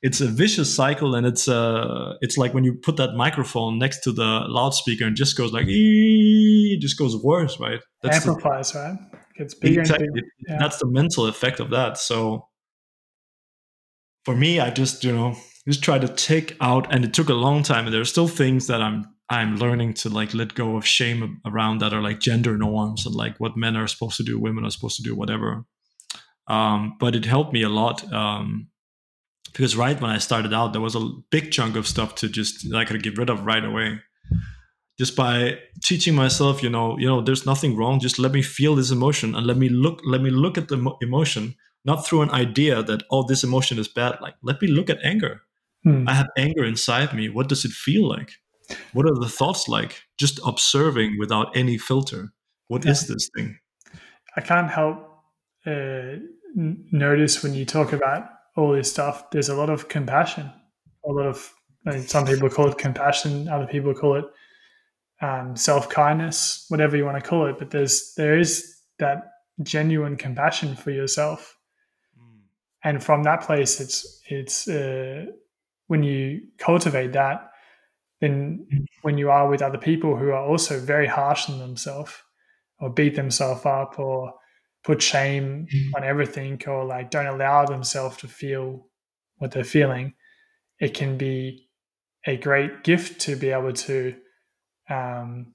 it's 0.00 0.20
a 0.20 0.26
vicious 0.26 0.74
cycle 0.74 1.14
and 1.14 1.26
it's 1.26 1.48
uh 1.48 2.14
it's 2.20 2.38
like 2.38 2.54
when 2.54 2.64
you 2.64 2.74
put 2.74 2.96
that 2.96 3.14
microphone 3.14 3.78
next 3.78 4.02
to 4.04 4.12
the 4.12 4.44
loudspeaker 4.48 5.04
and 5.04 5.16
just 5.16 5.36
goes 5.36 5.52
like 5.52 5.66
it 6.74 6.80
just 6.80 6.98
goes 6.98 7.16
worse 7.22 7.58
right 7.58 7.80
that's 8.02 8.16
amplifies 8.16 8.72
the, 8.72 8.78
right 8.78 8.98
gets 9.36 9.54
bigger 9.54 9.80
exactly. 9.80 10.08
bigger. 10.12 10.26
Yeah. 10.48 10.58
that's 10.58 10.78
the 10.78 10.86
mental 10.86 11.26
effect 11.26 11.60
of 11.60 11.70
that 11.70 11.98
so 11.98 12.48
for 14.24 14.34
me 14.34 14.60
i 14.60 14.70
just 14.70 15.04
you 15.04 15.12
know 15.12 15.36
just 15.66 15.82
try 15.82 15.98
to 15.98 16.08
take 16.08 16.56
out 16.60 16.92
and 16.92 17.04
it 17.04 17.12
took 17.12 17.28
a 17.28 17.34
long 17.34 17.62
time 17.62 17.84
and 17.86 17.94
there 17.94 18.00
are 18.00 18.06
still 18.06 18.28
things 18.28 18.66
that 18.66 18.80
i'm 18.82 19.06
i'm 19.30 19.56
learning 19.56 19.94
to 19.94 20.08
like 20.08 20.34
let 20.34 20.54
go 20.54 20.76
of 20.76 20.86
shame 20.86 21.40
around 21.44 21.78
that 21.78 21.92
are 21.92 22.02
like 22.02 22.20
gender 22.20 22.56
norms 22.56 23.06
and 23.06 23.14
like 23.14 23.36
what 23.38 23.56
men 23.56 23.76
are 23.76 23.86
supposed 23.86 24.16
to 24.16 24.24
do 24.24 24.38
women 24.38 24.64
are 24.64 24.70
supposed 24.70 24.96
to 24.96 25.02
do 25.02 25.14
whatever 25.14 25.64
um, 26.48 26.96
but 26.98 27.14
it 27.14 27.26
helped 27.26 27.52
me 27.52 27.62
a 27.62 27.68
lot 27.68 28.10
um, 28.10 28.68
because 29.52 29.76
right 29.76 30.00
when 30.00 30.10
I 30.10 30.18
started 30.18 30.52
out, 30.54 30.72
there 30.72 30.80
was 30.80 30.94
a 30.94 31.10
big 31.30 31.50
chunk 31.50 31.76
of 31.76 31.86
stuff 31.86 32.14
to 32.16 32.28
just 32.28 32.72
I 32.74 32.84
could 32.84 33.02
get 33.02 33.18
rid 33.18 33.30
of 33.30 33.44
right 33.44 33.64
away. 33.64 34.00
Just 34.98 35.14
by 35.14 35.58
teaching 35.84 36.14
myself, 36.14 36.62
you 36.62 36.68
know, 36.68 36.98
you 36.98 37.06
know, 37.06 37.20
there's 37.20 37.46
nothing 37.46 37.76
wrong. 37.76 38.00
Just 38.00 38.18
let 38.18 38.32
me 38.32 38.42
feel 38.42 38.74
this 38.74 38.90
emotion 38.90 39.34
and 39.34 39.46
let 39.46 39.56
me 39.56 39.68
look. 39.68 40.00
Let 40.04 40.22
me 40.22 40.30
look 40.30 40.58
at 40.58 40.68
the 40.68 40.96
emotion, 41.00 41.54
not 41.84 42.04
through 42.04 42.22
an 42.22 42.30
idea 42.30 42.82
that 42.82 43.04
oh, 43.10 43.22
this 43.22 43.44
emotion 43.44 43.78
is 43.78 43.88
bad. 43.88 44.18
Like 44.20 44.34
let 44.42 44.60
me 44.60 44.68
look 44.68 44.90
at 44.90 44.98
anger. 45.04 45.42
Hmm. 45.84 46.08
I 46.08 46.14
have 46.14 46.28
anger 46.36 46.64
inside 46.64 47.14
me. 47.14 47.28
What 47.28 47.48
does 47.48 47.64
it 47.64 47.70
feel 47.70 48.08
like? 48.08 48.32
What 48.92 49.06
are 49.06 49.14
the 49.14 49.28
thoughts 49.28 49.68
like? 49.68 50.02
Just 50.18 50.40
observing 50.44 51.16
without 51.18 51.56
any 51.56 51.78
filter. 51.78 52.32
What 52.66 52.84
yeah. 52.84 52.90
is 52.90 53.06
this 53.06 53.30
thing? 53.36 53.58
I 54.36 54.40
can't 54.40 54.70
help 54.70 54.98
uh, 55.66 56.16
notice 56.54 57.42
when 57.42 57.54
you 57.54 57.64
talk 57.64 57.92
about 57.92 58.28
all 58.56 58.72
this 58.72 58.90
stuff, 58.90 59.30
there's 59.30 59.48
a 59.48 59.54
lot 59.54 59.70
of 59.70 59.88
compassion. 59.88 60.50
A 61.08 61.12
lot 61.12 61.26
of 61.26 61.54
I 61.86 61.92
mean, 61.92 62.02
some 62.02 62.26
people 62.26 62.50
call 62.50 62.68
it 62.68 62.78
compassion, 62.78 63.48
other 63.48 63.66
people 63.66 63.94
call 63.94 64.16
it 64.16 64.24
um, 65.20 65.56
self 65.56 65.88
kindness, 65.88 66.64
whatever 66.68 66.96
you 66.96 67.04
want 67.04 67.22
to 67.22 67.28
call 67.28 67.46
it. 67.46 67.58
But 67.58 67.70
there's 67.70 68.12
there 68.16 68.38
is 68.38 68.76
that 68.98 69.22
genuine 69.62 70.16
compassion 70.16 70.76
for 70.76 70.90
yourself, 70.90 71.56
mm. 72.18 72.40
and 72.84 73.02
from 73.02 73.22
that 73.24 73.42
place, 73.42 73.80
it's 73.80 74.20
it's 74.28 74.68
uh, 74.68 75.26
when 75.86 76.02
you 76.02 76.42
cultivate 76.58 77.12
that, 77.12 77.50
then 78.20 78.66
mm. 78.72 78.84
when 79.02 79.18
you 79.18 79.30
are 79.30 79.48
with 79.48 79.62
other 79.62 79.78
people 79.78 80.16
who 80.16 80.30
are 80.30 80.44
also 80.44 80.78
very 80.78 81.06
harsh 81.06 81.48
on 81.48 81.58
themselves, 81.58 82.12
or 82.80 82.90
beat 82.90 83.16
themselves 83.16 83.64
up, 83.66 83.98
or 83.98 84.34
put 84.84 85.02
shame 85.02 85.66
mm. 85.72 85.90
on 85.96 86.04
everything 86.04 86.60
or 86.66 86.84
like 86.84 87.10
don't 87.10 87.26
allow 87.26 87.64
themselves 87.66 88.16
to 88.18 88.28
feel 88.28 88.86
what 89.36 89.50
they're 89.50 89.64
feeling, 89.64 90.14
it 90.80 90.94
can 90.94 91.16
be 91.16 91.68
a 92.26 92.36
great 92.36 92.84
gift 92.84 93.20
to 93.20 93.36
be 93.36 93.50
able 93.50 93.72
to 93.72 94.14
um, 94.88 95.54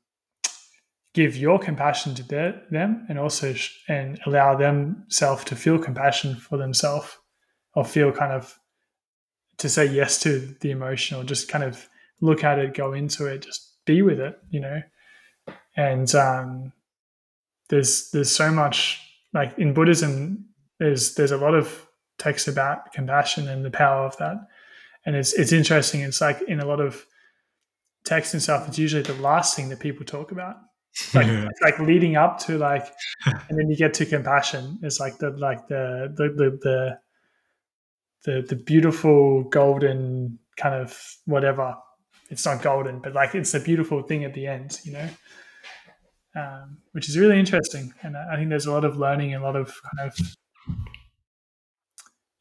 give 1.14 1.38
your 1.38 1.60
compassion 1.60 2.16
to 2.16 2.24
their, 2.24 2.62
them 2.72 3.06
and 3.10 3.20
also 3.20 3.54
sh- 3.54 3.84
and 3.88 4.20
allow 4.26 4.56
themselves 4.56 5.44
to 5.46 5.56
feel 5.56 5.78
compassion 5.78 6.36
for 6.36 6.58
themselves 6.58 7.18
or 7.76 7.86
feel 7.86 8.12
kind 8.12 8.32
of 8.32 8.60
to 9.58 9.70
say 9.70 9.86
yes 9.86 10.20
to 10.20 10.56
the 10.62 10.72
emotion 10.72 11.18
or 11.18 11.24
just 11.24 11.48
kind 11.48 11.64
of 11.64 11.88
look 12.22 12.44
at 12.44 12.60
it, 12.60 12.74
go 12.74 12.94
into 12.94 13.28
it, 13.28 13.42
just 13.42 13.78
be 13.86 14.02
with 14.02 14.20
it, 14.20 14.40
you 14.50 14.60
know. 14.60 14.82
And 15.76 16.14
um, 16.16 16.74
there's 17.70 18.10
there's 18.12 18.32
so 18.32 18.52
much 18.52 19.00
like 19.34 19.58
in 19.58 19.74
Buddhism, 19.74 20.46
there's 20.80 21.16
there's 21.16 21.32
a 21.32 21.38
lot 21.38 21.54
of 21.54 21.88
text 22.18 22.48
about 22.48 22.92
compassion 22.94 23.48
and 23.48 23.66
the 23.66 23.72
power 23.72 24.06
of 24.06 24.18
that, 24.18 24.38
and 25.06 25.16
it's 25.16 25.34
it's 25.34 25.52
interesting. 25.52 26.02
It's 26.02 26.22
like 26.22 26.42
in 26.44 26.60
a 26.60 26.66
lot 26.66 26.80
of 26.80 27.06
text 28.06 28.34
and 28.34 28.42
stuff, 28.44 28.68
it's 28.68 28.78
usually 28.78 29.04
the 29.04 29.14
last 29.16 29.56
thing 29.56 29.70
that 29.70 29.80
people 29.80 30.06
talk 30.06 30.32
about. 30.32 30.58
Like 31.16 31.26
yeah. 31.26 31.50
like 31.64 31.80
leading 31.80 32.18
up 32.18 32.38
to 32.46 32.60
like, 32.60 32.86
and 33.26 33.58
then 33.58 33.68
you 33.68 33.76
get 33.76 33.96
to 33.96 34.06
compassion. 34.06 34.78
It's 34.84 35.00
like 35.00 35.18
the 35.18 35.32
like 35.32 35.68
the 35.68 36.14
the 36.16 36.30
the 36.30 36.60
the 36.62 37.00
the, 38.26 38.42
the 38.48 38.56
beautiful 38.56 39.44
golden 39.46 40.38
kind 40.56 40.76
of 40.76 40.96
whatever. 41.26 41.76
It's 42.30 42.46
not 42.46 42.62
golden, 42.62 43.00
but 43.00 43.14
like 43.14 43.34
it's 43.34 43.56
a 43.56 43.60
beautiful 43.60 44.04
thing 44.04 44.24
at 44.24 44.36
the 44.36 44.46
end, 44.46 44.82
you 44.84 44.94
know 44.94 45.10
um, 46.36 46.78
which 46.92 47.10
is 47.10 47.18
really 47.18 47.40
interesting. 47.40 47.94
And 48.02 48.18
I 48.18 48.36
think 48.36 48.50
there's 48.50 48.66
a 48.66 48.72
lot 48.72 48.86
of 48.86 48.98
learning 48.98 49.34
and 49.34 49.44
a 49.44 49.46
lot 49.46 49.56
of 49.56 49.80
kind 49.96 50.10
of 50.10 50.18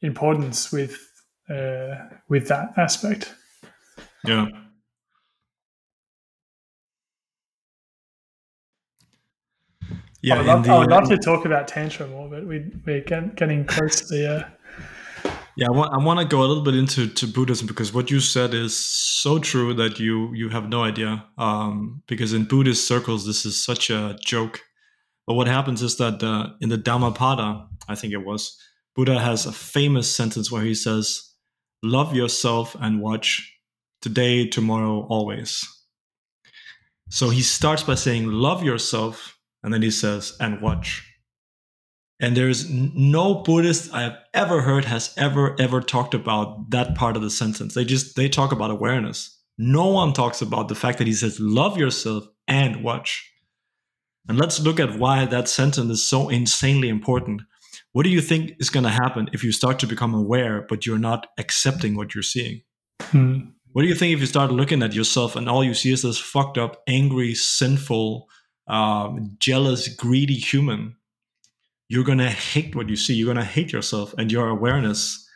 importance 0.01 0.73
with 0.73 0.99
uh, 1.51 1.97
with 2.29 2.49
that 2.49 2.73
aspect. 2.77 3.35
Yeah. 4.25 4.47
Yeah, 10.23 10.37
I 10.37 10.39
would, 10.39 10.47
love, 10.47 10.65
the, 10.65 10.71
I 10.71 10.79
would 10.79 10.91
love 10.91 11.09
to 11.09 11.19
talk 11.19 11.45
about 11.45 11.67
tantra 11.67 12.07
more, 12.07 12.29
but 12.29 12.47
we, 12.47 12.71
we're 12.87 13.01
getting 13.01 13.65
close 13.65 14.01
to 14.03 14.07
the. 14.07 14.37
Uh, 14.37 14.49
yeah, 15.57 15.67
I 15.67 15.71
want, 15.71 15.93
I 15.93 15.99
want 15.99 16.21
to 16.21 16.25
go 16.25 16.43
a 16.43 16.47
little 16.47 16.63
bit 16.63 16.75
into 16.75 17.09
to 17.09 17.27
Buddhism 17.27 17.67
because 17.67 17.93
what 17.93 18.11
you 18.11 18.21
said 18.21 18.55
is 18.55 18.77
so 18.77 19.39
true 19.39 19.75
that 19.75 19.99
you 19.99 20.33
you 20.33 20.49
have 20.49 20.69
no 20.69 20.83
idea. 20.85 21.27
Um, 21.39 22.03
because 22.07 22.33
in 22.33 22.45
Buddhist 22.45 22.87
circles, 22.87 23.27
this 23.27 23.45
is 23.45 23.63
such 23.63 23.91
a 23.91 24.17
joke. 24.25 24.61
But 25.27 25.35
what 25.35 25.49
happens 25.49 25.83
is 25.83 25.97
that 25.97 26.23
uh, 26.23 26.51
in 26.61 26.69
the 26.69 26.79
Dhammapada, 26.79 27.67
I 27.89 27.95
think 27.95 28.13
it 28.13 28.25
was, 28.25 28.57
Buddha 28.97 29.21
has 29.21 29.45
a 29.45 29.53
famous 29.53 30.15
sentence 30.15 30.51
where 30.51 30.63
he 30.63 30.75
says, 30.75 31.35
"Love 31.83 32.15
yourself 32.15 32.77
and 32.81 33.01
watch 33.03 33.59
today, 34.01 34.47
tomorrow, 34.47 35.07
always." 35.11 35.69
So 37.11 37.29
he 37.29 37.43
starts 37.43 37.83
by 37.83 37.97
saying, 37.97 38.27
"Love 38.27 38.63
yourself," 38.63 39.37
and 39.63 39.73
then 39.73 39.83
he 39.83 39.91
says, 39.91 40.37
"And 40.41 40.61
watch." 40.61 41.07
And 42.23 42.37
there's 42.37 42.71
no 42.71 43.43
Buddhist 43.43 43.93
I've 43.93 44.17
ever 44.33 44.63
heard 44.63 44.85
has 44.85 45.13
ever, 45.17 45.57
ever 45.61 45.81
talked 45.81 46.15
about 46.15 46.71
that 46.71 46.95
part 46.95 47.17
of 47.17 47.23
the 47.23 47.31
sentence. 47.31 47.75
They 47.75 47.85
just, 47.85 48.15
they 48.15 48.29
talk 48.29 48.53
about 48.53 48.71
awareness. 48.71 49.41
No 49.59 49.89
one 49.89 50.13
talks 50.13 50.41
about 50.41 50.69
the 50.69 50.77
fact 50.77 50.99
that 50.99 51.09
he 51.09 51.15
says, 51.15 51.41
love 51.41 51.77
yourself 51.77 52.25
and 52.47 52.85
watch. 52.85 53.29
And 54.29 54.39
let's 54.39 54.61
look 54.61 54.79
at 54.79 55.01
why 55.01 55.25
that 55.25 55.49
sentence 55.49 55.91
is 55.91 56.07
so 56.07 56.29
insanely 56.29 56.89
important. 56.89 57.43
What 57.91 58.05
do 58.05 58.11
you 58.11 58.21
think 58.21 58.53
is 58.61 58.71
going 58.71 58.85
to 58.85 58.91
happen 58.91 59.29
if 59.33 59.43
you 59.43 59.51
start 59.51 59.81
to 59.81 59.89
become 59.89 60.15
aware, 60.15 60.65
but 60.69 60.87
you're 60.87 60.99
not 60.99 61.27
accepting 61.39 61.97
what 61.97 62.15
you're 62.15 62.23
seeing? 62.23 62.63
Hmm. 63.01 63.39
What 63.73 63.83
do 63.83 63.89
you 63.89 63.97
think 63.97 64.15
if 64.15 64.21
you 64.21 64.27
start 64.27 64.53
looking 64.53 64.83
at 64.83 64.95
yourself 64.95 65.35
and 65.35 65.49
all 65.49 65.65
you 65.65 65.75
see 65.75 65.93
is 65.93 66.03
this 66.03 66.19
fucked 66.19 66.57
up, 66.57 66.83
angry, 66.87 67.35
sinful, 67.35 68.29
um, 68.69 69.37
jealous, 69.39 69.89
greedy 69.89 70.35
human 70.35 70.97
you're 71.93 72.05
going 72.05 72.17
to 72.17 72.31
hate 72.31 72.75
what 72.75 72.89
you 72.89 72.97
see. 72.97 73.13
You're 73.13 73.35
going 73.35 73.45
to 73.45 73.53
hate 73.53 73.71
yourself, 73.71 74.15
and 74.17 74.33
your 74.33 74.49
awareness 74.49 75.29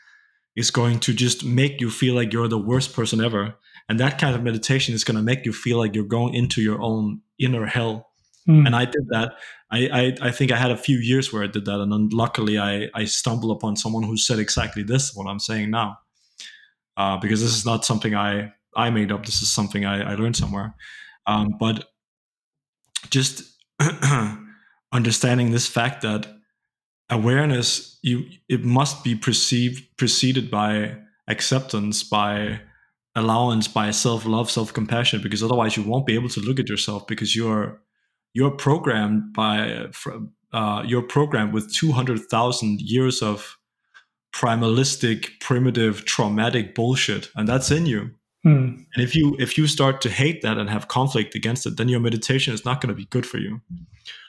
is 0.56 0.70
going 0.70 1.00
to 1.00 1.12
just 1.12 1.44
make 1.44 1.82
you 1.82 1.90
feel 1.90 2.14
like 2.14 2.32
you're 2.32 2.48
the 2.48 2.56
worst 2.56 2.94
person 2.94 3.22
ever. 3.22 3.54
And 3.90 4.00
that 4.00 4.18
kind 4.18 4.34
of 4.34 4.42
meditation 4.42 4.94
is 4.94 5.04
going 5.04 5.18
to 5.18 5.22
make 5.22 5.44
you 5.44 5.52
feel 5.52 5.76
like 5.76 5.94
you're 5.94 6.04
going 6.04 6.32
into 6.32 6.62
your 6.62 6.80
own 6.80 7.20
inner 7.38 7.66
hell. 7.66 8.08
Mm. 8.48 8.68
And 8.68 8.74
I 8.74 8.86
did 8.86 9.06
that. 9.10 9.34
I, 9.70 9.88
I, 9.92 10.28
I 10.28 10.30
think 10.30 10.50
I 10.50 10.56
had 10.56 10.70
a 10.70 10.78
few 10.78 10.96
years 10.96 11.30
where 11.30 11.42
I 11.42 11.46
did 11.46 11.66
that, 11.66 11.78
and 11.78 11.92
then 11.92 12.08
luckily 12.10 12.58
I 12.58 12.88
I 12.94 13.04
stumbled 13.04 13.54
upon 13.54 13.76
someone 13.76 14.04
who 14.04 14.16
said 14.16 14.38
exactly 14.38 14.82
this 14.82 15.14
what 15.14 15.26
I'm 15.26 15.40
saying 15.40 15.70
now, 15.70 15.98
uh, 16.96 17.18
because 17.18 17.42
this 17.42 17.54
is 17.54 17.66
not 17.66 17.84
something 17.84 18.14
I 18.14 18.54
I 18.74 18.88
made 18.88 19.12
up. 19.12 19.26
This 19.26 19.42
is 19.42 19.52
something 19.52 19.84
I, 19.84 20.12
I 20.12 20.14
learned 20.14 20.36
somewhere. 20.36 20.74
Um, 21.26 21.56
but 21.60 21.84
just 23.10 23.42
understanding 24.92 25.50
this 25.50 25.66
fact 25.66 26.02
that 26.02 26.26
awareness 27.10 27.98
you 28.02 28.24
it 28.48 28.64
must 28.64 29.04
be 29.04 29.14
perceived 29.14 29.84
preceded 29.96 30.50
by 30.50 30.96
acceptance 31.28 32.02
by 32.02 32.60
allowance 33.14 33.68
by 33.68 33.90
self-love 33.90 34.50
self-compassion 34.50 35.22
because 35.22 35.42
otherwise 35.42 35.76
you 35.76 35.82
won't 35.82 36.06
be 36.06 36.14
able 36.14 36.28
to 36.28 36.40
look 36.40 36.58
at 36.58 36.68
yourself 36.68 37.06
because 37.06 37.36
you're 37.36 37.80
you're 38.34 38.50
programmed 38.50 39.32
by 39.32 39.86
uh, 40.52 40.82
you're 40.86 41.02
programmed 41.02 41.52
with 41.52 41.72
200,000 41.72 42.80
years 42.80 43.22
of 43.22 43.56
primalistic 44.34 45.30
primitive 45.40 46.04
traumatic 46.04 46.74
bullshit 46.74 47.30
and 47.34 47.48
that's 47.48 47.70
in 47.70 47.86
you 47.86 48.10
hmm. 48.46 48.82
and 48.94 49.04
if 49.04 49.14
you 49.14 49.36
if 49.38 49.58
you 49.58 49.66
start 49.66 50.00
to 50.00 50.08
hate 50.08 50.42
that 50.42 50.58
and 50.58 50.70
have 50.70 50.88
conflict 50.88 51.34
against 51.34 51.66
it 51.66 51.76
then 51.76 51.88
your 51.88 52.00
meditation 52.00 52.54
is 52.54 52.64
not 52.64 52.80
going 52.80 52.88
to 52.88 52.94
be 52.94 53.06
good 53.06 53.26
for 53.26 53.38
you 53.38 53.60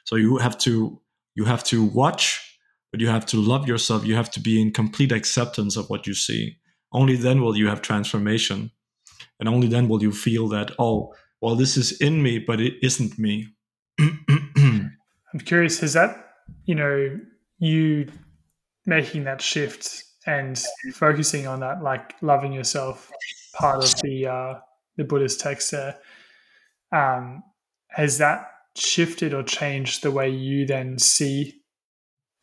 so 0.04 0.16
you 0.16 0.38
have 0.38 0.58
to 0.58 1.00
you 1.36 1.46
have 1.46 1.64
to 1.64 1.84
watch 1.84 2.48
but 2.92 3.02
you 3.02 3.08
have 3.10 3.26
to 3.28 3.38
love 3.38 3.68
yourself. 3.68 4.06
You 4.06 4.16
have 4.16 4.32
to 4.32 4.40
be 4.40 4.62
in 4.62 4.72
complete 4.72 5.12
acceptance 5.12 5.76
of 5.76 5.90
what 5.90 6.08
you 6.08 6.14
see. 6.14 6.58
Only 6.92 7.16
then 7.16 7.42
will 7.42 7.58
you 7.58 7.68
have 7.68 7.82
transformation. 7.82 8.72
And 9.40 9.50
only 9.50 9.68
then 9.68 9.88
will 9.88 10.02
you 10.02 10.12
feel 10.12 10.48
that, 10.50 10.72
oh, 10.80 11.14
well, 11.42 11.56
this 11.56 11.78
is 11.78 11.92
in 12.02 12.24
me, 12.24 12.40
but 12.40 12.60
it 12.60 12.74
isn't 12.82 13.20
me. 13.20 13.50
I'm 14.00 15.40
curious, 15.46 15.84
is 15.84 15.94
that, 15.94 16.16
you 16.66 16.76
know, 16.76 17.20
you 17.60 18.10
making 18.86 19.26
that 19.26 19.42
shift 19.42 20.04
and 20.26 20.60
focusing 20.94 21.46
on 21.46 21.60
that, 21.60 21.84
like 21.84 22.16
loving 22.22 22.54
yourself, 22.54 23.12
part 23.58 23.84
of 23.84 23.94
the 24.02 24.28
uh, 24.28 24.54
the 24.98 25.04
Buddhist 25.04 25.40
text 25.40 25.72
there, 25.72 25.98
um, 26.92 27.44
has 27.90 28.18
that 28.20 28.48
shifted 28.76 29.34
or 29.34 29.44
changed 29.44 30.04
the 30.04 30.12
way 30.12 30.30
you 30.30 30.66
then 30.66 31.00
see 31.00 31.62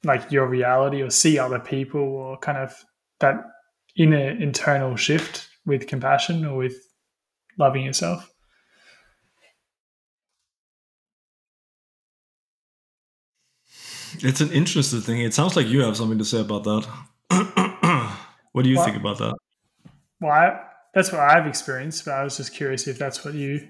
like 0.03 0.31
your 0.31 0.47
reality 0.47 1.01
or 1.03 1.11
see 1.11 1.39
other 1.39 1.61
people 1.61 2.01
or 2.01 2.39
kind 2.39 2.59
of 2.59 2.75
that 3.21 3.37
inner 3.97 4.31
internal 4.31 4.97
shift 4.97 5.49
with 5.65 5.87
compassion 5.87 6.45
or 6.45 6.57
with 6.57 6.77
loving 7.59 7.85
yourself? 7.85 8.31
It's 14.19 14.41
an 14.41 14.53
interesting 14.53 15.01
thing. 15.01 15.21
It 15.21 15.35
sounds 15.35 15.57
like 15.57 15.67
you 15.67 15.81
have 15.83 15.97
something 15.97 16.19
to 16.19 16.25
say 16.25 16.41
about 16.41 16.65
that. 16.65 16.87
what 18.53 18.63
do 18.63 18.71
you 18.71 18.77
well, 18.77 18.85
think 18.85 18.97
about 18.97 19.19
that? 19.19 19.35
Well, 20.21 20.33
I, 20.33 20.61
that's 20.95 21.13
what 21.13 21.21
I've 21.21 21.47
experienced, 21.47 22.05
but 22.05 22.15
I 22.15 22.25
was 22.25 22.37
just 22.37 22.55
curious 22.55 22.87
if 22.87 22.99
that's 22.99 23.25
what 23.25 23.35
you 23.35 23.69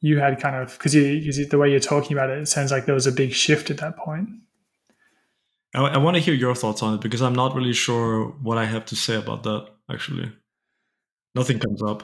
you 0.00 0.18
had 0.18 0.40
kind 0.40 0.56
of 0.56 0.72
because 0.72 0.94
you, 0.94 1.46
the 1.46 1.58
way 1.58 1.70
you're 1.70 1.80
talking 1.80 2.12
about 2.12 2.28
it, 2.28 2.38
it 2.38 2.46
sounds 2.46 2.70
like 2.70 2.86
there 2.86 2.94
was 2.94 3.06
a 3.06 3.12
big 3.12 3.32
shift 3.32 3.70
at 3.70 3.78
that 3.78 3.96
point. 3.96 4.28
I, 5.74 5.80
I 5.80 5.98
want 5.98 6.16
to 6.16 6.22
hear 6.22 6.34
your 6.34 6.54
thoughts 6.54 6.82
on 6.82 6.94
it 6.94 7.00
because 7.00 7.22
I'm 7.22 7.34
not 7.34 7.54
really 7.54 7.72
sure 7.72 8.26
what 8.42 8.58
I 8.58 8.64
have 8.64 8.84
to 8.86 8.96
say 8.96 9.14
about 9.14 9.44
that. 9.44 9.68
Actually, 9.90 10.30
nothing 11.34 11.58
comes 11.58 11.82
up. 11.82 12.02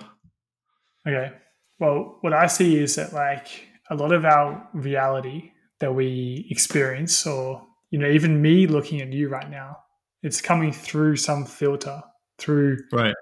Okay. 1.06 1.32
Well, 1.80 2.18
what 2.22 2.32
I 2.32 2.46
see 2.46 2.78
is 2.78 2.96
that 2.96 3.12
like 3.12 3.46
a 3.90 3.94
lot 3.94 4.12
of 4.12 4.24
our 4.24 4.68
reality 4.72 5.52
that 5.80 5.94
we 5.94 6.46
experience, 6.50 7.26
or 7.26 7.66
you 7.90 7.98
know, 7.98 8.09
even 8.09 8.40
me 8.40 8.66
looking 8.66 9.00
at 9.00 9.12
you 9.12 9.28
right 9.28 9.50
now, 9.50 9.78
it's 10.22 10.40
coming 10.40 10.72
through 10.72 11.16
some 11.16 11.44
filter, 11.44 12.02
through 12.38 12.78
right. 12.92 13.14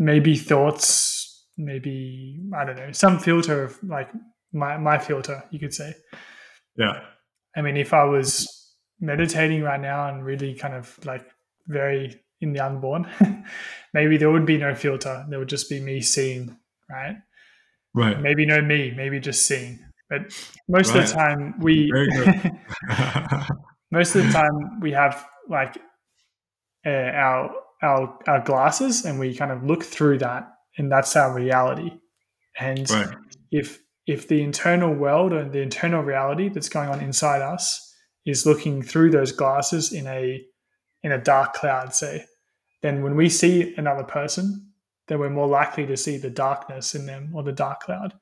Maybe 0.00 0.34
thoughts, 0.34 1.46
maybe 1.56 2.40
I 2.56 2.64
don't 2.64 2.76
know, 2.76 2.90
some 2.90 3.20
filter 3.20 3.62
of 3.62 3.78
like 3.84 4.10
my 4.52 4.76
my 4.78 4.98
filter, 4.98 5.44
you 5.50 5.60
could 5.60 5.74
say. 5.74 5.94
Yeah. 6.76 7.00
I 7.56 7.62
mean, 7.62 7.76
if 7.76 7.92
I 7.92 8.04
was 8.04 8.48
meditating 9.00 9.62
right 9.62 9.80
now 9.80 10.08
and 10.08 10.24
really 10.24 10.54
kind 10.54 10.74
of 10.74 10.98
like 11.04 11.26
very 11.66 12.20
in 12.40 12.52
the 12.52 12.64
unborn, 12.64 13.08
maybe 13.94 14.16
there 14.16 14.30
would 14.30 14.46
be 14.46 14.56
no 14.56 14.74
filter. 14.74 15.24
There 15.28 15.38
would 15.38 15.48
just 15.48 15.68
be 15.68 15.80
me 15.80 16.00
seeing, 16.00 16.56
right? 16.88 17.16
Right. 17.94 18.20
Maybe 18.20 18.46
no 18.46 18.60
me, 18.62 18.92
maybe 18.96 19.20
just 19.20 19.46
seeing. 19.46 19.80
But 20.08 20.32
most 20.68 20.94
right. 20.94 21.04
of 21.04 21.08
the 21.08 21.14
time 21.14 21.54
we 21.60 21.90
most 23.90 24.14
of 24.16 24.26
the 24.26 24.32
time 24.32 24.80
we 24.80 24.92
have 24.92 25.24
like 25.48 25.76
uh, 26.86 26.88
our 26.88 27.54
our 27.82 28.18
our 28.26 28.42
glasses 28.44 29.04
and 29.04 29.18
we 29.18 29.34
kind 29.34 29.52
of 29.52 29.64
look 29.64 29.82
through 29.82 30.18
that 30.18 30.48
and 30.76 30.90
that's 30.90 31.16
our 31.16 31.34
reality. 31.34 31.92
And 32.58 32.88
right. 32.90 33.08
if 33.50 33.80
if 34.06 34.28
the 34.28 34.42
internal 34.42 34.92
world 34.92 35.32
and 35.32 35.52
the 35.52 35.60
internal 35.60 36.02
reality 36.02 36.48
that's 36.48 36.68
going 36.68 36.88
on 36.88 37.00
inside 37.00 37.42
us 37.42 37.94
is 38.26 38.46
looking 38.46 38.82
through 38.82 39.10
those 39.10 39.32
glasses 39.32 39.92
in 39.92 40.06
a 40.06 40.44
in 41.02 41.12
a 41.12 41.22
dark 41.22 41.54
cloud, 41.54 41.94
say, 41.94 42.24
then 42.82 43.02
when 43.02 43.16
we 43.16 43.28
see 43.28 43.74
another 43.76 44.04
person, 44.04 44.72
then 45.08 45.18
we're 45.18 45.30
more 45.30 45.48
likely 45.48 45.86
to 45.86 45.96
see 45.96 46.18
the 46.18 46.30
darkness 46.30 46.94
in 46.94 47.06
them 47.06 47.32
or 47.34 47.42
the 47.42 47.52
dark 47.52 47.80
cloud. 47.80 48.14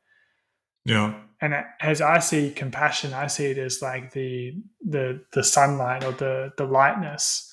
Yeah. 0.85 1.15
And 1.41 1.55
as 1.81 2.01
I 2.01 2.19
see 2.19 2.51
compassion, 2.51 3.13
I 3.13 3.27
see 3.27 3.47
it 3.47 3.59
as 3.59 3.81
like 3.83 4.13
the 4.13 4.55
the 4.85 5.23
the 5.33 5.45
sunlight 5.45 6.05
or 6.05 6.13
the 6.13 6.53
the 6.57 6.65
lightness. 6.65 7.47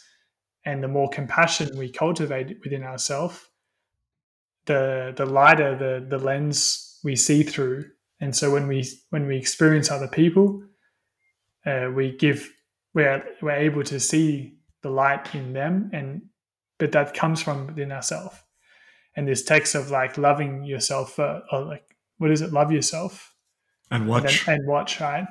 And 0.65 0.83
the 0.83 0.87
more 0.87 1.09
compassion 1.09 1.77
we 1.77 1.89
cultivate 1.89 2.57
within 2.63 2.83
ourselves, 2.83 3.47
the 4.65 5.13
the 5.15 5.25
lighter 5.25 5.77
the 5.77 6.05
the 6.07 6.23
lens 6.23 6.99
we 7.03 7.15
see 7.15 7.43
through. 7.43 7.85
And 8.19 8.35
so 8.35 8.51
when 8.51 8.67
we 8.67 8.87
when 9.09 9.27
we 9.27 9.37
experience 9.37 9.91
other 9.91 10.07
people, 10.07 10.63
uh, 11.65 11.91
we 11.93 12.15
give 12.17 12.51
we're 12.93 13.23
we're 13.41 13.51
able 13.51 13.83
to 13.83 13.99
see 13.99 14.57
the 14.81 14.89
light 14.89 15.33
in 15.35 15.53
them 15.53 15.89
and 15.93 16.21
but 16.77 16.91
that 16.91 17.13
comes 17.13 17.41
from 17.41 17.67
within 17.67 17.91
ourselves 17.91 18.35
and 19.15 19.27
this 19.27 19.43
text 19.43 19.75
of 19.75 19.91
like 19.91 20.17
loving 20.17 20.63
yourself 20.63 21.19
uh, 21.19 21.41
or 21.51 21.61
like 21.61 21.95
what 22.17 22.31
is 22.31 22.41
it? 22.41 22.53
Love 22.53 22.71
yourself. 22.71 23.33
And 23.91 24.07
watch. 24.07 24.47
and, 24.47 24.59
and 24.59 24.67
watch 24.67 24.99
right? 25.01 25.27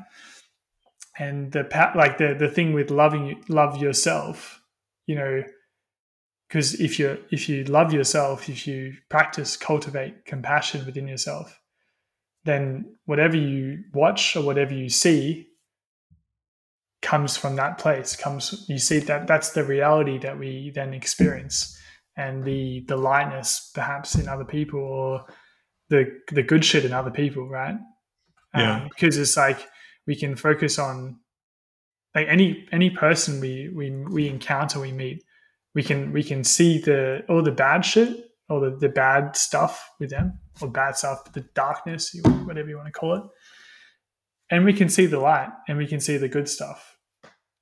And 1.18 1.52
the 1.52 1.66
like 1.94 2.18
the 2.18 2.34
the 2.38 2.48
thing 2.48 2.72
with 2.72 2.90
loving 2.90 3.42
love 3.48 3.80
yourself 3.80 4.60
you 5.06 5.14
know 5.14 5.42
because 6.48 6.74
if 6.80 6.98
you 6.98 7.18
if 7.30 7.48
you 7.48 7.64
love 7.64 7.92
yourself 7.92 8.48
if 8.48 8.66
you 8.66 8.94
practice 9.08 9.56
cultivate 9.56 10.24
compassion 10.24 10.84
within 10.86 11.08
yourself 11.08 11.60
then 12.44 12.84
whatever 13.06 13.36
you 13.36 13.78
watch 13.92 14.36
or 14.36 14.42
whatever 14.42 14.74
you 14.74 14.88
see 14.88 15.46
comes 17.02 17.36
from 17.36 17.56
that 17.56 17.76
place 17.78 18.16
comes 18.16 18.64
you 18.68 18.78
see 18.78 18.98
that 18.98 19.26
that's 19.26 19.50
the 19.50 19.64
reality 19.64 20.18
that 20.18 20.38
we 20.38 20.72
then 20.74 20.94
experience 20.94 21.78
and 22.16 22.44
the 22.44 22.84
the 22.88 22.96
lightness 22.96 23.70
perhaps 23.74 24.14
in 24.14 24.28
other 24.28 24.44
people 24.44 24.80
or 24.80 25.24
the 25.90 26.18
the 26.30 26.42
good 26.42 26.64
shit 26.64 26.84
in 26.84 26.92
other 26.92 27.10
people 27.10 27.48
right? 27.48 27.76
Yeah. 28.54 28.76
Um, 28.76 28.88
because 28.88 29.16
it's 29.16 29.36
like 29.36 29.58
we 30.06 30.16
can 30.16 30.36
focus 30.36 30.78
on 30.78 31.18
like 32.14 32.26
any 32.28 32.66
any 32.72 32.90
person 32.90 33.40
we 33.40 33.70
we 33.74 33.90
we 33.90 34.28
encounter 34.28 34.80
we 34.80 34.92
meet 34.92 35.24
we 35.74 35.82
can 35.82 36.12
we 36.12 36.22
can 36.22 36.44
see 36.44 36.78
the 36.78 37.24
all 37.28 37.42
the 37.42 37.52
bad 37.52 37.84
shit 37.84 38.30
or 38.48 38.60
the, 38.60 38.76
the 38.76 38.88
bad 38.88 39.36
stuff 39.36 39.90
with 39.98 40.10
them 40.10 40.38
or 40.60 40.68
bad 40.68 40.96
stuff 40.96 41.32
the 41.32 41.40
darkness 41.54 42.14
whatever 42.44 42.68
you 42.68 42.76
want 42.76 42.86
to 42.86 42.92
call 42.92 43.14
it. 43.14 43.22
And 44.50 44.64
we 44.64 44.72
can 44.72 44.88
see 44.88 45.06
the 45.06 45.18
light 45.18 45.48
and 45.68 45.78
we 45.78 45.86
can 45.86 46.00
see 46.00 46.16
the 46.16 46.28
good 46.28 46.48
stuff. 46.48 46.96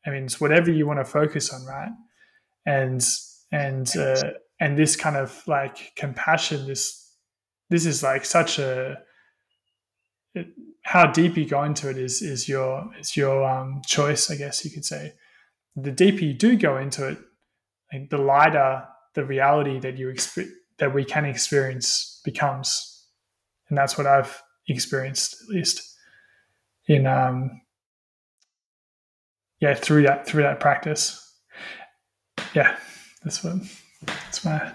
I 0.04 0.10
mean, 0.10 0.24
it's 0.24 0.40
whatever 0.40 0.70
you 0.70 0.86
want 0.86 0.98
to 0.98 1.04
focus 1.04 1.52
on, 1.52 1.64
right? 1.64 1.92
And 2.66 3.02
and 3.52 3.96
uh, 3.96 4.32
and 4.60 4.76
this 4.76 4.96
kind 4.96 5.16
of 5.16 5.42
like 5.46 5.92
compassion, 5.96 6.66
this 6.66 7.14
this 7.70 7.86
is 7.86 8.02
like 8.02 8.24
such 8.24 8.58
a 8.58 8.98
it, 10.34 10.48
how 10.82 11.06
deep 11.06 11.36
you 11.36 11.46
go 11.46 11.62
into 11.62 11.88
it 11.88 11.96
is 11.96 12.22
is 12.22 12.48
your 12.48 12.90
is 12.98 13.16
your 13.16 13.44
um, 13.48 13.82
choice, 13.86 14.30
I 14.30 14.36
guess 14.36 14.64
you 14.64 14.70
could 14.70 14.84
say. 14.84 15.14
The 15.76 15.92
deeper 15.92 16.24
you 16.24 16.34
do 16.34 16.56
go 16.56 16.76
into 16.76 17.08
it, 17.08 18.10
the 18.10 18.18
lighter 18.18 18.84
the 19.14 19.24
reality 19.24 19.78
that 19.78 19.98
you 19.98 20.08
exp- 20.08 20.50
that 20.78 20.94
we 20.94 21.04
can 21.04 21.24
experience 21.24 22.20
becomes, 22.24 23.06
and 23.68 23.76
that's 23.76 23.96
what 23.96 24.06
I've 24.06 24.42
experienced 24.68 25.36
at 25.42 25.54
least 25.54 25.96
in 26.86 27.06
um, 27.06 27.60
yeah 29.60 29.74
through 29.74 30.02
that 30.02 30.26
through 30.26 30.42
that 30.42 30.60
practice 30.60 31.18
yeah 32.54 32.76
that's 33.22 33.42
what 33.44 33.56
that's 34.06 34.44
my 34.44 34.72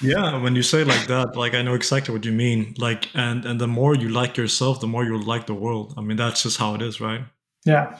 yeah 0.00 0.36
when 0.42 0.54
you 0.54 0.62
say 0.62 0.84
like 0.84 1.06
that 1.06 1.36
like 1.36 1.54
i 1.54 1.62
know 1.62 1.74
exactly 1.74 2.12
what 2.12 2.24
you 2.24 2.32
mean 2.32 2.74
like 2.78 3.08
and 3.14 3.44
and 3.44 3.60
the 3.60 3.66
more 3.66 3.94
you 3.94 4.08
like 4.08 4.36
yourself 4.36 4.80
the 4.80 4.86
more 4.86 5.04
you 5.04 5.18
like 5.22 5.46
the 5.46 5.54
world. 5.54 5.94
I 5.96 6.00
mean 6.00 6.16
that's 6.16 6.42
just 6.42 6.58
how 6.58 6.74
it 6.74 6.82
is 6.82 7.00
right? 7.00 7.22
Yeah. 7.64 7.98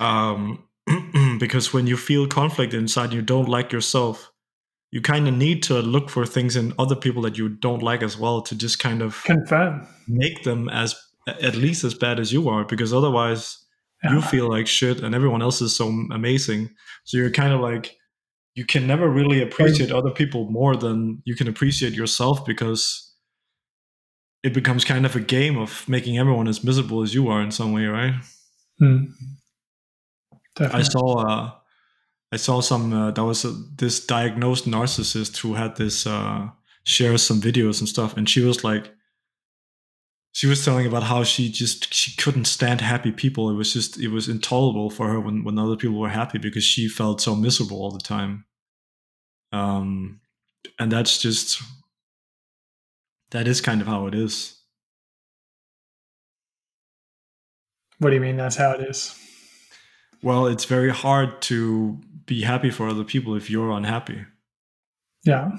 Um 0.00 0.64
because 1.38 1.72
when 1.72 1.86
you 1.86 1.96
feel 1.96 2.26
conflict 2.26 2.74
inside 2.74 3.12
you 3.12 3.22
don't 3.22 3.48
like 3.48 3.72
yourself 3.72 4.30
you 4.90 5.00
kind 5.00 5.26
of 5.26 5.34
need 5.34 5.62
to 5.64 5.80
look 5.80 6.10
for 6.10 6.26
things 6.26 6.54
in 6.54 6.74
other 6.78 6.94
people 6.96 7.22
that 7.22 7.38
you 7.38 7.48
don't 7.48 7.82
like 7.82 8.02
as 8.02 8.18
well 8.18 8.42
to 8.42 8.54
just 8.54 8.78
kind 8.78 9.00
of 9.00 9.22
confirm. 9.24 9.86
make 10.06 10.44
them 10.44 10.68
as 10.68 10.94
at 11.26 11.54
least 11.54 11.84
as 11.84 11.94
bad 11.94 12.18
as 12.18 12.32
you 12.32 12.48
are 12.48 12.64
because 12.64 12.92
otherwise 12.92 13.62
you 14.10 14.20
feel 14.20 14.48
like 14.48 14.66
shit 14.66 15.00
and 15.00 15.14
everyone 15.14 15.42
else 15.42 15.60
is 15.62 15.74
so 15.74 15.86
amazing. 16.10 16.70
So 17.04 17.16
you're 17.16 17.30
kind 17.30 17.52
of 17.52 17.60
like 17.60 17.96
you 18.54 18.64
can 18.66 18.86
never 18.86 19.08
really 19.08 19.42
appreciate 19.42 19.90
other 19.90 20.10
people 20.10 20.50
more 20.50 20.76
than 20.76 21.22
you 21.24 21.34
can 21.34 21.48
appreciate 21.48 21.94
yourself 21.94 22.44
because 22.44 23.14
it 24.42 24.52
becomes 24.52 24.84
kind 24.84 25.06
of 25.06 25.16
a 25.16 25.20
game 25.20 25.56
of 25.56 25.88
making 25.88 26.18
everyone 26.18 26.48
as 26.48 26.64
miserable 26.64 27.02
as 27.02 27.14
you 27.14 27.28
are 27.28 27.40
in 27.40 27.50
some 27.50 27.72
way 27.72 27.86
right? 27.86 28.14
Hmm. 28.78 29.04
i 30.58 30.82
saw 30.82 31.18
uh, 31.18 31.50
i 32.32 32.36
saw 32.36 32.60
some 32.60 32.92
uh, 32.92 33.10
that 33.12 33.24
was 33.24 33.44
a, 33.44 33.52
this 33.76 34.04
diagnosed 34.04 34.66
narcissist 34.66 35.38
who 35.38 35.54
had 35.54 35.76
this 35.76 36.06
uh, 36.06 36.48
share 36.84 37.16
some 37.18 37.40
videos 37.40 37.80
and 37.80 37.88
stuff 37.88 38.16
and 38.16 38.28
she 38.28 38.40
was 38.40 38.64
like 38.64 38.92
she 40.32 40.46
was 40.46 40.64
telling 40.64 40.86
about 40.86 41.04
how 41.04 41.22
she 41.22 41.48
just 41.50 41.92
she 41.92 42.16
couldn't 42.16 42.46
stand 42.46 42.80
happy 42.80 43.12
people 43.12 43.50
it 43.50 43.54
was 43.54 43.72
just 43.72 43.98
it 43.98 44.08
was 44.08 44.28
intolerable 44.28 44.90
for 44.90 45.08
her 45.08 45.20
when 45.20 45.44
when 45.44 45.58
other 45.58 45.76
people 45.76 45.98
were 45.98 46.08
happy 46.08 46.38
because 46.38 46.64
she 46.64 46.88
felt 46.88 47.20
so 47.20 47.36
miserable 47.36 47.78
all 47.78 47.90
the 47.90 47.98
time 47.98 48.44
um 49.52 50.20
and 50.78 50.90
that's 50.90 51.18
just 51.18 51.62
that 53.30 53.46
is 53.46 53.60
kind 53.60 53.80
of 53.80 53.86
how 53.86 54.06
it 54.06 54.14
is 54.14 54.58
what 57.98 58.10
do 58.10 58.16
you 58.16 58.20
mean 58.20 58.36
that's 58.36 58.56
how 58.56 58.72
it 58.72 58.80
is 58.80 59.14
well 60.22 60.46
it's 60.46 60.64
very 60.64 60.90
hard 60.90 61.40
to 61.42 62.00
be 62.26 62.42
happy 62.42 62.70
for 62.70 62.88
other 62.88 63.04
people 63.04 63.34
if 63.34 63.50
you're 63.50 63.70
unhappy. 63.70 64.24
Yeah. 65.24 65.50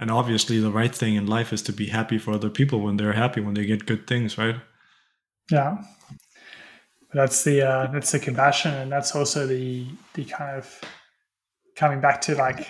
And 0.00 0.10
obviously, 0.10 0.58
the 0.58 0.70
right 0.70 0.94
thing 0.94 1.14
in 1.14 1.26
life 1.26 1.52
is 1.52 1.60
to 1.62 1.74
be 1.74 1.88
happy 1.88 2.16
for 2.16 2.32
other 2.32 2.48
people 2.48 2.80
when 2.80 2.96
they're 2.96 3.12
happy, 3.12 3.42
when 3.42 3.52
they 3.52 3.66
get 3.66 3.84
good 3.84 4.06
things, 4.06 4.38
right? 4.38 4.56
Yeah. 5.50 5.76
That's 7.12 7.44
the 7.44 7.68
uh, 7.68 7.86
that's 7.92 8.12
the 8.12 8.18
compassion, 8.18 8.72
and 8.72 8.90
that's 8.90 9.14
also 9.14 9.46
the 9.46 9.86
the 10.14 10.24
kind 10.24 10.56
of 10.56 10.80
coming 11.76 12.00
back 12.00 12.22
to 12.22 12.34
like 12.34 12.66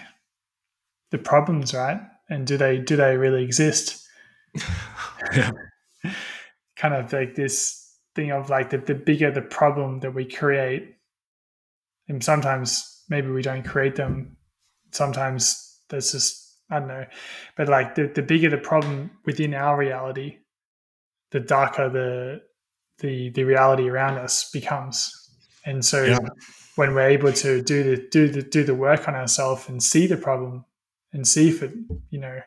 the 1.13 1.19
problems, 1.19 1.73
right? 1.73 2.01
And 2.29 2.47
do 2.47 2.57
they 2.57 2.79
do 2.79 2.97
they 2.97 3.17
really 3.17 3.45
exist? 3.45 4.05
yeah. 5.33 5.53
kind 6.77 6.95
of 6.95 7.13
like 7.13 7.37
this 7.37 7.97
thing 8.17 8.33
of 8.33 8.51
like 8.51 8.71
the, 8.71 8.79
the 8.79 8.95
bigger 8.95 9.31
the 9.31 9.43
problem 9.43 10.01
that 10.01 10.15
we 10.15 10.25
create, 10.25 10.97
and 12.09 12.25
sometimes 12.25 13.05
maybe 13.09 13.29
we 13.29 13.43
don't 13.43 13.65
create 13.65 13.95
them. 13.95 14.37
Sometimes 14.91 15.81
there's 15.91 16.11
just 16.11 16.40
I 16.71 16.79
don't 16.79 16.89
know, 16.89 17.07
but 17.57 17.69
like 17.69 17.95
the, 17.95 18.07
the 18.07 18.23
bigger 18.23 18.51
the 18.51 18.59
problem 18.59 19.11
within 19.25 19.55
our 19.55 19.77
reality, 19.77 20.39
the 21.31 21.41
darker 21.41 21.89
the 21.89 22.43
the 22.99 23.31
the 23.31 23.45
reality 23.45 23.89
around 23.89 24.19
us 24.19 24.51
becomes. 24.51 25.17
And 25.67 25.85
so 25.85 26.05
yeah. 26.05 26.19
when 26.77 26.95
we're 26.95 27.09
able 27.09 27.33
to 27.33 27.63
do 27.63 27.83
the 27.83 28.09
do 28.11 28.29
the 28.29 28.43
do 28.43 28.65
the 28.65 28.75
work 28.75 29.09
on 29.09 29.15
ourselves 29.15 29.69
and 29.69 29.83
see 29.83 30.07
the 30.07 30.17
problem 30.17 30.65
and 31.13 31.27
see 31.27 31.49
if 31.49 31.63
it 31.63 31.73
you 32.11 32.21
know 32.21 32.41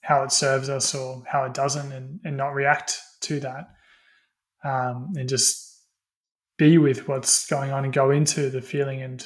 how 0.00 0.22
it 0.22 0.32
serves 0.32 0.68
us 0.68 0.94
or 0.94 1.22
how 1.26 1.44
it 1.44 1.54
doesn't 1.54 1.92
and, 1.92 2.20
and 2.24 2.36
not 2.36 2.54
react 2.54 3.00
to 3.20 3.40
that 3.40 3.70
um, 4.64 5.12
and 5.16 5.28
just 5.28 5.82
be 6.56 6.78
with 6.78 7.08
what's 7.08 7.46
going 7.46 7.72
on 7.72 7.84
and 7.84 7.92
go 7.92 8.10
into 8.10 8.48
the 8.48 8.62
feeling 8.62 9.02
and 9.02 9.24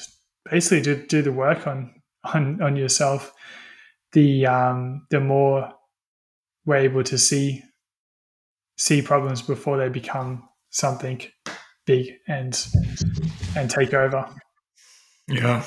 basically 0.49 0.81
do, 0.81 1.05
do 1.05 1.21
the 1.21 1.31
work 1.31 1.67
on 1.67 1.93
on 2.33 2.61
on 2.61 2.75
yourself 2.75 3.33
the 4.13 4.45
um, 4.45 5.07
the 5.09 5.19
more 5.19 5.71
we're 6.65 6.75
able 6.75 7.03
to 7.03 7.17
see 7.17 7.63
see 8.77 9.01
problems 9.01 9.41
before 9.41 9.77
they 9.77 9.89
become 9.89 10.47
something 10.69 11.21
big 11.85 12.13
and 12.27 12.67
and 13.55 13.69
take 13.69 13.93
over. 13.93 14.27
Yeah. 15.27 15.63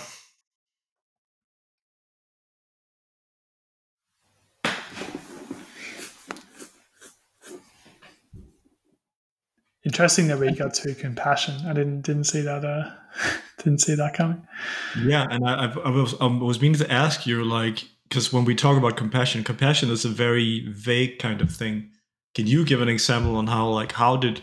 Interesting 9.85 10.29
that 10.29 10.39
we 10.39 10.51
got 10.51 10.73
to 10.75 10.95
compassion. 10.95 11.67
I 11.67 11.75
didn't 11.75 12.03
didn't 12.03 12.25
see 12.25 12.41
that. 12.41 12.65
Uh, 12.65 12.91
didn't 13.59 13.81
see 13.81 13.95
that 13.95 14.15
coming. 14.15 14.47
Yeah, 15.05 15.27
and 15.31 15.47
I, 15.47 15.67
I 15.67 15.91
was 15.91 16.15
I 16.21 16.27
was 16.27 16.61
meaning 16.61 16.79
to 16.79 16.91
ask 16.91 17.27
you 17.27 17.45
like 17.45 17.85
because 18.15 18.33
when 18.33 18.45
we 18.45 18.55
talk 18.55 18.79
about 18.79 18.97
compassion, 18.97 19.43
compassion 19.43 19.91
is 19.91 20.05
a 20.05 20.09
very 20.09 20.65
vague 20.69 21.19
kind 21.19 21.41
of 21.41 21.51
thing. 21.51 21.91
Can 22.37 22.47
you 22.47 22.65
give 22.65 22.81
an 22.81 22.89
example 22.89 23.35
on 23.35 23.49
how, 23.49 23.69
like, 23.69 23.91
how 23.91 24.17
did? 24.17 24.41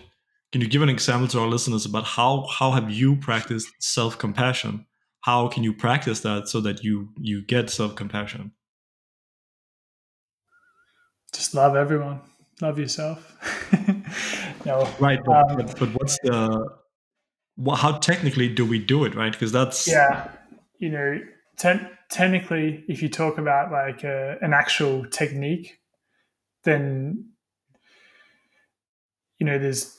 Can 0.52 0.60
you 0.60 0.68
give 0.68 0.82
an 0.82 0.90
example 0.90 1.30
to 1.30 1.40
our 1.40 1.48
listeners 1.48 1.86
about 1.86 2.04
how 2.04 2.46
how 2.52 2.72
have 2.72 2.92
you 2.92 3.16
practiced 3.16 3.70
self 3.80 4.18
compassion? 4.18 4.86
How 5.22 5.48
can 5.48 5.64
you 5.64 5.74
practice 5.74 6.20
that 6.20 6.50
so 6.50 6.60
that 6.60 6.84
you 6.84 7.14
you 7.18 7.46
get 7.46 7.70
self 7.70 7.96
compassion? 7.96 8.52
Just 11.32 11.56
love 11.56 11.78
everyone. 11.78 12.20
Love 12.60 12.78
yourself. 12.78 13.38
no, 14.66 14.86
right. 15.00 15.24
But, 15.24 15.50
um, 15.50 15.56
but, 15.56 15.80
but 15.80 15.90
what's 15.94 16.20
the? 16.24 16.68
Well, 17.56 17.78
how 17.78 17.94
technically 18.00 18.50
do 18.50 18.66
we 18.66 18.80
do 18.80 19.06
it? 19.06 19.16
Right, 19.16 19.32
because 19.32 19.54
that's 19.54 19.88
yeah. 19.88 20.30
You 20.80 20.90
know, 20.90 21.20
ten, 21.62 21.88
technically, 22.10 22.84
if 22.88 23.04
you 23.04 23.10
talk 23.10 23.38
about 23.38 23.72
like 23.72 24.04
a, 24.04 24.38
an 24.42 24.52
actual 24.52 25.06
technique, 25.06 25.80
then 26.64 27.30
you 29.38 29.46
know 29.46 29.60
there's 29.60 29.96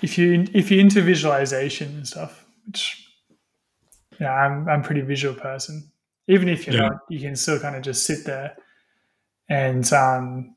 if 0.00 0.16
you 0.16 0.46
if 0.54 0.70
you're 0.70 0.80
into 0.80 1.02
visualization 1.02 1.88
and 1.94 2.08
stuff, 2.08 2.46
which 2.66 3.06
yeah, 4.18 4.32
I'm 4.32 4.66
I'm 4.68 4.82
pretty 4.82 5.02
visual 5.02 5.34
person. 5.34 5.90
Even 6.26 6.48
if 6.48 6.66
you're 6.66 6.76
yeah. 6.76 6.88
not, 6.88 7.00
you 7.10 7.20
can 7.20 7.36
still 7.36 7.60
kind 7.60 7.76
of 7.76 7.82
just 7.82 8.04
sit 8.04 8.24
there 8.24 8.56
and 9.48 9.90
um. 9.92 10.56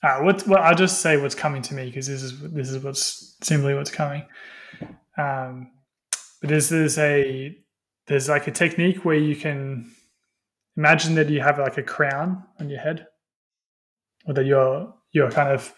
Uh, 0.00 0.20
what, 0.20 0.46
well, 0.46 0.62
I'll 0.62 0.76
just 0.76 1.00
say 1.00 1.20
what's 1.20 1.34
coming 1.34 1.60
to 1.62 1.74
me 1.74 1.86
because 1.86 2.06
this 2.06 2.22
is 2.22 2.40
this 2.52 2.70
is 2.70 2.84
what's 2.84 3.34
simply 3.42 3.74
what's 3.74 3.90
coming. 3.90 4.22
Um, 5.16 5.72
but 6.40 6.50
there's 6.50 6.68
there's 6.68 6.98
a 6.98 7.58
there's 8.08 8.28
like 8.28 8.46
a 8.46 8.50
technique 8.50 9.04
where 9.04 9.16
you 9.16 9.36
can 9.36 9.90
imagine 10.76 11.14
that 11.14 11.28
you 11.28 11.40
have 11.40 11.58
like 11.58 11.76
a 11.76 11.82
crown 11.82 12.42
on 12.58 12.68
your 12.68 12.80
head 12.80 13.06
or 14.26 14.34
that 14.34 14.46
you're 14.46 14.92
you're 15.12 15.30
kind 15.30 15.50
of 15.50 15.72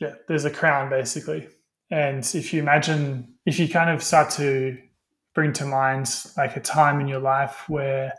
yeah 0.00 0.12
there's 0.28 0.44
a 0.44 0.50
crown 0.50 0.88
basically. 0.90 1.48
And 1.90 2.18
if 2.34 2.52
you 2.52 2.60
imagine 2.60 3.34
if 3.46 3.58
you 3.58 3.68
kind 3.68 3.90
of 3.90 4.02
start 4.02 4.30
to 4.32 4.76
bring 5.34 5.52
to 5.54 5.64
mind 5.64 6.24
like 6.36 6.56
a 6.56 6.60
time 6.60 7.00
in 7.00 7.08
your 7.08 7.20
life 7.20 7.64
where 7.68 8.12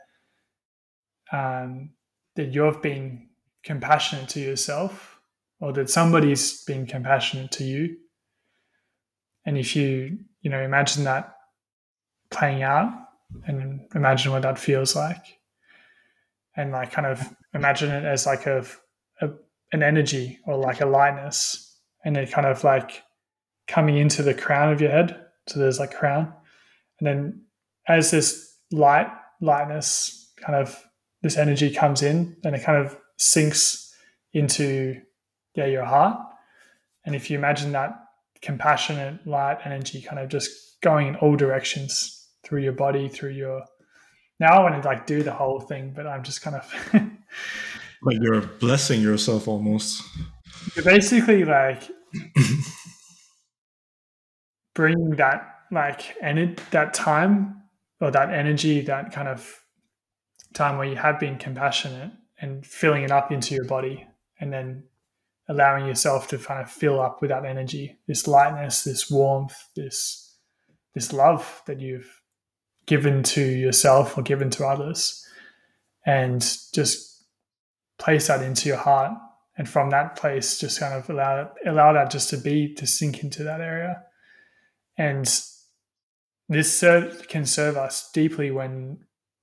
um, 1.32 1.92
that 2.36 2.54
you've 2.54 2.82
been 2.82 3.28
compassionate 3.64 4.30
to 4.30 4.40
yourself 4.40 5.20
or 5.60 5.72
that 5.74 5.90
somebody's 5.90 6.64
been 6.64 6.88
compassionate 6.88 7.52
to 7.52 7.64
you 7.64 7.98
and 9.46 9.58
if 9.58 9.76
you 9.76 10.18
you 10.42 10.50
know 10.50 10.62
imagine 10.62 11.04
that 11.04 11.36
playing 12.32 12.64
out 12.64 12.92
and 13.46 13.82
imagine 13.96 14.32
what 14.32 14.42
that 14.44 14.60
feels 14.60 14.96
like. 14.96 15.24
And 16.56 16.72
like 16.72 16.92
kind 16.92 17.08
of 17.08 17.22
imagine 17.54 17.92
it 17.92 18.04
as 18.04 18.26
like 18.26 18.46
a, 18.46 18.66
a, 19.22 19.30
an 19.72 19.84
energy 19.84 20.40
or 20.46 20.58
like 20.58 20.82
a 20.82 20.86
lightness. 20.86 21.66
And 22.04 22.16
then 22.16 22.28
kind 22.28 22.48
of 22.48 22.64
like 22.64 23.04
coming 23.68 23.98
into 23.98 24.24
the 24.24 24.34
crown 24.34 24.72
of 24.72 24.82
your 24.82 24.92
head 24.92 25.26
so 25.50 25.60
there's 25.60 25.80
like 25.80 25.94
crown. 25.94 26.32
And 27.00 27.08
then 27.08 27.42
as 27.88 28.12
this 28.12 28.56
light 28.72 29.08
lightness 29.42 30.32
kind 30.38 30.56
of 30.56 30.82
this 31.22 31.38
energy 31.38 31.74
comes 31.74 32.02
in 32.02 32.38
and 32.44 32.56
it 32.56 32.64
kind 32.64 32.78
of 32.86 32.98
sinks 33.18 33.94
into 34.34 35.02
yeah 35.56 35.66
your 35.66 35.86
heart. 35.86 36.20
And 37.06 37.16
if 37.16 37.30
you 37.30 37.38
imagine 37.38 37.72
that 37.72 37.92
compassionate 38.42 39.26
light 39.26 39.60
energy 39.66 40.02
kind 40.02 40.20
of 40.20 40.30
just 40.30 40.80
going 40.82 41.08
in 41.08 41.16
all 41.18 41.36
directions 41.36 42.19
through 42.50 42.64
your 42.64 42.74
body, 42.74 43.08
through 43.08 43.32
your. 43.32 43.64
Now 44.40 44.58
I 44.58 44.64
want 44.64 44.82
to 44.82 44.88
like 44.88 45.06
do 45.06 45.22
the 45.22 45.32
whole 45.32 45.60
thing, 45.60 45.94
but 45.96 46.08
I'm 46.08 46.24
just 46.24 46.42
kind 46.42 46.56
of. 46.56 46.94
like 48.02 48.18
you're 48.20 48.42
blessing 48.42 49.02
yourself 49.02 49.48
almost. 49.48 50.02
You're 50.76 50.86
basically 50.86 51.46
like 51.46 51.84
bringing 54.74 55.12
that 55.18 55.56
like 55.72 56.18
and 56.22 56.58
that 56.72 56.94
time 56.94 57.62
or 58.02 58.12
that 58.12 58.34
energy, 58.34 58.82
that 58.82 59.12
kind 59.14 59.28
of 59.28 59.60
time 60.54 60.78
where 60.78 60.88
you 60.88 60.96
have 60.96 61.20
been 61.20 61.38
compassionate 61.38 62.12
and 62.42 62.66
filling 62.66 63.04
it 63.04 63.12
up 63.12 63.32
into 63.32 63.54
your 63.54 63.66
body, 63.66 64.08
and 64.40 64.52
then 64.52 64.84
allowing 65.50 65.86
yourself 65.86 66.28
to 66.30 66.38
kind 66.38 66.62
of 66.62 66.72
fill 66.72 67.02
up 67.02 67.22
with 67.22 67.30
that 67.30 67.44
energy, 67.46 68.00
this 68.08 68.28
lightness, 68.28 68.84
this 68.84 69.12
warmth, 69.12 69.56
this 69.76 70.38
this 70.96 71.14
love 71.14 71.62
that 71.68 71.80
you've 71.80 72.19
given 72.90 73.22
to 73.22 73.42
yourself 73.42 74.18
or 74.18 74.24
given 74.24 74.50
to 74.50 74.66
others. 74.66 75.24
And 76.06 76.42
just 76.74 77.24
place 78.00 78.28
that 78.28 78.42
into 78.42 78.68
your 78.68 78.78
heart 78.78 79.12
and 79.58 79.70
from 79.70 79.92
that 79.92 80.16
place 80.16 80.58
just 80.58 80.80
kind 80.80 80.94
of 80.94 81.10
allow 81.10 81.52
allow 81.68 81.92
that 81.94 82.10
just 82.10 82.30
to 82.30 82.38
be 82.38 82.74
to 82.76 82.88
sink 82.88 83.24
into 83.24 83.44
that 83.44 83.62
area. 83.62 84.02
And 84.98 85.26
this 86.48 86.80
serve, 86.80 87.28
can 87.28 87.46
serve 87.46 87.78
us 87.78 88.10
deeply 88.12 88.52
when 88.52 89.00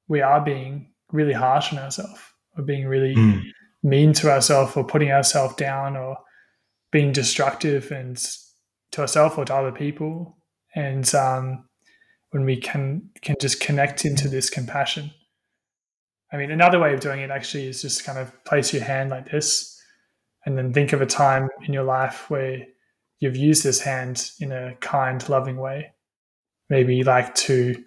we 0.09 0.23
are 0.23 0.41
being 0.41 0.91
really 1.13 1.35
harsh 1.35 1.73
on 1.73 1.79
ourselves 1.79 2.21
or 2.57 2.65
being 2.65 2.87
really 2.87 3.15
mm. 3.15 3.43
mean 3.83 4.13
to 4.15 4.31
ourselves 4.31 4.77
or 4.77 4.85
putting 4.85 5.13
ourselves 5.13 5.55
down 5.55 5.97
or 5.97 6.17
being 6.91 7.13
destructive 7.13 7.93
and 7.93 8.17
to 8.91 9.03
ourselves 9.03 9.37
or 9.39 9.45
to 9.45 9.55
other 9.55 9.73
people. 9.73 10.37
And 10.75 11.15
um, 11.15 11.66
when 12.31 12.45
we 12.45 12.57
can 12.57 13.11
can 13.23 13.37
just 13.41 13.61
connect 13.61 14.05
into 14.05 14.29
this 14.29 14.51
compassion. 14.51 15.11
I 16.33 16.37
mean, 16.37 16.51
another 16.51 16.79
way 16.79 16.93
of 16.93 17.01
doing 17.01 17.21
it 17.21 17.31
actually 17.31 17.67
is 17.69 17.83
just 17.83 18.05
kind 18.05 18.19
of 18.19 18.45
place 18.45 18.73
your 18.73 18.83
hand 18.83 19.11
like 19.11 19.31
this, 19.31 19.81
and 20.45 20.57
then 20.59 20.73
think 20.73 20.93
of 20.93 21.01
a 21.01 21.07
time 21.07 21.49
in 21.67 21.73
your 21.73 21.85
life 21.85 22.29
where 22.31 22.67
you've 23.19 23.37
used 23.37 23.65
this 23.65 23.81
hand 23.81 24.31
in 24.41 24.53
a 24.53 24.75
kind, 24.81 25.27
loving 25.29 25.57
way. 25.57 25.93
Maybe 26.69 27.05
like 27.05 27.35
to 27.37 27.85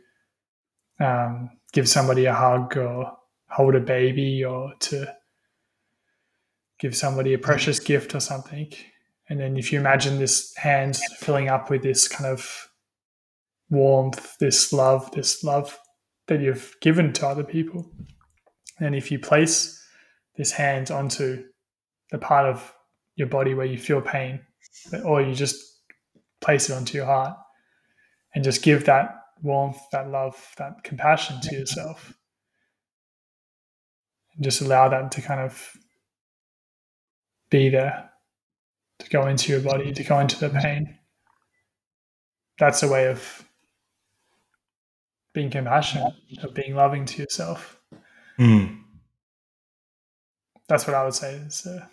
um, 0.99 1.49
give 1.73 1.89
somebody 1.89 2.25
a 2.25 2.33
hug 2.33 2.77
or 2.77 3.17
hold 3.49 3.75
a 3.75 3.79
baby 3.79 4.43
or 4.43 4.73
to 4.79 5.13
give 6.79 6.95
somebody 6.95 7.33
a 7.33 7.39
precious 7.39 7.79
gift 7.79 8.15
or 8.15 8.19
something. 8.19 8.71
And 9.27 9.39
then 9.39 9.57
if 9.57 9.71
you 9.71 9.79
imagine 9.79 10.17
this 10.17 10.55
hand 10.55 10.97
filling 11.17 11.49
up 11.49 11.69
with 11.69 11.83
this 11.83 12.07
kind 12.07 12.29
of 12.29 12.68
warmth, 13.69 14.37
this 14.39 14.73
love, 14.73 15.11
this 15.11 15.43
love 15.43 15.77
that 16.27 16.41
you've 16.41 16.75
given 16.81 17.13
to 17.13 17.27
other 17.27 17.43
people. 17.43 17.91
And 18.79 18.95
if 18.95 19.11
you 19.11 19.19
place 19.19 19.81
this 20.37 20.51
hand 20.51 20.91
onto 20.91 21.43
the 22.11 22.17
part 22.17 22.45
of 22.45 22.73
your 23.15 23.27
body 23.27 23.53
where 23.53 23.65
you 23.65 23.77
feel 23.77 24.01
pain, 24.01 24.41
or 25.03 25.21
you 25.21 25.33
just 25.33 25.81
place 26.41 26.69
it 26.69 26.73
onto 26.73 26.97
your 26.97 27.05
heart 27.05 27.37
and 28.33 28.43
just 28.43 28.63
give 28.63 28.85
that 28.85 29.15
warmth, 29.41 29.79
that 29.91 30.09
love, 30.09 30.53
that 30.57 30.83
compassion 30.83 31.41
to 31.41 31.55
yourself. 31.55 32.13
And 34.35 34.43
just 34.43 34.61
allow 34.61 34.89
that 34.89 35.11
to 35.11 35.21
kind 35.21 35.41
of 35.41 35.71
be 37.49 37.69
there, 37.69 38.09
to 38.99 39.09
go 39.09 39.27
into 39.27 39.51
your 39.51 39.61
body, 39.61 39.91
to 39.91 40.03
go 40.03 40.19
into 40.19 40.39
the 40.39 40.49
pain. 40.49 40.97
That's 42.59 42.83
a 42.83 42.87
way 42.87 43.07
of 43.07 43.45
being 45.33 45.49
compassionate, 45.49 46.13
of 46.43 46.53
being 46.53 46.75
loving 46.75 47.05
to 47.05 47.21
yourself. 47.21 47.79
Mm. 48.39 48.79
That's 50.67 50.87
what 50.87 50.95
I 50.95 51.03
would 51.03 51.13
say. 51.13 51.35
Is, 51.35 51.65
uh, 51.65 51.85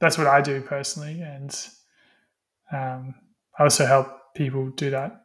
that's 0.00 0.18
what 0.18 0.26
I 0.26 0.40
do 0.40 0.60
personally, 0.60 1.20
and 1.20 1.56
um, 2.72 3.14
I 3.58 3.64
also 3.64 3.86
help 3.86 4.34
people 4.34 4.70
do 4.70 4.90
that 4.90 5.24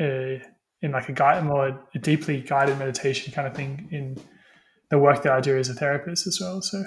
uh, 0.00 0.44
in 0.82 0.92
like 0.92 1.08
a 1.08 1.12
guide, 1.12 1.44
more 1.44 1.86
a 1.94 1.98
deeply 1.98 2.40
guided 2.40 2.78
meditation 2.78 3.32
kind 3.32 3.48
of 3.48 3.54
thing 3.54 3.88
in 3.90 4.18
the 4.90 4.98
work 4.98 5.22
that 5.22 5.32
I 5.32 5.40
do 5.40 5.56
as 5.56 5.68
a 5.68 5.74
therapist 5.74 6.26
as 6.26 6.38
well. 6.40 6.62
So. 6.62 6.78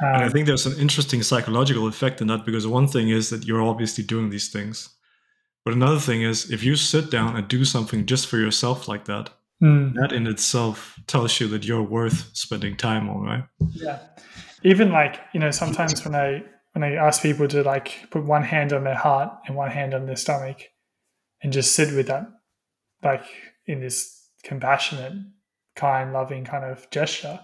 Um, 0.00 0.14
and 0.14 0.24
I 0.24 0.28
think 0.28 0.46
there's 0.46 0.66
an 0.66 0.78
interesting 0.78 1.22
psychological 1.22 1.86
effect 1.86 2.20
in 2.20 2.26
that 2.28 2.44
because 2.44 2.66
one 2.66 2.86
thing 2.86 3.08
is 3.08 3.30
that 3.30 3.44
you're 3.46 3.62
obviously 3.62 4.04
doing 4.04 4.30
these 4.30 4.48
things, 4.48 4.88
but 5.64 5.74
another 5.74 6.00
thing 6.00 6.22
is 6.22 6.50
if 6.50 6.62
you 6.62 6.76
sit 6.76 7.10
down 7.10 7.36
and 7.36 7.46
do 7.46 7.64
something 7.64 8.06
just 8.06 8.26
for 8.26 8.38
yourself 8.38 8.88
like 8.88 9.04
that, 9.04 9.30
mm. 9.62 9.92
that 9.94 10.12
in 10.12 10.26
itself 10.26 10.98
tells 11.06 11.38
you 11.40 11.48
that 11.48 11.64
you're 11.64 11.82
worth 11.82 12.30
spending 12.34 12.76
time 12.76 13.08
on, 13.10 13.20
right? 13.22 13.44
Yeah. 13.74 13.98
Even 14.62 14.90
like, 14.90 15.20
you 15.32 15.40
know, 15.40 15.50
sometimes 15.50 16.04
when 16.04 16.14
I 16.14 16.42
when 16.72 16.84
I 16.84 16.94
ask 16.94 17.22
people 17.22 17.48
to 17.48 17.62
like 17.62 18.10
put 18.10 18.24
one 18.24 18.44
hand 18.44 18.72
on 18.72 18.84
their 18.84 18.94
heart 18.94 19.32
and 19.46 19.56
one 19.56 19.70
hand 19.70 19.92
on 19.92 20.06
their 20.06 20.16
stomach 20.16 20.62
and 21.42 21.52
just 21.52 21.72
sit 21.72 21.94
with 21.94 22.06
that 22.06 22.26
like 23.02 23.24
in 23.66 23.80
this 23.80 24.28
compassionate, 24.44 25.14
kind, 25.74 26.12
loving 26.12 26.44
kind 26.44 26.64
of 26.64 26.88
gesture, 26.90 27.40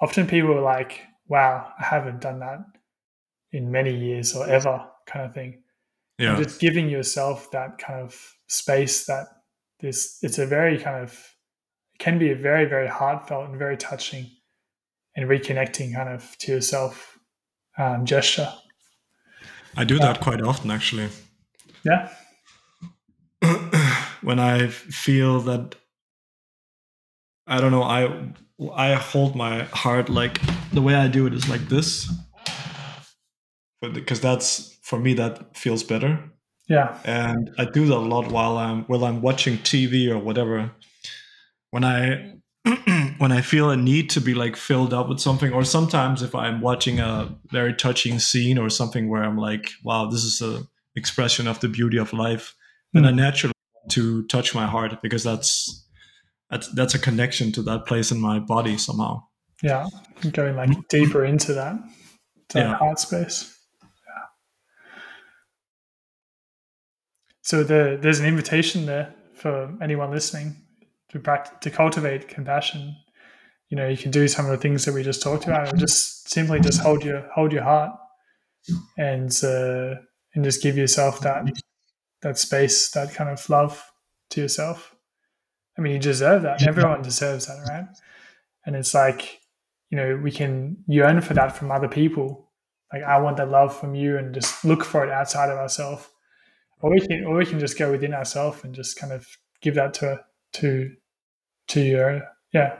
often 0.00 0.26
people 0.26 0.52
are 0.52 0.62
like, 0.62 1.00
Wow, 1.26 1.72
I 1.78 1.84
haven't 1.84 2.20
done 2.20 2.38
that 2.40 2.60
in 3.52 3.70
many 3.70 3.94
years 3.94 4.34
or 4.34 4.48
ever 4.48 4.86
kind 5.06 5.26
of 5.26 5.34
thing 5.34 5.62
yeah. 6.18 6.34
and 6.34 6.44
just 6.44 6.60
giving 6.60 6.88
yourself 6.88 7.50
that 7.52 7.78
kind 7.78 8.00
of 8.00 8.34
space 8.48 9.06
that 9.06 9.26
this 9.80 10.18
it's 10.22 10.38
a 10.38 10.46
very 10.46 10.78
kind 10.78 11.02
of 11.02 11.12
it 11.94 11.98
can 11.98 12.18
be 12.18 12.30
a 12.30 12.36
very 12.36 12.64
very 12.64 12.88
heartfelt 12.88 13.48
and 13.48 13.58
very 13.58 13.76
touching 13.76 14.26
and 15.16 15.28
reconnecting 15.28 15.94
kind 15.94 16.08
of 16.08 16.36
to 16.38 16.52
yourself 16.52 17.18
um, 17.76 18.04
gesture. 18.04 18.52
I 19.76 19.84
do 19.84 19.98
that 19.98 20.18
uh, 20.18 20.22
quite 20.22 20.40
often 20.42 20.70
actually. 20.70 21.08
Yeah. 21.84 22.10
When 24.20 24.40
i 24.40 24.66
feel 24.66 25.40
that 25.40 25.76
i 27.46 27.60
don't 27.60 27.70
know 27.70 27.84
i 27.84 28.32
i 28.74 28.92
hold 28.94 29.36
my 29.36 29.62
heart 29.72 30.08
like 30.08 30.40
the 30.72 30.82
way 30.82 30.94
i 30.94 31.06
do 31.06 31.26
it 31.26 31.32
is 31.32 31.48
like 31.48 31.68
this. 31.68 32.12
But 33.80 33.94
because 33.94 34.20
that's 34.20 34.77
for 34.88 34.98
me 34.98 35.12
that 35.14 35.54
feels 35.54 35.84
better. 35.84 36.18
Yeah. 36.68 36.98
And 37.04 37.50
i 37.58 37.64
do 37.64 37.86
that 37.86 37.96
a 37.96 38.08
lot 38.14 38.30
while 38.30 38.56
i'm 38.56 38.84
while 38.84 39.04
i'm 39.04 39.22
watching 39.22 39.58
tv 39.58 40.10
or 40.10 40.18
whatever. 40.18 40.72
When 41.70 41.84
i 41.84 42.34
when 43.18 43.32
i 43.32 43.40
feel 43.40 43.70
a 43.70 43.76
need 43.76 44.10
to 44.10 44.20
be 44.20 44.34
like 44.34 44.56
filled 44.56 44.92
up 44.94 45.08
with 45.08 45.20
something 45.20 45.52
or 45.52 45.64
sometimes 45.64 46.22
if 46.22 46.34
i'm 46.34 46.60
watching 46.60 47.00
a 47.00 47.34
very 47.50 47.74
touching 47.74 48.18
scene 48.18 48.58
or 48.58 48.68
something 48.68 49.08
where 49.08 49.22
i'm 49.22 49.38
like 49.38 49.70
wow 49.84 50.06
this 50.06 50.24
is 50.24 50.42
a 50.42 50.62
expression 50.96 51.46
of 51.46 51.60
the 51.60 51.68
beauty 51.68 51.96
of 51.98 52.12
life 52.12 52.54
then 52.92 53.04
mm. 53.04 53.08
i 53.08 53.10
naturally 53.10 53.54
want 53.74 53.92
to 53.92 54.26
touch 54.26 54.54
my 54.54 54.66
heart 54.66 55.00
because 55.00 55.22
that's 55.22 55.86
that's 56.50 56.68
that's 56.74 56.94
a 56.94 56.98
connection 56.98 57.52
to 57.52 57.62
that 57.62 57.86
place 57.86 58.10
in 58.10 58.20
my 58.20 58.38
body 58.38 58.78
somehow. 58.78 59.22
Yeah. 59.62 59.86
Going 60.32 60.56
like 60.56 60.88
deeper 60.88 61.24
into 61.24 61.52
that, 61.54 61.76
that 62.50 62.60
yeah. 62.60 62.74
heart 62.76 62.98
space 62.98 63.57
So 67.48 67.64
the, 67.64 67.98
there's 67.98 68.20
an 68.20 68.26
invitation 68.26 68.84
there 68.84 69.14
for 69.32 69.74
anyone 69.80 70.10
listening 70.10 70.54
to 71.08 71.18
practice, 71.18 71.56
to 71.62 71.70
cultivate 71.70 72.28
compassion. 72.28 72.94
You 73.70 73.78
know, 73.78 73.88
you 73.88 73.96
can 73.96 74.10
do 74.10 74.28
some 74.28 74.44
of 74.44 74.50
the 74.50 74.58
things 74.58 74.84
that 74.84 74.92
we 74.92 75.02
just 75.02 75.22
talked 75.22 75.46
about, 75.46 75.74
just 75.78 76.28
simply 76.28 76.60
just 76.60 76.82
hold 76.82 77.02
your 77.02 77.26
hold 77.34 77.54
your 77.54 77.62
heart, 77.62 77.92
and 78.98 79.32
uh, 79.42 79.94
and 80.34 80.44
just 80.44 80.62
give 80.62 80.76
yourself 80.76 81.22
that 81.22 81.50
that 82.20 82.36
space, 82.36 82.90
that 82.90 83.14
kind 83.14 83.30
of 83.30 83.48
love 83.48 83.82
to 84.28 84.42
yourself. 84.42 84.94
I 85.78 85.80
mean, 85.80 85.94
you 85.94 85.98
deserve 85.98 86.42
that. 86.42 86.62
Everyone 86.68 87.00
deserves 87.00 87.46
that, 87.46 87.66
right? 87.66 87.86
And 88.66 88.76
it's 88.76 88.92
like, 88.92 89.40
you 89.88 89.96
know, 89.96 90.20
we 90.22 90.32
can 90.32 90.84
yearn 90.86 91.22
for 91.22 91.32
that 91.32 91.56
from 91.56 91.70
other 91.70 91.88
people. 91.88 92.50
Like, 92.92 93.04
I 93.04 93.18
want 93.20 93.38
that 93.38 93.48
love 93.48 93.74
from 93.74 93.94
you, 93.94 94.18
and 94.18 94.34
just 94.34 94.66
look 94.66 94.84
for 94.84 95.02
it 95.02 95.10
outside 95.10 95.48
of 95.48 95.56
ourselves 95.56 96.10
or 96.80 96.90
we 96.90 97.00
can 97.00 97.24
or 97.24 97.36
we 97.36 97.46
can 97.46 97.58
just 97.58 97.78
go 97.78 97.90
within 97.90 98.14
ourselves 98.14 98.64
and 98.64 98.74
just 98.74 98.98
kind 98.98 99.12
of 99.12 99.26
give 99.60 99.74
that 99.74 99.94
to 99.94 100.20
to 100.54 100.94
to 101.68 101.80
your 101.80 102.22
yeah 102.52 102.78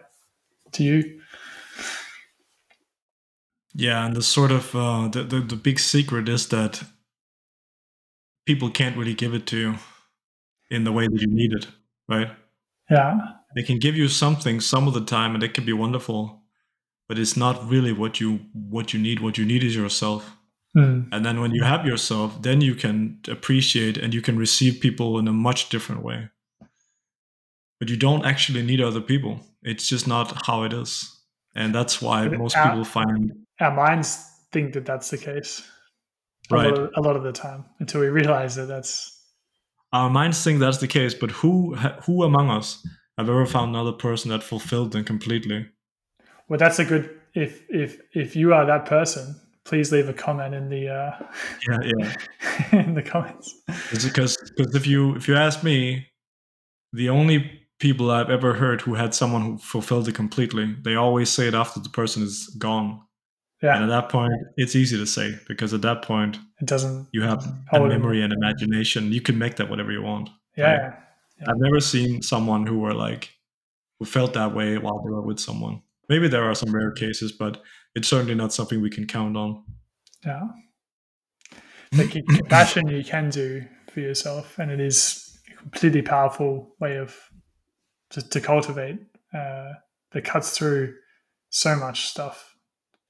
to 0.72 0.84
you. 0.84 1.20
Yeah 3.74 4.06
and 4.06 4.16
the 4.16 4.22
sort 4.22 4.50
of 4.50 4.74
uh, 4.74 5.08
the, 5.08 5.22
the 5.22 5.40
the 5.40 5.56
big 5.56 5.78
secret 5.78 6.28
is 6.28 6.48
that 6.48 6.82
people 8.46 8.70
can't 8.70 8.96
really 8.96 9.14
give 9.14 9.34
it 9.34 9.46
to 9.46 9.56
you 9.58 9.74
in 10.70 10.84
the 10.84 10.92
way 10.92 11.06
that 11.06 11.20
you 11.20 11.28
need 11.28 11.52
it 11.52 11.66
right? 12.08 12.30
Yeah. 12.90 13.18
They 13.54 13.62
can 13.62 13.78
give 13.78 13.96
you 13.96 14.08
something 14.08 14.60
some 14.60 14.88
of 14.88 14.94
the 14.94 15.04
time 15.04 15.34
and 15.34 15.42
it 15.42 15.54
can 15.54 15.64
be 15.64 15.72
wonderful 15.72 16.42
but 17.08 17.18
it's 17.18 17.36
not 17.36 17.68
really 17.68 17.92
what 17.92 18.20
you 18.20 18.40
what 18.52 18.92
you 18.92 19.00
need. 19.00 19.20
What 19.20 19.38
you 19.38 19.44
need 19.44 19.64
is 19.64 19.74
yourself 19.74 20.36
Mm. 20.76 21.08
And 21.12 21.24
then 21.24 21.40
when 21.40 21.52
you 21.52 21.64
have 21.64 21.86
yourself, 21.86 22.42
then 22.42 22.60
you 22.60 22.74
can 22.74 23.20
appreciate 23.28 23.96
and 23.96 24.12
you 24.12 24.20
can 24.20 24.38
receive 24.38 24.80
people 24.80 25.18
in 25.18 25.28
a 25.28 25.32
much 25.32 25.68
different 25.68 26.02
way. 26.02 26.28
But 27.80 27.88
you 27.88 27.96
don't 27.96 28.26
actually 28.26 28.62
need 28.62 28.80
other 28.80 29.00
people. 29.00 29.40
It's 29.62 29.88
just 29.88 30.06
not 30.06 30.46
how 30.46 30.64
it 30.64 30.72
is. 30.72 31.14
And 31.54 31.74
that's 31.74 32.02
why 32.02 32.28
most 32.28 32.56
our, 32.56 32.70
people 32.70 32.84
find. 32.84 33.32
Our 33.60 33.74
minds 33.74 34.24
think 34.52 34.74
that 34.74 34.84
that's 34.84 35.10
the 35.10 35.18
case. 35.18 35.66
A 36.50 36.54
right. 36.54 36.70
Lot 36.70 36.78
of, 36.78 36.90
a 36.96 37.00
lot 37.00 37.16
of 37.16 37.22
the 37.22 37.32
time 37.32 37.64
until 37.80 38.00
we 38.00 38.08
realize 38.08 38.54
that 38.56 38.66
that's. 38.66 39.14
Our 39.92 40.10
minds 40.10 40.42
think 40.42 40.60
that's 40.60 40.78
the 40.78 40.86
case, 40.86 41.14
but 41.14 41.30
who 41.30 41.74
who 41.74 42.22
among 42.22 42.50
us 42.50 42.86
have 43.16 43.28
ever 43.28 43.46
found 43.46 43.70
another 43.70 43.92
person 43.92 44.30
that 44.30 44.42
fulfilled 44.42 44.92
them 44.92 45.04
completely? 45.04 45.66
Well, 46.48 46.58
that's 46.58 46.78
a 46.78 46.84
good. 46.84 47.10
If 47.34 47.64
if 47.68 48.00
if 48.14 48.36
you 48.36 48.52
are 48.52 48.66
that 48.66 48.84
person, 48.84 49.40
please 49.68 49.92
leave 49.92 50.08
a 50.08 50.14
comment 50.14 50.54
in 50.54 50.68
the 50.68 50.88
uh, 50.88 51.26
yeah 51.68 51.78
yeah 51.84 52.14
in 52.80 52.94
the 52.94 53.02
comments. 53.02 53.54
It's 53.92 54.04
because 54.04 54.36
because 54.56 54.74
if 54.74 54.86
you 54.86 55.14
if 55.14 55.28
you 55.28 55.36
ask 55.36 55.62
me, 55.62 56.08
the 56.92 57.10
only 57.10 57.60
people 57.78 58.10
I've 58.10 58.30
ever 58.30 58.54
heard 58.54 58.80
who 58.80 58.94
had 58.94 59.14
someone 59.14 59.42
who 59.42 59.58
fulfilled 59.58 60.08
it 60.08 60.14
completely, 60.14 60.74
they 60.82 60.96
always 60.96 61.28
say 61.28 61.46
it 61.46 61.54
after 61.54 61.80
the 61.80 61.90
person 61.90 62.22
is 62.22 62.48
gone. 62.58 63.02
Yeah. 63.62 63.74
And 63.74 63.84
at 63.84 63.88
that 63.88 64.08
point, 64.08 64.32
it's 64.56 64.74
easy 64.74 64.96
to 64.96 65.06
say 65.06 65.36
because 65.46 65.74
at 65.74 65.82
that 65.82 66.02
point, 66.02 66.38
it 66.60 66.66
doesn't. 66.66 67.08
You 67.12 67.22
have 67.22 67.44
a 67.72 67.80
memory 67.80 68.22
and 68.22 68.32
imagination. 68.32 69.12
You 69.12 69.20
can 69.20 69.36
make 69.36 69.56
that 69.56 69.68
whatever 69.68 69.92
you 69.92 70.02
want. 70.02 70.30
Yeah, 70.56 70.94
yeah. 71.38 71.46
I've 71.48 71.58
never 71.58 71.80
seen 71.80 72.22
someone 72.22 72.66
who 72.66 72.78
were 72.78 72.94
like 72.94 73.30
who 73.98 74.06
felt 74.06 74.34
that 74.34 74.54
way 74.54 74.78
while 74.78 75.02
they 75.02 75.10
were 75.10 75.22
with 75.22 75.40
someone. 75.40 75.82
Maybe 76.08 76.28
there 76.28 76.44
are 76.44 76.54
some 76.54 76.74
rare 76.74 76.92
cases, 76.92 77.32
but 77.32 77.62
it's 77.94 78.08
certainly 78.08 78.34
not 78.34 78.52
something 78.52 78.80
we 78.80 78.90
can 78.90 79.06
count 79.06 79.36
on. 79.36 79.64
Yeah. 80.24 80.48
The 81.92 82.22
compassion 82.36 82.88
you 82.88 83.04
can 83.04 83.30
do 83.30 83.64
for 83.92 84.00
yourself, 84.00 84.58
and 84.58 84.70
it 84.70 84.80
is 84.80 85.38
a 85.50 85.56
completely 85.56 86.02
powerful 86.02 86.74
way 86.80 86.96
of 86.96 87.16
to, 88.10 88.26
to 88.28 88.40
cultivate 88.40 88.98
uh, 89.34 89.72
that 90.12 90.24
cuts 90.24 90.56
through 90.56 90.94
so 91.50 91.76
much 91.76 92.08
stuff 92.08 92.56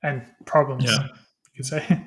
and 0.03 0.23
problems. 0.47 0.85
Yeah. 0.85 1.05
You 1.05 1.11
could 1.57 1.67
say. 1.67 2.07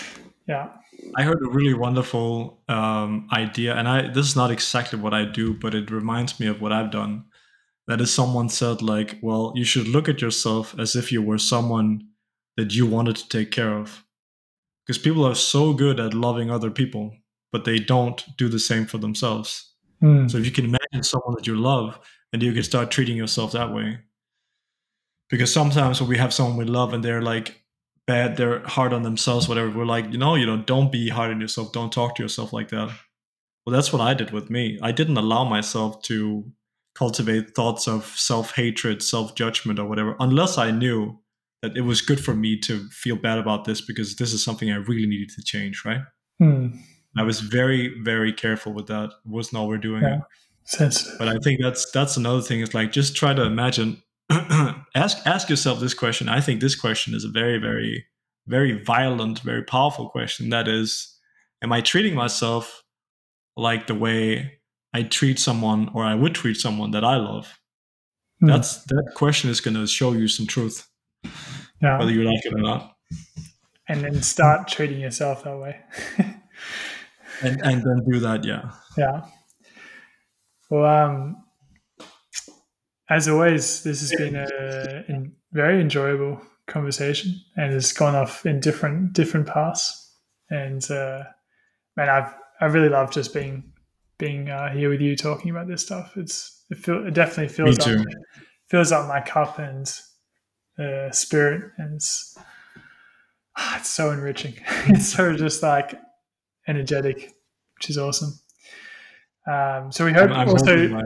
yeah. 0.48 0.68
I 1.16 1.22
heard 1.22 1.42
a 1.44 1.50
really 1.50 1.74
wonderful 1.74 2.62
um, 2.68 3.28
idea, 3.32 3.74
and 3.74 3.88
I 3.88 4.08
this 4.08 4.26
is 4.26 4.36
not 4.36 4.50
exactly 4.50 4.98
what 4.98 5.12
I 5.12 5.24
do, 5.24 5.54
but 5.54 5.74
it 5.74 5.90
reminds 5.90 6.38
me 6.38 6.46
of 6.46 6.60
what 6.60 6.72
I've 6.72 6.90
done. 6.90 7.24
That 7.88 8.00
is, 8.00 8.12
someone 8.12 8.48
said 8.48 8.80
like, 8.82 9.18
"Well, 9.22 9.52
you 9.56 9.64
should 9.64 9.88
look 9.88 10.08
at 10.08 10.22
yourself 10.22 10.74
as 10.78 10.94
if 10.96 11.10
you 11.12 11.22
were 11.22 11.38
someone 11.38 12.08
that 12.56 12.74
you 12.74 12.86
wanted 12.86 13.16
to 13.16 13.28
take 13.28 13.50
care 13.50 13.76
of. 13.76 14.04
because 14.86 14.98
people 14.98 15.24
are 15.24 15.34
so 15.34 15.72
good 15.72 16.00
at 16.00 16.14
loving 16.14 16.50
other 16.50 16.70
people, 16.70 17.16
but 17.52 17.64
they 17.64 17.78
don't 17.78 18.24
do 18.36 18.48
the 18.48 18.58
same 18.58 18.86
for 18.86 18.98
themselves. 18.98 19.74
Mm. 20.02 20.30
So 20.30 20.38
if 20.38 20.44
you 20.44 20.50
can 20.50 20.64
imagine 20.64 21.02
someone 21.02 21.34
that 21.36 21.46
you 21.46 21.54
love, 21.54 21.98
and 22.32 22.42
you 22.42 22.52
can 22.52 22.62
start 22.62 22.90
treating 22.90 23.16
yourself 23.16 23.52
that 23.52 23.72
way. 23.72 23.98
Because 25.28 25.52
sometimes 25.52 26.00
when 26.00 26.08
we 26.10 26.18
have 26.18 26.32
someone 26.32 26.56
we 26.56 26.64
love 26.64 26.92
and 26.94 27.04
they're 27.04 27.22
like 27.22 27.62
bad, 28.06 28.36
they're 28.36 28.60
hard 28.66 28.92
on 28.92 29.02
themselves, 29.02 29.48
whatever, 29.48 29.70
we're 29.70 29.84
like, 29.84 30.10
you 30.12 30.18
know, 30.18 30.34
you 30.34 30.46
know, 30.46 30.56
don't 30.56 30.90
be 30.90 31.08
hard 31.08 31.30
on 31.30 31.40
yourself. 31.40 31.72
Don't 31.72 31.92
talk 31.92 32.16
to 32.16 32.22
yourself 32.22 32.52
like 32.52 32.68
that. 32.70 32.90
Well, 33.64 33.72
that's 33.72 33.92
what 33.92 34.02
I 34.02 34.14
did 34.14 34.30
with 34.30 34.50
me. 34.50 34.78
I 34.82 34.92
didn't 34.92 35.18
allow 35.18 35.44
myself 35.44 36.02
to 36.02 36.50
cultivate 36.94 37.54
thoughts 37.54 37.88
of 37.88 38.06
self 38.16 38.54
hatred, 38.54 39.02
self 39.02 39.34
judgment, 39.34 39.78
or 39.78 39.86
whatever, 39.86 40.16
unless 40.20 40.58
I 40.58 40.70
knew 40.70 41.18
that 41.62 41.76
it 41.76 41.82
was 41.82 42.00
good 42.00 42.22
for 42.22 42.34
me 42.34 42.58
to 42.58 42.88
feel 42.88 43.16
bad 43.16 43.38
about 43.38 43.64
this 43.64 43.80
because 43.80 44.16
this 44.16 44.32
is 44.32 44.44
something 44.44 44.70
I 44.70 44.76
really 44.76 45.06
needed 45.06 45.30
to 45.36 45.42
change, 45.42 45.84
right? 45.84 46.00
Mm. 46.40 46.78
I 47.16 47.22
was 47.22 47.40
very, 47.40 47.94
very 48.02 48.32
careful 48.32 48.72
with 48.72 48.86
that. 48.88 49.10
It 49.10 49.30
wasn't 49.30 49.58
all 49.58 49.68
we're 49.68 49.78
doing. 49.78 50.02
Yeah. 50.02 50.20
Sensitive. 50.64 51.18
But 51.18 51.28
I 51.28 51.36
think 51.42 51.60
that's 51.62 51.90
that's 51.90 52.16
another 52.16 52.40
thing. 52.40 52.60
Is 52.60 52.74
like 52.74 52.92
just 52.92 53.16
try 53.16 53.34
to 53.34 53.42
imagine. 53.42 54.02
ask 54.94 55.18
ask 55.26 55.50
yourself 55.50 55.80
this 55.80 55.94
question. 55.94 56.28
I 56.28 56.40
think 56.40 56.60
this 56.60 56.74
question 56.74 57.14
is 57.14 57.24
a 57.24 57.28
very, 57.28 57.58
very, 57.58 58.06
very 58.46 58.82
violent, 58.82 59.40
very 59.40 59.62
powerful 59.62 60.08
question. 60.08 60.50
That 60.50 60.68
is, 60.68 61.18
am 61.62 61.72
I 61.72 61.80
treating 61.80 62.14
myself 62.14 62.82
like 63.56 63.86
the 63.86 63.94
way 63.94 64.60
I 64.94 65.02
treat 65.04 65.38
someone 65.38 65.90
or 65.94 66.04
I 66.04 66.14
would 66.14 66.34
treat 66.34 66.56
someone 66.56 66.90
that 66.92 67.04
I 67.04 67.16
love? 67.16 67.58
Mm. 68.42 68.48
That's 68.48 68.84
that 68.84 69.12
question 69.14 69.50
is 69.50 69.60
going 69.60 69.74
to 69.74 69.86
show 69.86 70.12
you 70.12 70.28
some 70.28 70.46
truth, 70.46 70.88
yeah. 71.80 71.98
whether 71.98 72.12
you 72.12 72.24
like 72.24 72.44
it 72.44 72.54
or 72.54 72.60
not. 72.60 72.96
And 73.88 74.02
then 74.02 74.22
start 74.22 74.68
treating 74.68 75.00
yourself 75.00 75.44
that 75.44 75.56
way. 75.56 75.80
and 77.42 77.60
and 77.62 77.82
then 77.82 78.02
do 78.10 78.20
that, 78.20 78.44
yeah. 78.44 78.70
Yeah. 78.96 79.22
Well, 80.70 80.86
um, 80.86 81.44
as 83.10 83.28
always, 83.28 83.82
this 83.82 84.00
has 84.00 84.14
been 84.18 84.36
a, 84.36 85.04
a 85.08 85.24
very 85.52 85.80
enjoyable 85.80 86.40
conversation, 86.66 87.34
and 87.56 87.72
it's 87.74 87.92
gone 87.92 88.14
off 88.14 88.46
in 88.46 88.60
different 88.60 89.12
different 89.12 89.46
paths. 89.46 90.16
And 90.50 90.82
uh, 90.90 91.24
man, 91.96 92.08
I've 92.08 92.34
I 92.60 92.66
really 92.66 92.88
love 92.88 93.10
just 93.10 93.34
being 93.34 93.71
being 94.22 94.48
uh, 94.48 94.72
here 94.72 94.88
with 94.88 95.00
you 95.00 95.16
talking 95.16 95.50
about 95.50 95.66
this 95.66 95.82
stuff. 95.82 96.16
It's 96.16 96.64
it, 96.70 96.78
feel, 96.78 97.04
it 97.04 97.12
definitely 97.12 97.48
feels 97.48 97.76
Me 97.76 97.84
too. 97.84 97.98
up 97.98 98.06
fills 98.68 98.92
up 98.92 99.08
my 99.08 99.20
cup 99.20 99.58
and 99.58 99.92
uh, 100.78 101.10
spirit, 101.10 101.72
and 101.76 101.96
it's 101.96 102.38
ah, 103.56 103.78
it's 103.78 103.90
so 103.90 104.12
enriching. 104.12 104.54
it's 104.86 105.08
so 105.08 105.36
just 105.36 105.60
like 105.60 106.00
energetic, 106.68 107.34
which 107.74 107.90
is 107.90 107.98
awesome. 107.98 108.38
Um, 109.50 109.90
so 109.90 110.04
we 110.04 110.12
hope 110.12 110.30
I'm, 110.30 110.48
I'm 110.48 110.48
also. 110.50 110.88
my, 110.88 111.02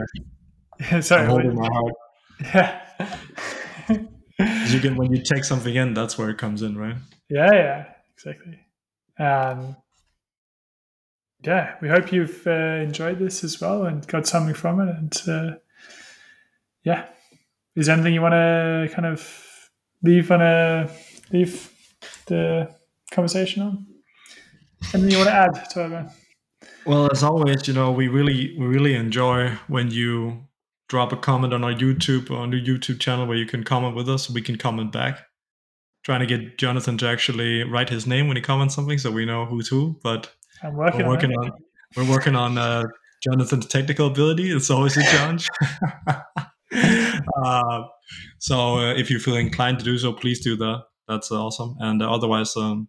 sorry, 1.01 1.23
I'm 1.23 1.31
holding 1.31 1.55
my 1.55 1.69
heart. 1.69 1.95
yeah. 2.55 2.83
You 4.69 4.81
can 4.81 4.97
when 4.97 5.11
you 5.11 5.23
take 5.23 5.45
something 5.45 5.75
in, 5.75 5.95
that's 5.95 6.19
where 6.19 6.29
it 6.29 6.37
comes 6.37 6.61
in, 6.61 6.77
right? 6.77 6.97
yeah, 7.31 7.51
yeah, 7.51 7.85
exactly. 8.15 8.59
Um, 9.19 9.75
yeah, 11.47 11.77
we 11.81 11.89
hope 11.89 12.13
you've 12.13 12.47
uh, 12.47 12.51
enjoyed 12.83 13.19
this 13.19 13.45
as 13.45 13.61
well 13.61 13.85
and 13.85 14.07
got 14.09 14.27
something 14.27 14.55
from 14.55 14.81
it. 14.81 14.89
And 14.89 15.23
uh, 15.29 15.57
yeah, 16.83 17.07
is 17.77 17.87
there 17.87 17.95
anything 17.95 18.15
you 18.15 18.23
want 18.23 18.33
to 18.33 18.89
kind 18.93 19.07
of 19.07 19.71
leave 20.03 20.31
on 20.31 20.43
a 20.43 20.91
leave 21.33 21.71
the 22.27 22.75
conversation 23.11 23.63
on? 23.63 23.87
Anything 24.93 25.11
you 25.13 25.19
want 25.19 25.29
to 25.29 25.35
add 25.35 25.71
to 25.71 25.81
everyone? 25.81 26.11
Well, 26.85 27.11
as 27.11 27.23
always, 27.23 27.69
you 27.69 27.75
know, 27.75 27.93
we 27.93 28.09
really 28.09 28.57
we 28.59 28.67
really 28.67 28.95
enjoy 28.95 29.51
when 29.69 29.91
you 29.91 30.47
drop 30.89 31.13
a 31.13 31.17
comment 31.17 31.53
on 31.53 31.65
our 31.65 31.73
YouTube 31.73 32.31
on 32.31 32.51
the 32.51 32.63
YouTube 32.63 33.01
channel 33.01 33.27
where 33.27 33.37
you 33.37 33.47
can 33.47 33.65
comment 33.65 33.95
with 33.95 34.09
us. 34.09 34.31
We 34.31 34.43
can 34.43 34.57
comment 34.57 34.93
back. 34.93 35.21
Trying 36.05 36.21
to 36.21 36.27
get 36.27 36.59
Jonathan 36.59 36.99
to 36.99 37.09
actually 37.09 37.65
write 37.65 37.89
his 37.89 38.07
name 38.07 38.29
when 38.29 38.37
he 38.37 38.43
comments 38.43 38.77
something, 38.77 38.97
so 38.97 39.11
we 39.11 39.27
know 39.27 39.45
who's 39.45 39.67
who. 39.67 39.99
But 40.05 40.33
I'm 40.63 40.75
working, 40.75 41.03
we're 41.03 41.09
working 41.09 41.33
on, 41.33 41.51
on 41.51 41.53
we're 41.97 42.11
working 42.11 42.37
on 42.37 42.59
uh, 42.59 42.85
Jonathan's 43.23 43.67
technical 43.67 44.07
ability. 44.07 44.51
It's 44.51 44.71
always 44.71 44.97
a 44.97 45.03
challenge. 45.03 45.49
uh, 47.45 47.83
so 48.39 48.79
uh, 48.79 48.95
if 48.95 49.11
you 49.11 49.19
feel 49.19 49.37
inclined 49.37 49.79
to 49.79 49.85
do 49.85 49.99
so, 49.99 50.13
please 50.13 50.41
do 50.41 50.57
that. 50.57 50.83
That's 51.09 51.31
awesome. 51.31 51.77
And 51.79 52.03
uh, 52.03 52.13
otherwise, 52.13 52.57
um, 52.57 52.89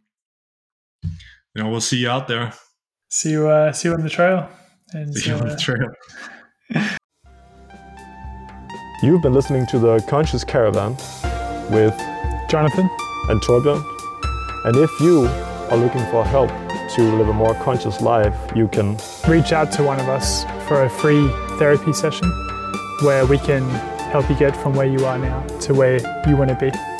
you 1.03 1.63
know, 1.63 1.69
we'll 1.69 1.81
see 1.81 1.97
you 1.97 2.09
out 2.09 2.27
there. 2.27 2.53
See 3.09 3.31
you. 3.31 3.47
Uh, 3.47 3.71
see 3.71 3.89
you 3.89 3.93
on 3.93 4.01
the 4.01 4.09
trail. 4.09 4.49
And 4.93 5.13
See 5.13 5.29
you 5.29 5.35
on 5.35 5.47
the 5.47 5.55
trail. 5.55 5.87
You've 9.03 9.21
been 9.21 9.33
listening 9.33 9.67
to 9.67 9.79
the 9.79 10.03
Conscious 10.09 10.43
Caravan 10.43 10.93
with 11.71 11.95
Jonathan. 12.49 12.89
and 13.29 13.41
Torbjörn. 13.41 13.83
And 14.65 14.75
if 14.77 14.89
you 14.99 15.27
are 15.69 15.77
looking 15.77 16.05
for 16.11 16.23
help 16.23 16.49
to 16.95 17.01
live 17.17 17.29
a 17.29 17.33
more 17.33 17.53
conscious 17.55 18.01
life, 18.01 18.35
you 18.55 18.67
can 18.67 18.97
reach 19.27 19.51
out 19.51 19.71
to 19.73 19.83
one 19.83 19.99
of 19.99 20.07
us 20.09 20.43
for 20.67 20.83
a 20.83 20.89
free 20.89 21.29
therapy 21.57 21.93
session 21.93 22.29
where 23.01 23.25
we 23.25 23.37
can 23.37 23.67
help 24.11 24.29
you 24.29 24.35
get 24.35 24.55
from 24.55 24.73
where 24.73 24.87
you 24.87 25.05
are 25.05 25.17
now 25.17 25.41
to 25.59 25.73
where 25.73 25.99
you 26.27 26.35
want 26.35 26.49
to 26.49 26.55
be. 26.55 26.96